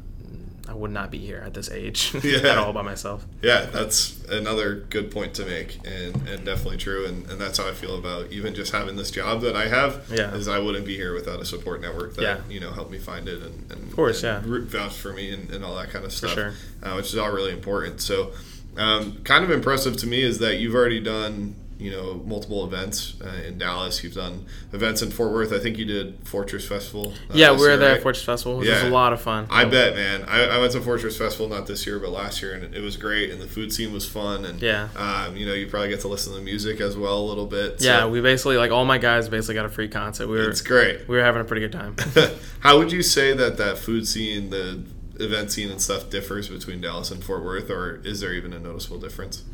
I 0.68 0.74
would 0.74 0.90
not 0.90 1.10
be 1.10 1.18
here 1.18 1.42
at 1.44 1.54
this 1.54 1.70
age 1.70 2.12
Yeah. 2.22 2.38
at 2.38 2.58
all 2.58 2.72
by 2.72 2.82
myself. 2.82 3.24
Yeah, 3.42 3.66
that's 3.66 4.22
another 4.28 4.74
good 4.76 5.10
point 5.10 5.34
to 5.34 5.46
make, 5.46 5.78
and, 5.86 6.16
and 6.28 6.44
definitely 6.44 6.78
true. 6.78 7.06
And, 7.06 7.30
and 7.30 7.40
that's 7.40 7.58
how 7.58 7.68
I 7.68 7.72
feel 7.72 7.96
about 7.98 8.32
even 8.32 8.54
just 8.54 8.72
having 8.72 8.96
this 8.96 9.10
job 9.10 9.40
that 9.42 9.54
I 9.56 9.68
have. 9.68 10.06
Yeah. 10.10 10.34
is 10.34 10.48
I 10.48 10.58
wouldn't 10.58 10.84
be 10.86 10.96
here 10.96 11.14
without 11.14 11.40
a 11.40 11.44
support 11.44 11.80
network 11.80 12.14
that 12.16 12.22
Yeah. 12.22 12.40
you 12.48 12.60
know 12.60 12.72
helped 12.72 12.90
me 12.90 12.98
find 12.98 13.28
it 13.28 13.42
and, 13.42 13.70
and 13.70 13.82
of 13.84 13.94
course, 13.94 14.22
and 14.24 14.44
yeah. 14.44 14.50
root 14.52 14.68
vouch 14.68 14.94
for 14.96 15.12
me 15.12 15.30
and, 15.32 15.50
and 15.50 15.64
all 15.64 15.74
that 15.76 15.90
kind 15.90 16.04
of 16.04 16.12
stuff. 16.12 16.32
sure. 16.32 16.54
uh, 16.82 16.94
which 16.94 17.06
is 17.06 17.16
all 17.16 17.30
really 17.30 17.52
important. 17.52 18.00
So, 18.00 18.32
um, 18.76 19.18
kind 19.24 19.44
of 19.44 19.50
impressive 19.50 19.96
to 19.98 20.06
me 20.06 20.22
is 20.22 20.38
that 20.40 20.56
you've 20.58 20.74
already 20.74 21.00
done 21.00 21.54
you 21.78 21.90
know 21.90 22.14
multiple 22.24 22.64
events 22.64 23.14
uh, 23.22 23.28
in 23.46 23.58
Dallas. 23.58 24.02
You've 24.02 24.14
done 24.14 24.46
events 24.72 25.02
in 25.02 25.10
Fort 25.10 25.32
Worth. 25.32 25.52
I 25.52 25.58
think 25.58 25.76
you 25.76 25.84
did 25.84 26.26
Fortress 26.26 26.66
Festival. 26.66 27.12
uh, 27.28 27.34
yeah, 27.34 27.50
we 27.52 27.58
were 27.58 27.68
year, 27.68 27.76
there 27.76 27.88
right? 27.90 27.96
at 27.98 28.02
Fortress 28.02 28.24
Festival, 28.24 28.58
which 28.58 28.68
was 28.68 28.82
Yeah. 28.82 28.88
a 28.88 28.90
lot 28.90 29.12
of 29.12 29.20
fun. 29.20 29.46
I 29.50 29.66
bet, 29.66 29.94
man. 29.94 30.24
I, 30.26 30.44
I 30.46 30.58
went 30.58 30.72
to 30.72 30.80
Fortress 30.80 31.18
Festival 31.18 31.48
not 31.48 31.66
this 31.66 31.86
year, 31.86 31.98
but 31.98 32.10
last 32.10 32.40
year, 32.40 32.54
and 32.54 32.64
it, 32.64 32.74
it 32.74 32.80
was 32.80 32.96
great. 32.96 33.30
And 33.30 33.40
the 33.42 33.46
food 33.46 33.72
scene 33.72 33.92
was 33.92 34.08
fun, 34.08 34.44
and 34.46 34.60
Yeah. 34.62 34.88
um, 34.96 35.36
you 35.36 35.44
know, 35.44 35.52
you 35.52 35.66
probably 35.66 35.90
get 35.90 36.00
to 36.00 36.08
listen 36.08 36.32
to 36.32 36.38
the 36.38 36.44
music 36.44 36.80
as 36.80 36.96
well 36.96 37.18
a 37.18 37.26
little 37.26 37.46
bit. 37.46 37.80
so 37.80 37.86
yeah, 37.86 38.06
we 38.06 38.20
basically 38.22 38.56
like 38.56 38.70
all 38.70 38.84
my 38.86 38.98
guys 38.98 39.28
basically 39.28 39.54
got 39.56 39.66
a 39.66 39.68
free 39.70 39.88
concert. 39.88 40.28
We 40.28 40.36
were 40.38 40.48
it's 40.48 40.62
great. 40.62 41.06
we 41.08 41.16
were 41.16 41.22
having 41.22 41.42
a 41.42 41.44
pretty 41.44 41.60
good 41.60 41.72
time. 41.72 41.96
How 42.60 42.78
would 42.78 42.90
you 42.90 43.02
say 43.02 43.34
that 43.34 43.58
that 43.58 43.76
food 43.78 44.08
scene, 44.08 44.48
the 44.50 44.82
event 45.20 45.50
scene, 45.52 45.70
and 45.70 45.80
stuff 45.82 46.08
differs 46.10 46.48
between 46.48 46.80
Dallas 46.80 47.10
and 47.10 47.22
Fort 47.22 47.44
Worth, 47.44 47.68
or 47.70 48.00
is 48.04 48.20
there 48.20 48.32
even 48.32 48.52
a 48.54 48.58
noticeable 48.58 48.98
difference? 48.98 49.44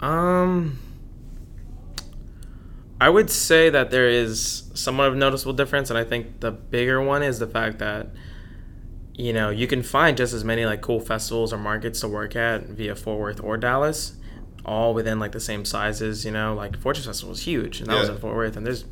Um, 0.00 0.78
I 3.00 3.08
would 3.08 3.30
say 3.30 3.70
that 3.70 3.90
there 3.90 4.08
is 4.08 4.70
somewhat 4.74 5.08
of 5.08 5.14
a 5.14 5.16
noticeable 5.16 5.52
difference, 5.52 5.90
and 5.90 5.98
I 5.98 6.04
think 6.04 6.40
the 6.40 6.52
bigger 6.52 7.02
one 7.02 7.22
is 7.22 7.38
the 7.38 7.46
fact 7.46 7.78
that 7.78 8.08
you 9.14 9.32
know 9.32 9.50
you 9.50 9.66
can 9.66 9.82
find 9.82 10.16
just 10.16 10.32
as 10.32 10.44
many 10.44 10.64
like 10.66 10.80
cool 10.80 11.00
festivals 11.00 11.52
or 11.52 11.58
markets 11.58 12.00
to 12.00 12.08
work 12.08 12.36
at 12.36 12.64
via 12.64 12.94
Fort 12.94 13.18
Worth 13.18 13.42
or 13.42 13.56
Dallas, 13.56 14.14
all 14.64 14.94
within 14.94 15.18
like 15.18 15.32
the 15.32 15.40
same 15.40 15.64
sizes. 15.64 16.24
You 16.24 16.30
know, 16.30 16.54
like 16.54 16.78
Fortress 16.78 17.06
Festival 17.06 17.32
is 17.32 17.42
huge, 17.42 17.80
and 17.80 17.90
that 17.90 17.98
was 17.98 18.08
in 18.08 18.18
Fort 18.18 18.34
Worth, 18.34 18.56
and 18.56 18.64
there's 18.64 18.84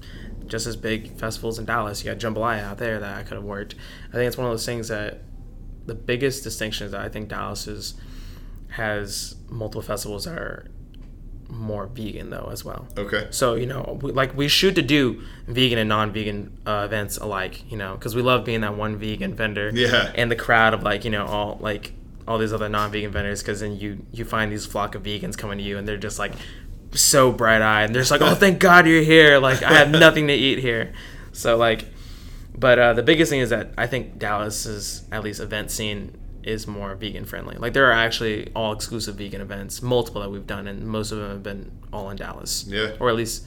just 0.47 0.67
as 0.67 0.77
big 0.77 1.17
festivals 1.17 1.59
in 1.59 1.65
Dallas. 1.65 2.05
You 2.05 2.13
got 2.13 2.19
Jambalaya 2.19 2.63
out 2.63 2.79
there 2.79 2.99
that 2.99 3.19
I 3.19 3.23
could 3.23 3.35
have 3.35 3.45
worked. 3.45 3.77
I 4.11 4.13
think 4.13 4.27
it's 4.27 4.37
one 4.37 4.47
of 4.47 4.53
those 4.53 4.67
things 4.67 4.89
that 4.89 5.21
the 5.87 5.95
biggest 5.95 6.45
distinction 6.45 6.87
is 6.87 6.93
that 6.93 7.01
I 7.01 7.09
think 7.09 7.29
Dallas 7.29 7.67
is 7.67 7.95
has 8.69 9.37
multiple 9.49 9.83
festivals 9.83 10.25
that 10.25 10.39
are 10.39 10.71
more 11.53 11.87
vegan 11.87 12.31
though 12.31 12.49
as 12.51 12.65
well. 12.65 12.89
Okay. 12.97 13.29
So 13.31 13.55
you 13.55 13.67
know, 13.67 13.99
we, 14.01 14.11
like 14.11 14.35
we 14.37 14.49
shoot 14.49 14.75
to 14.75 14.83
do 14.83 15.23
vegan 15.47 15.79
and 15.79 15.89
non-vegan 15.89 16.59
uh, 16.67 16.83
events 16.87 17.19
alike, 17.19 17.71
you 17.71 17.77
know, 17.77 17.95
because 17.95 18.17
we 18.17 18.23
love 18.23 18.45
being 18.45 18.63
that 18.63 18.77
one 18.77 18.97
vegan 18.97 19.35
vendor. 19.35 19.71
Yeah. 19.73 20.11
And 20.15 20.31
the 20.31 20.37
crowd 20.37 20.75
of 20.75 20.83
like 20.83 21.05
you 21.05 21.11
know 21.11 21.27
all 21.27 21.59
like 21.61 21.93
all 22.27 22.39
these 22.39 22.53
other 22.53 22.69
non-vegan 22.69 23.11
vendors, 23.11 23.43
because 23.43 23.61
then 23.61 23.77
you 23.77 24.05
you 24.13 24.25
find 24.25 24.51
these 24.51 24.65
flock 24.65 24.95
of 24.95 25.03
vegans 25.03 25.37
coming 25.37 25.59
to 25.59 25.65
you 25.65 25.77
and 25.77 25.87
they're 25.87 25.97
just 25.97 26.19
like 26.19 26.33
so 26.93 27.33
bright-eyed 27.33 27.87
and 27.87 27.95
they're 27.95 28.03
just 28.03 28.11
like, 28.11 28.23
oh 28.23 28.35
thank 28.35 28.59
God 28.59 28.87
you're 28.87 29.03
here. 29.03 29.39
Like 29.39 29.63
I 29.63 29.75
have 29.75 29.91
nothing 29.91 30.29
to 30.29 30.35
eat 30.35 30.59
here. 30.59 30.93
So 31.33 31.57
like, 31.57 31.87
but 32.57 32.79
uh, 32.79 32.93
the 32.95 33.03
biggest 33.03 33.31
thing 33.31 33.41
is 33.41 33.51
that 33.51 33.73
I 33.77 33.87
think 33.87 34.19
Dallas's 34.19 35.05
at 35.13 35.23
least 35.23 35.41
event 35.41 35.71
scene 35.71 36.19
is 36.45 36.67
more 36.67 36.95
vegan 36.95 37.25
friendly. 37.25 37.57
Like 37.57 37.73
there 37.73 37.87
are 37.87 37.93
actually 37.93 38.51
all 38.55 38.73
exclusive 38.73 39.17
vegan 39.17 39.41
events, 39.41 39.83
multiple 39.83 40.21
that 40.23 40.31
we've 40.31 40.47
done, 40.47 40.67
and 40.67 40.87
most 40.87 41.13
of 41.13 41.19
them 41.19 41.31
have 41.31 41.43
been 41.43 41.71
all 41.93 42.11
in 42.11 42.17
Dallas. 42.17 42.65
Yeah. 42.69 42.93
Or 43.01 43.09
at 43.09 43.17
least, 43.17 43.47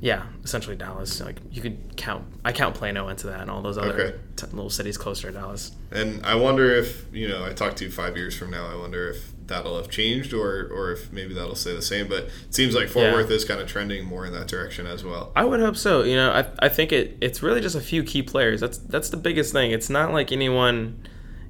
yeah, 0.00 0.26
essentially 0.44 0.76
Dallas. 0.76 1.20
Like 1.20 1.36
you 1.50 1.62
could 1.62 1.96
count, 1.96 2.24
I 2.44 2.52
count 2.52 2.74
Plano 2.74 3.08
into 3.08 3.26
that, 3.28 3.40
and 3.40 3.50
all 3.50 3.62
those 3.62 3.78
other 3.78 3.92
Okay. 3.94 4.16
t- 4.36 4.46
little 4.52 4.70
cities 4.70 4.98
closer 4.98 5.28
to 5.28 5.34
Dallas. 5.34 5.72
And 5.90 6.24
I 6.24 6.34
wonder 6.34 6.70
if 6.74 7.06
you 7.12 7.28
know, 7.28 7.44
I 7.44 7.52
talk 7.52 7.76
to 7.76 7.84
you 7.84 7.90
five 7.90 8.16
years 8.16 8.36
from 8.36 8.50
now. 8.50 8.66
I 8.66 8.76
wonder 8.76 9.08
if 9.08 9.32
that'll 9.46 9.76
have 9.76 9.88
changed, 9.88 10.34
or 10.34 10.68
or 10.72 10.92
if 10.92 11.12
maybe 11.12 11.32
that'll 11.32 11.54
stay 11.54 11.72
the 11.74 11.80
same. 11.80 12.08
But 12.08 12.24
it 12.24 12.30
seems 12.54 12.74
like 12.74 12.88
Fort 12.88 13.06
Yeah. 13.06 13.12
Worth 13.14 13.30
is 13.30 13.44
kind 13.44 13.60
of 13.60 13.68
trending 13.68 14.04
more 14.04 14.26
in 14.26 14.32
that 14.32 14.48
direction 14.48 14.86
as 14.86 15.02
well. 15.04 15.32
I 15.36 15.44
would 15.44 15.60
hope 15.60 15.76
so. 15.76 16.02
You 16.02 16.16
know, 16.16 16.30
I, 16.30 16.46
I 16.58 16.68
think 16.68 16.92
it 16.92 17.16
it's 17.20 17.42
really 17.42 17.60
just 17.60 17.76
a 17.76 17.80
few 17.80 18.02
key 18.02 18.22
players. 18.22 18.60
That's 18.60 18.78
that's 18.78 19.08
the 19.10 19.16
biggest 19.16 19.52
thing. 19.52 19.70
It's 19.70 19.88
not 19.88 20.12
like 20.12 20.30
anyone, 20.32 20.98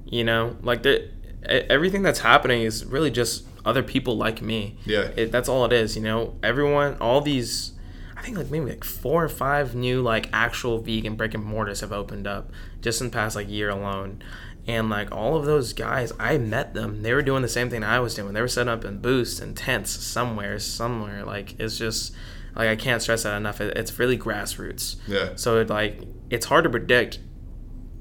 you 0.07 0.25
know, 0.25 0.57
like 0.63 0.83
the 0.83 1.09
everything 1.45 2.03
that's 2.03 2.21
happening 2.21 2.63
is 2.63 2.85
really 2.85 3.11
just 3.11 3.47
other 3.65 3.83
people 3.83 4.17
like 4.17 4.41
me. 4.41 4.79
Yeah. 4.85 5.11
It, 5.17 5.33
that's 5.33 5.49
all 5.49 5.65
it 5.65 5.73
is. 5.73 5.97
You 5.97 6.03
know, 6.03 6.37
everyone, 6.43 6.97
all 7.01 7.21
these, 7.21 7.73
I 8.17 8.23
think 8.23 8.37
like 8.37 8.51
maybe 8.51 8.71
like 8.71 8.85
four 8.85 9.25
or 9.25 9.29
five 9.29 9.75
new 9.75 10.03
like 10.03 10.29
actual 10.33 10.79
vegan 10.79 11.17
brick 11.17 11.35
and 11.35 11.45
mortars 11.45 11.81
have 11.81 11.93
opened 11.93 12.27
up 12.27 12.51
just 12.81 13.01
in 13.01 13.09
the 13.09 13.13
past 13.13 13.37
like 13.37 13.49
year 13.49 13.69
alone. 13.69 14.23
And 14.69 14.91
like 14.91 15.13
all 15.13 15.37
of 15.37 15.45
those 15.45 15.73
guys, 15.73 16.13
I 16.19 16.39
met 16.39 16.75
them. 16.75 17.03
They 17.03 17.13
were 17.13 17.23
doing 17.23 17.43
the 17.43 17.49
same 17.49 17.71
thing 17.71 17.85
I 17.85 18.01
was 18.01 18.15
doing. 18.15 18.35
They 18.35 18.41
were 18.41 18.49
setting 18.49 18.73
up 18.73 18.85
in 18.85 18.99
booths 18.99 19.41
and 19.41 19.57
tents 19.57 19.91
somewhere, 19.91 20.59
somewhere. 20.59 21.25
Like 21.25 21.59
it's 21.61 21.79
just 21.79 22.15
like 22.57 22.69
I 22.69 22.75
can't 22.75 23.01
stress 23.01 23.23
that 23.25 23.37
enough. 23.37 23.61
It, 23.61 23.77
it's 23.77 23.97
really 23.99 24.19
grassroots. 24.19 24.97
Yeah. 25.07 25.37
So 25.37 25.59
it 25.61 25.71
like 25.71 26.03
it's 26.31 26.47
hard 26.47 26.65
to 26.65 26.71
predict, 26.71 27.21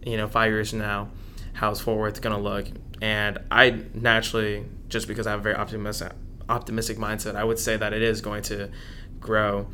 you 0.04 0.18
know, 0.18 0.28
five 0.28 0.52
years 0.52 0.72
from 0.72 0.80
now, 0.80 1.10
how's 1.56 1.82
Fort 1.82 1.98
Worth 1.98 2.22
gonna 2.22 2.39
look. 2.39 2.68
And 3.02 3.39
I 3.52 3.82
naturally, 3.94 4.65
just 4.88 5.08
because 5.08 5.28
I 5.28 5.32
have 5.32 5.39
a 5.39 5.44
very 5.44 5.56
optimistic 5.56 6.12
optimistic 6.48 6.98
mindset, 6.98 7.36
I 7.36 7.44
would 7.44 7.60
say 7.60 7.76
that 7.78 7.94
it 7.94 8.02
is 8.02 8.22
going 8.22 8.44
to 8.44 8.70
grow. 9.20 9.68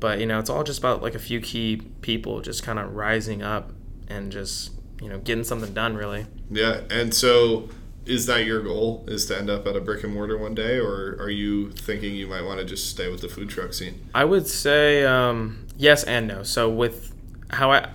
But 0.00 0.20
you 0.20 0.26
know, 0.26 0.38
it's 0.38 0.50
all 0.50 0.64
just 0.64 0.78
about 0.78 1.02
like 1.02 1.14
a 1.14 1.18
few 1.18 1.40
key 1.40 1.82
people 2.02 2.40
just 2.40 2.62
kind 2.62 2.78
of 2.78 2.94
rising 2.94 3.42
up 3.42 3.72
and 4.08 4.32
just 4.32 4.72
you 5.00 5.08
know 5.08 5.18
getting 5.18 5.44
something 5.44 5.72
done. 5.72 5.96
Really. 5.96 6.26
Yeah, 6.50 6.82
and 6.90 7.12
so 7.12 7.68
is 8.06 8.26
that 8.26 8.44
your 8.44 8.62
goal? 8.62 9.04
Is 9.06 9.26
to 9.26 9.38
end 9.38 9.50
up 9.50 9.66
at 9.66 9.76
a 9.76 9.80
brick 9.80 10.04
and 10.04 10.14
mortar 10.14 10.38
one 10.38 10.54
day, 10.54 10.78
or 10.78 11.16
are 11.20 11.30
you 11.30 11.70
thinking 11.72 12.14
you 12.14 12.26
might 12.26 12.42
want 12.42 12.58
to 12.58 12.64
just 12.64 12.88
stay 12.88 13.10
with 13.10 13.20
the 13.20 13.28
food 13.28 13.48
truck 13.48 13.72
scene? 13.72 14.08
I 14.14 14.24
would 14.24 14.46
say 14.46 15.04
um, 15.04 15.66
yes 15.76 16.04
and 16.04 16.26
no. 16.26 16.42
So 16.42 16.70
with 16.70 17.14
how 17.50 17.70
I, 17.70 17.90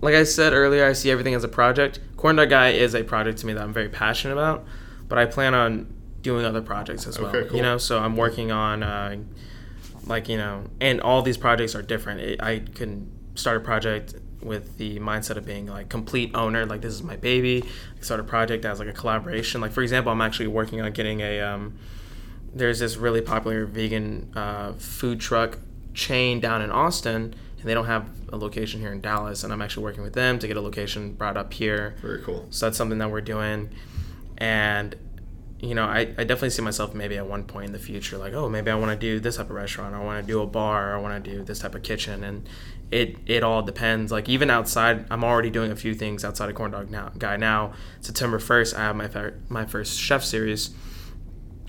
like 0.00 0.14
I 0.14 0.24
said 0.24 0.52
earlier, 0.52 0.86
I 0.86 0.92
see 0.92 1.10
everything 1.10 1.34
as 1.34 1.44
a 1.44 1.48
project. 1.48 2.00
Corn 2.24 2.36
Dog 2.36 2.48
Guy 2.48 2.70
is 2.70 2.94
a 2.94 3.04
project 3.04 3.40
to 3.40 3.46
me 3.46 3.52
that 3.52 3.62
I'm 3.62 3.74
very 3.74 3.90
passionate 3.90 4.32
about, 4.32 4.64
but 5.08 5.18
I 5.18 5.26
plan 5.26 5.52
on 5.52 5.94
doing 6.22 6.46
other 6.46 6.62
projects 6.62 7.06
as 7.06 7.18
well. 7.18 7.28
Okay, 7.28 7.46
cool. 7.46 7.58
You 7.58 7.62
know, 7.62 7.76
so 7.76 7.98
I'm 7.98 8.16
working 8.16 8.50
on, 8.50 8.82
uh, 8.82 9.16
like 10.06 10.30
you 10.30 10.38
know, 10.38 10.64
and 10.80 11.02
all 11.02 11.20
these 11.20 11.36
projects 11.36 11.74
are 11.74 11.82
different. 11.82 12.20
It, 12.22 12.42
I 12.42 12.60
can 12.60 13.12
start 13.34 13.58
a 13.58 13.60
project 13.60 14.14
with 14.40 14.78
the 14.78 14.98
mindset 15.00 15.36
of 15.36 15.44
being 15.44 15.66
like 15.66 15.90
complete 15.90 16.30
owner, 16.34 16.64
like 16.64 16.80
this 16.80 16.94
is 16.94 17.02
my 17.02 17.16
baby. 17.16 17.62
I 17.62 18.02
start 18.02 18.20
a 18.20 18.24
project 18.24 18.64
as 18.64 18.78
like 18.78 18.88
a 18.88 18.94
collaboration. 18.94 19.60
Like 19.60 19.72
for 19.72 19.82
example, 19.82 20.10
I'm 20.10 20.22
actually 20.22 20.46
working 20.46 20.80
on 20.80 20.90
getting 20.92 21.20
a. 21.20 21.42
Um, 21.42 21.74
there's 22.54 22.78
this 22.78 22.96
really 22.96 23.20
popular 23.20 23.66
vegan 23.66 24.32
uh, 24.34 24.72
food 24.78 25.20
truck 25.20 25.58
chain 25.92 26.40
down 26.40 26.62
in 26.62 26.70
Austin, 26.70 27.34
and 27.64 27.70
they 27.70 27.72
don't 27.72 27.86
have 27.86 28.06
a 28.30 28.36
location 28.36 28.78
here 28.78 28.92
in 28.92 29.00
Dallas. 29.00 29.42
And 29.42 29.50
I'm 29.50 29.62
actually 29.62 29.84
working 29.84 30.02
with 30.02 30.12
them 30.12 30.38
to 30.38 30.46
get 30.46 30.58
a 30.58 30.60
location 30.60 31.14
brought 31.14 31.38
up 31.38 31.50
here. 31.54 31.94
Very 32.02 32.20
cool. 32.20 32.46
So 32.50 32.66
that's 32.66 32.76
something 32.76 32.98
that 32.98 33.10
we're 33.10 33.22
doing. 33.22 33.70
And, 34.36 34.94
you 35.60 35.74
know, 35.74 35.86
I, 35.86 36.00
I 36.00 36.24
definitely 36.24 36.50
see 36.50 36.60
myself 36.60 36.92
maybe 36.92 37.16
at 37.16 37.26
one 37.26 37.44
point 37.44 37.68
in 37.68 37.72
the 37.72 37.78
future, 37.78 38.18
like, 38.18 38.34
oh, 38.34 38.50
maybe 38.50 38.70
I 38.70 38.74
want 38.74 38.90
to 38.90 38.98
do 38.98 39.18
this 39.18 39.38
type 39.38 39.46
of 39.46 39.56
restaurant. 39.56 39.94
I 39.94 40.04
want 40.04 40.20
to 40.20 40.26
do 40.30 40.42
a 40.42 40.46
bar. 40.46 40.94
I 40.94 41.00
want 41.00 41.24
to 41.24 41.30
do 41.30 41.42
this 41.42 41.60
type 41.60 41.74
of 41.74 41.82
kitchen. 41.82 42.22
And 42.22 42.46
it, 42.90 43.16
it 43.24 43.42
all 43.42 43.62
depends. 43.62 44.12
Like, 44.12 44.28
even 44.28 44.50
outside, 44.50 45.06
I'm 45.10 45.24
already 45.24 45.48
doing 45.48 45.72
a 45.72 45.76
few 45.76 45.94
things 45.94 46.22
outside 46.22 46.50
of 46.50 46.54
Corn 46.54 46.70
Dog 46.70 46.90
now, 46.90 47.12
Guy 47.16 47.38
now. 47.38 47.72
September 48.02 48.38
1st, 48.38 48.76
I 48.76 48.80
have 48.80 48.96
my, 48.96 49.08
fir- 49.08 49.40
my 49.48 49.64
first 49.64 49.98
chef 49.98 50.22
series. 50.22 50.68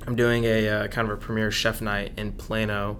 I'm 0.05 0.17
doing 0.17 0.43
a 0.43 0.67
uh, 0.67 0.87
kind 0.89 1.09
of 1.09 1.17
a 1.17 1.21
premiere 1.21 1.51
chef 1.51 1.79
night 1.79 2.11
in 2.17 2.33
Plano 2.33 2.97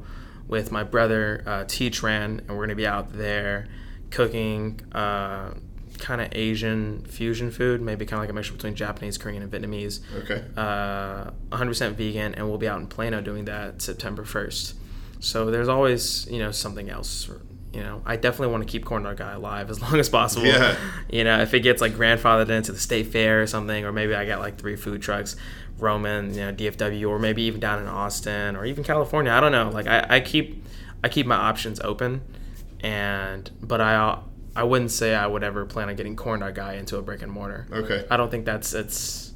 with 0.48 0.72
my 0.72 0.84
brother 0.84 1.44
uh, 1.46 1.66
T 1.68 1.90
Tran, 1.90 2.40
and 2.40 2.50
we're 2.50 2.66
gonna 2.66 2.76
be 2.76 2.88
out 2.88 3.14
there 3.14 3.68
cooking 4.12 4.80
uh, 4.92 5.52
kind 5.98 6.22
of 6.22 6.30
Asian 6.34 7.04
fusion 7.06 7.52
food, 7.52 7.82
maybe 7.82 8.06
kind 8.06 8.20
of 8.20 8.24
like 8.24 8.30
a 8.30 8.34
mixture 8.34 8.54
between 8.54 8.76
Japanese, 8.76 9.18
Korean, 9.18 9.42
and 9.42 9.52
Vietnamese. 9.52 10.02
Okay. 10.24 10.44
Uh, 10.56 11.32
100% 11.52 11.94
vegan, 11.94 12.36
and 12.36 12.48
we'll 12.48 12.58
be 12.58 12.68
out 12.68 12.80
in 12.80 12.88
Plano 12.88 13.22
doing 13.22 13.46
that 13.46 13.82
September 13.82 14.24
1st. 14.24 14.74
So 15.20 15.50
there's 15.50 15.68
always 15.68 16.28
you 16.30 16.40
know 16.40 16.52
something 16.52 16.90
else. 16.90 17.30
You 17.76 17.84
know, 17.84 18.02
I 18.06 18.16
definitely 18.16 18.54
want 18.54 18.66
to 18.66 18.72
keep 18.72 18.86
Corn 18.86 19.04
Dog 19.04 19.18
Guy 19.18 19.34
alive 19.34 19.70
as 19.70 19.82
long 19.82 19.96
as 19.96 20.08
possible. 20.08 20.46
Yeah. 20.46 20.78
You 21.10 21.26
know, 21.26 21.42
if 21.42 21.54
it 21.54 21.60
gets 21.60 21.82
like 21.82 21.92
grandfathered 21.94 22.50
into 22.50 22.72
the 22.72 22.80
state 22.80 23.08
fair 23.08 23.42
or 23.42 23.48
something, 23.48 23.84
or 23.84 23.92
maybe 23.92 24.16
I 24.16 24.26
got 24.26 24.40
like 24.40 24.58
three 24.58 24.78
food 24.78 25.02
trucks, 25.02 25.36
Roman, 25.78 26.34
you 26.34 26.40
know, 26.40 26.54
DFW, 26.54 27.10
or 27.10 27.20
maybe 27.20 27.44
even 27.44 27.60
down 27.60 27.82
in 27.82 27.88
Austin 27.88 28.56
or 28.56 28.66
even 28.66 28.86
California. 28.86 29.34
I 29.34 29.42
don't 29.42 29.52
know. 29.52 29.70
Like 29.70 29.88
I, 29.88 30.06
I 30.10 30.20
keep, 30.22 30.64
I 31.04 31.10
keep 31.10 31.26
my 31.26 31.36
options 31.36 31.82
open, 31.82 32.22
and 32.80 33.52
but 33.62 33.82
I, 33.82 34.20
I 34.56 34.64
wouldn't 34.64 34.92
say 34.92 35.14
I 35.14 35.28
would 35.28 35.44
ever 35.44 35.66
plan 35.66 35.90
on 35.90 35.96
getting 35.96 36.16
Corn 36.16 36.40
Dog 36.40 36.56
Guy 36.56 36.76
into 36.76 36.96
a 36.98 37.02
brick 37.02 37.22
and 37.22 37.32
mortar. 37.32 37.68
Okay. 37.70 38.06
I 38.10 38.16
don't 38.16 38.32
think 38.32 38.46
that's 38.46 38.74
it's. 38.74 39.34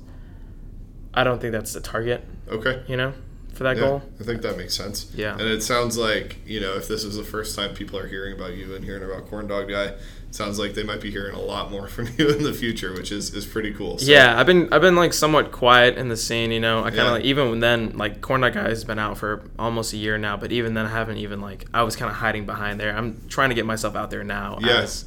I 1.14 1.26
don't 1.26 1.42
think 1.42 1.52
that's 1.52 1.74
the 1.74 1.82
target. 1.82 2.24
Okay. 2.48 2.84
You 2.88 2.96
know, 2.96 3.14
for 3.60 3.66
that 3.66 3.76
Yeah, 3.76 3.84
goal. 3.84 4.02
I 4.20 4.24
think 4.24 4.42
that 4.42 4.58
makes 4.58 4.74
sense. 4.74 5.12
Yeah. 5.14 5.34
And 5.34 5.42
it 5.42 5.62
sounds 5.62 5.98
like, 5.98 6.38
you 6.48 6.62
know, 6.62 6.74
if 6.76 6.88
this 6.88 7.04
is 7.04 7.16
the 7.18 7.24
first 7.26 7.56
time 7.58 7.76
people 7.76 8.00
are 8.00 8.08
hearing 8.08 8.34
about 8.34 8.54
you 8.56 8.74
and 8.74 8.84
hearing 8.86 9.04
about 9.04 9.28
Corn 9.30 9.48
Dog 9.48 9.68
Guy, 9.70 9.84
it 9.84 10.00
sounds 10.32 10.58
like 10.58 10.76
they 10.76 10.84
might 10.84 11.02
be 11.02 11.12
hearing 11.12 11.36
a 11.36 11.42
lot 11.42 11.70
more 11.70 11.88
from 11.96 12.08
you 12.18 12.30
in 12.30 12.44
the 12.44 12.54
future, 12.54 12.94
which 12.94 13.12
is, 13.12 13.34
is 13.34 13.46
pretty 13.46 13.74
cool. 13.74 13.98
So, 13.98 14.10
Yeah, 14.10 14.40
I've 14.40 14.46
been 14.46 14.72
I've 14.74 14.80
been 14.82 14.96
like 14.96 15.12
somewhat 15.14 15.52
quiet 15.52 15.98
in 15.98 16.08
the 16.08 16.16
scene, 16.18 16.52
you 16.52 16.62
know. 16.62 16.80
I 16.80 16.90
kind 16.90 17.00
of 17.02 17.06
Yeah. 17.06 17.12
like 17.12 17.24
even 17.26 17.60
then 17.60 17.98
like 17.98 18.22
Corn 18.22 18.40
Dog 18.42 18.54
Guy 18.54 18.70
has 18.70 18.84
been 18.86 18.98
out 18.98 19.18
for 19.18 19.44
almost 19.60 19.92
a 19.94 19.98
year 19.98 20.18
now, 20.18 20.38
but 20.38 20.52
even 20.54 20.74
then 20.74 20.86
I 20.86 20.90
haven't 20.90 21.18
even 21.18 21.42
like 21.42 21.66
I 21.74 21.84
was 21.84 21.96
kind 21.98 22.10
of 22.10 22.16
hiding 22.16 22.46
behind 22.46 22.80
there. 22.80 22.96
I'm 22.96 23.22
trying 23.28 23.50
to 23.50 23.56
get 23.56 23.66
myself 23.66 23.96
out 23.98 24.10
there 24.10 24.24
now 24.24 24.58
Yeah. 24.62 24.84
as 24.84 25.04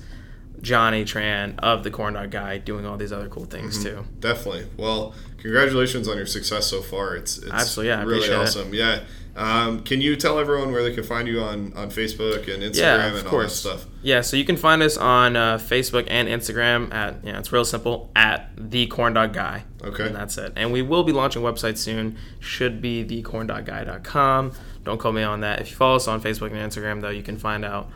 Johnny 0.60 1.04
Tran 1.04 1.58
of 1.58 1.82
the 1.82 1.90
Corn 1.90 2.14
Dog 2.14 2.30
Guy 2.30 2.58
doing 2.58 2.86
all 2.86 2.96
these 2.96 3.12
other 3.12 3.28
cool 3.28 3.46
things 3.46 3.78
Mm-hmm. 3.78 3.96
too. 4.00 4.04
Definitely. 4.20 4.66
Well, 4.76 5.14
congratulations 5.42 6.08
on 6.08 6.16
your 6.16 6.26
success 6.26 6.66
so 6.66 6.80
far. 6.80 7.16
It's, 7.16 7.38
it's 7.38 7.50
Absolutely, 7.50 7.88
yeah, 7.90 8.00
really 8.02 8.14
appreciate 8.18 8.34
it. 8.34 8.40
awesome. 8.40 8.74
Yeah. 8.74 9.00
Um, 9.34 9.82
can 9.82 10.02
you 10.02 10.14
tell 10.16 10.38
everyone 10.38 10.72
where 10.72 10.82
they 10.82 10.94
can 10.94 11.04
find 11.04 11.26
you 11.26 11.40
on, 11.40 11.72
on 11.72 11.90
Facebook 11.90 12.52
and 12.52 12.62
Instagram 12.62 12.74
Yeah, 12.74 13.06
and 13.06 13.16
all 13.24 13.30
course. 13.30 13.62
that 13.62 13.68
stuff? 13.78 13.86
Yeah, 14.02 14.20
so 14.20 14.36
you 14.36 14.44
can 14.44 14.58
find 14.58 14.82
us 14.82 14.98
on 14.98 15.36
uh, 15.36 15.56
Facebook 15.56 16.04
and 16.08 16.28
Instagram 16.28 16.92
at 16.92 17.16
yeah, 17.24 17.38
it's 17.38 17.50
real 17.50 17.64
simple 17.64 18.10
at 18.14 18.50
the 18.56 18.86
Corn 18.88 19.14
Dog 19.14 19.32
Guy. 19.32 19.64
Okay. 19.82 20.06
and 20.06 20.14
that's 20.14 20.36
it. 20.36 20.52
And 20.54 20.70
we 20.70 20.82
will 20.82 21.02
be 21.02 21.12
launching 21.12 21.42
a 21.44 21.50
website 21.50 21.78
soon. 21.78 22.18
Should 22.40 22.82
be 22.82 23.04
thecorndogguy.com. 23.04 24.52
Don't 24.84 24.98
quote 24.98 25.14
me 25.14 25.22
on 25.22 25.40
that. 25.40 25.60
If 25.60 25.70
you 25.70 25.76
follow 25.76 25.96
us 25.96 26.08
on 26.08 26.20
Facebook 26.20 26.52
and 26.52 26.70
Instagram, 26.70 27.00
though, 27.00 27.08
you 27.10 27.22
can 27.22 27.38
find 27.38 27.64
out 27.64 27.90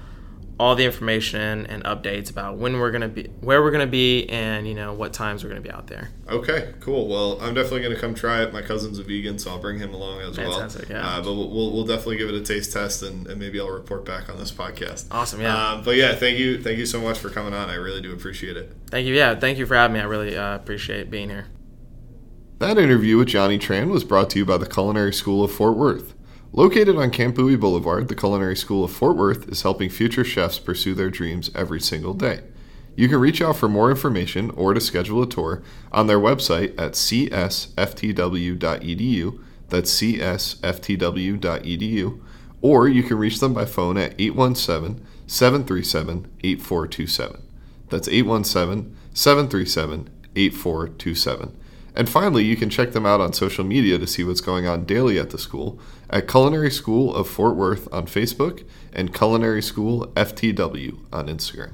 all 0.59 0.75
the 0.75 0.85
information 0.85 1.67
and 1.67 1.85
updates 1.85 2.31
about 2.31 2.57
when 2.57 2.79
we're 2.79 2.91
gonna 2.91 3.09
be, 3.09 3.25
where 3.41 3.63
we're 3.63 3.71
gonna 3.71 3.87
be, 3.87 4.27
and 4.29 4.67
you 4.67 4.75
know 4.75 4.93
what 4.95 5.13
times 5.13 5.43
we're 5.45 5.51
gonna 5.51 5.61
be 5.61 5.71
out 5.71 5.87
there. 5.87 6.11
Okay, 6.29 6.73
cool. 6.81 7.07
Well, 7.07 7.39
I'm 7.41 7.55
definitely 7.55 7.83
going 7.83 7.95
to 7.95 8.01
come 8.01 8.13
try 8.15 8.43
it. 8.43 8.53
My 8.53 8.61
cousin's 8.63 8.99
a 8.99 9.05
vegan, 9.05 9.39
so 9.39 9.53
I'll 9.53 9.61
bring 9.61 9.79
him 9.79 9.95
along 9.95 10.23
as 10.23 10.35
Fantastic, 10.35 10.89
well. 10.89 10.99
yeah. 10.99 11.09
Uh, 11.09 11.23
but 11.23 11.35
we'll, 11.35 11.51
we'll, 11.51 11.73
we'll 11.73 11.85
definitely 11.87 12.17
give 12.17 12.29
it 12.29 12.35
a 12.35 12.41
taste 12.41 12.73
test, 12.73 13.03
and, 13.03 13.29
and 13.29 13.39
maybe 13.39 13.61
I'll 13.61 13.71
report 13.71 14.05
back 14.05 14.29
on 14.29 14.37
this 14.37 14.51
podcast. 14.51 15.07
Awesome, 15.13 15.41
yeah. 15.41 15.73
Um, 15.73 15.83
but 15.85 15.95
yeah, 15.95 16.17
thank 16.17 16.39
you, 16.39 16.61
thank 16.61 16.79
you 16.79 16.87
so 16.87 17.01
much 17.01 17.19
for 17.19 17.31
coming 17.31 17.55
on. 17.55 17.71
I 17.71 17.75
really 17.75 18.01
do 18.01 18.13
appreciate 18.13 18.57
it. 18.57 18.73
Thank 18.91 19.07
you. 19.07 19.15
Yeah, 19.15 19.37
thank 19.39 19.59
you 19.59 19.67
for 19.67 19.77
having 19.77 19.95
me. 19.95 20.01
I 20.01 20.05
really 20.05 20.37
uh, 20.37 20.57
appreciate 20.57 21.11
being 21.11 21.29
here. 21.29 21.47
That 22.59 22.77
interview 22.77 23.19
with 23.19 23.29
Johnny 23.29 23.59
Tran 23.59 23.89
was 23.91 24.03
brought 24.03 24.31
to 24.31 24.39
you 24.39 24.45
by 24.45 24.57
the 24.57 24.67
Culinary 24.67 25.13
School 25.13 25.45
of 25.45 25.53
Fort 25.53 25.77
Worth. 25.77 26.15
Located 26.53 26.97
on 26.97 27.11
Camp 27.11 27.37
Bowie 27.37 27.57
Boulevard, 27.57 28.09
the 28.09 28.15
Culinary 28.15 28.57
School 28.57 28.85
of 28.85 28.93
Fort 28.93 29.17
Worth 29.17 29.49
is 29.49 29.63
helping 29.63 29.91
future 29.91 30.25
chefs 30.25 30.59
pursue 30.59 30.95
their 30.95 31.11
dreams 31.11 31.51
every 31.55 31.81
single 31.81 32.15
day. 32.15 32.41
You 32.95 33.09
can 33.09 33.19
reach 33.19 33.43
out 33.43 33.57
for 33.57 33.69
more 33.69 33.91
information 33.91 34.51
or 34.53 34.73
to 34.73 34.81
schedule 34.81 35.23
a 35.23 35.29
tour 35.29 35.63
on 35.93 36.07
their 36.07 36.19
website 36.19 36.71
at 36.81 36.93
csftw.edu. 36.93 37.77
That's 39.69 40.01
csftw.edu. 40.01 41.41
Or 42.63 42.89
you 42.89 43.03
can 43.03 43.19
reach 43.19 43.39
them 43.41 43.53
by 43.53 43.67
phone 43.67 43.99
at 43.99 44.15
817 44.19 45.05
737 45.27 46.33
8427. 46.43 47.43
That's 47.91 48.09
817 48.09 48.97
737 49.13 50.09
8427. 50.35 51.57
And 51.95 52.09
finally, 52.09 52.45
you 52.45 52.57
can 52.57 52.71
check 52.71 52.93
them 52.93 53.07
out 53.07 53.21
on 53.21 53.33
social 53.33 53.65
media 53.65 53.99
to 53.99 54.07
see 54.07 54.25
what's 54.25 54.41
going 54.41 54.67
on 54.67 54.85
daily 54.85 55.19
at 55.19 55.31
the 55.31 55.39
school 55.39 55.79
at 56.11 56.29
Culinary 56.29 56.71
School 56.71 57.15
of 57.15 57.29
Fort 57.29 57.57
Worth 57.57 57.93
on 57.93 58.07
Facebook 58.07 58.65
and 58.93 59.15
Culinary 59.15 59.63
School 59.63 60.07
FTW 60.15 60.99
on 61.13 61.27
Instagram. 61.29 61.73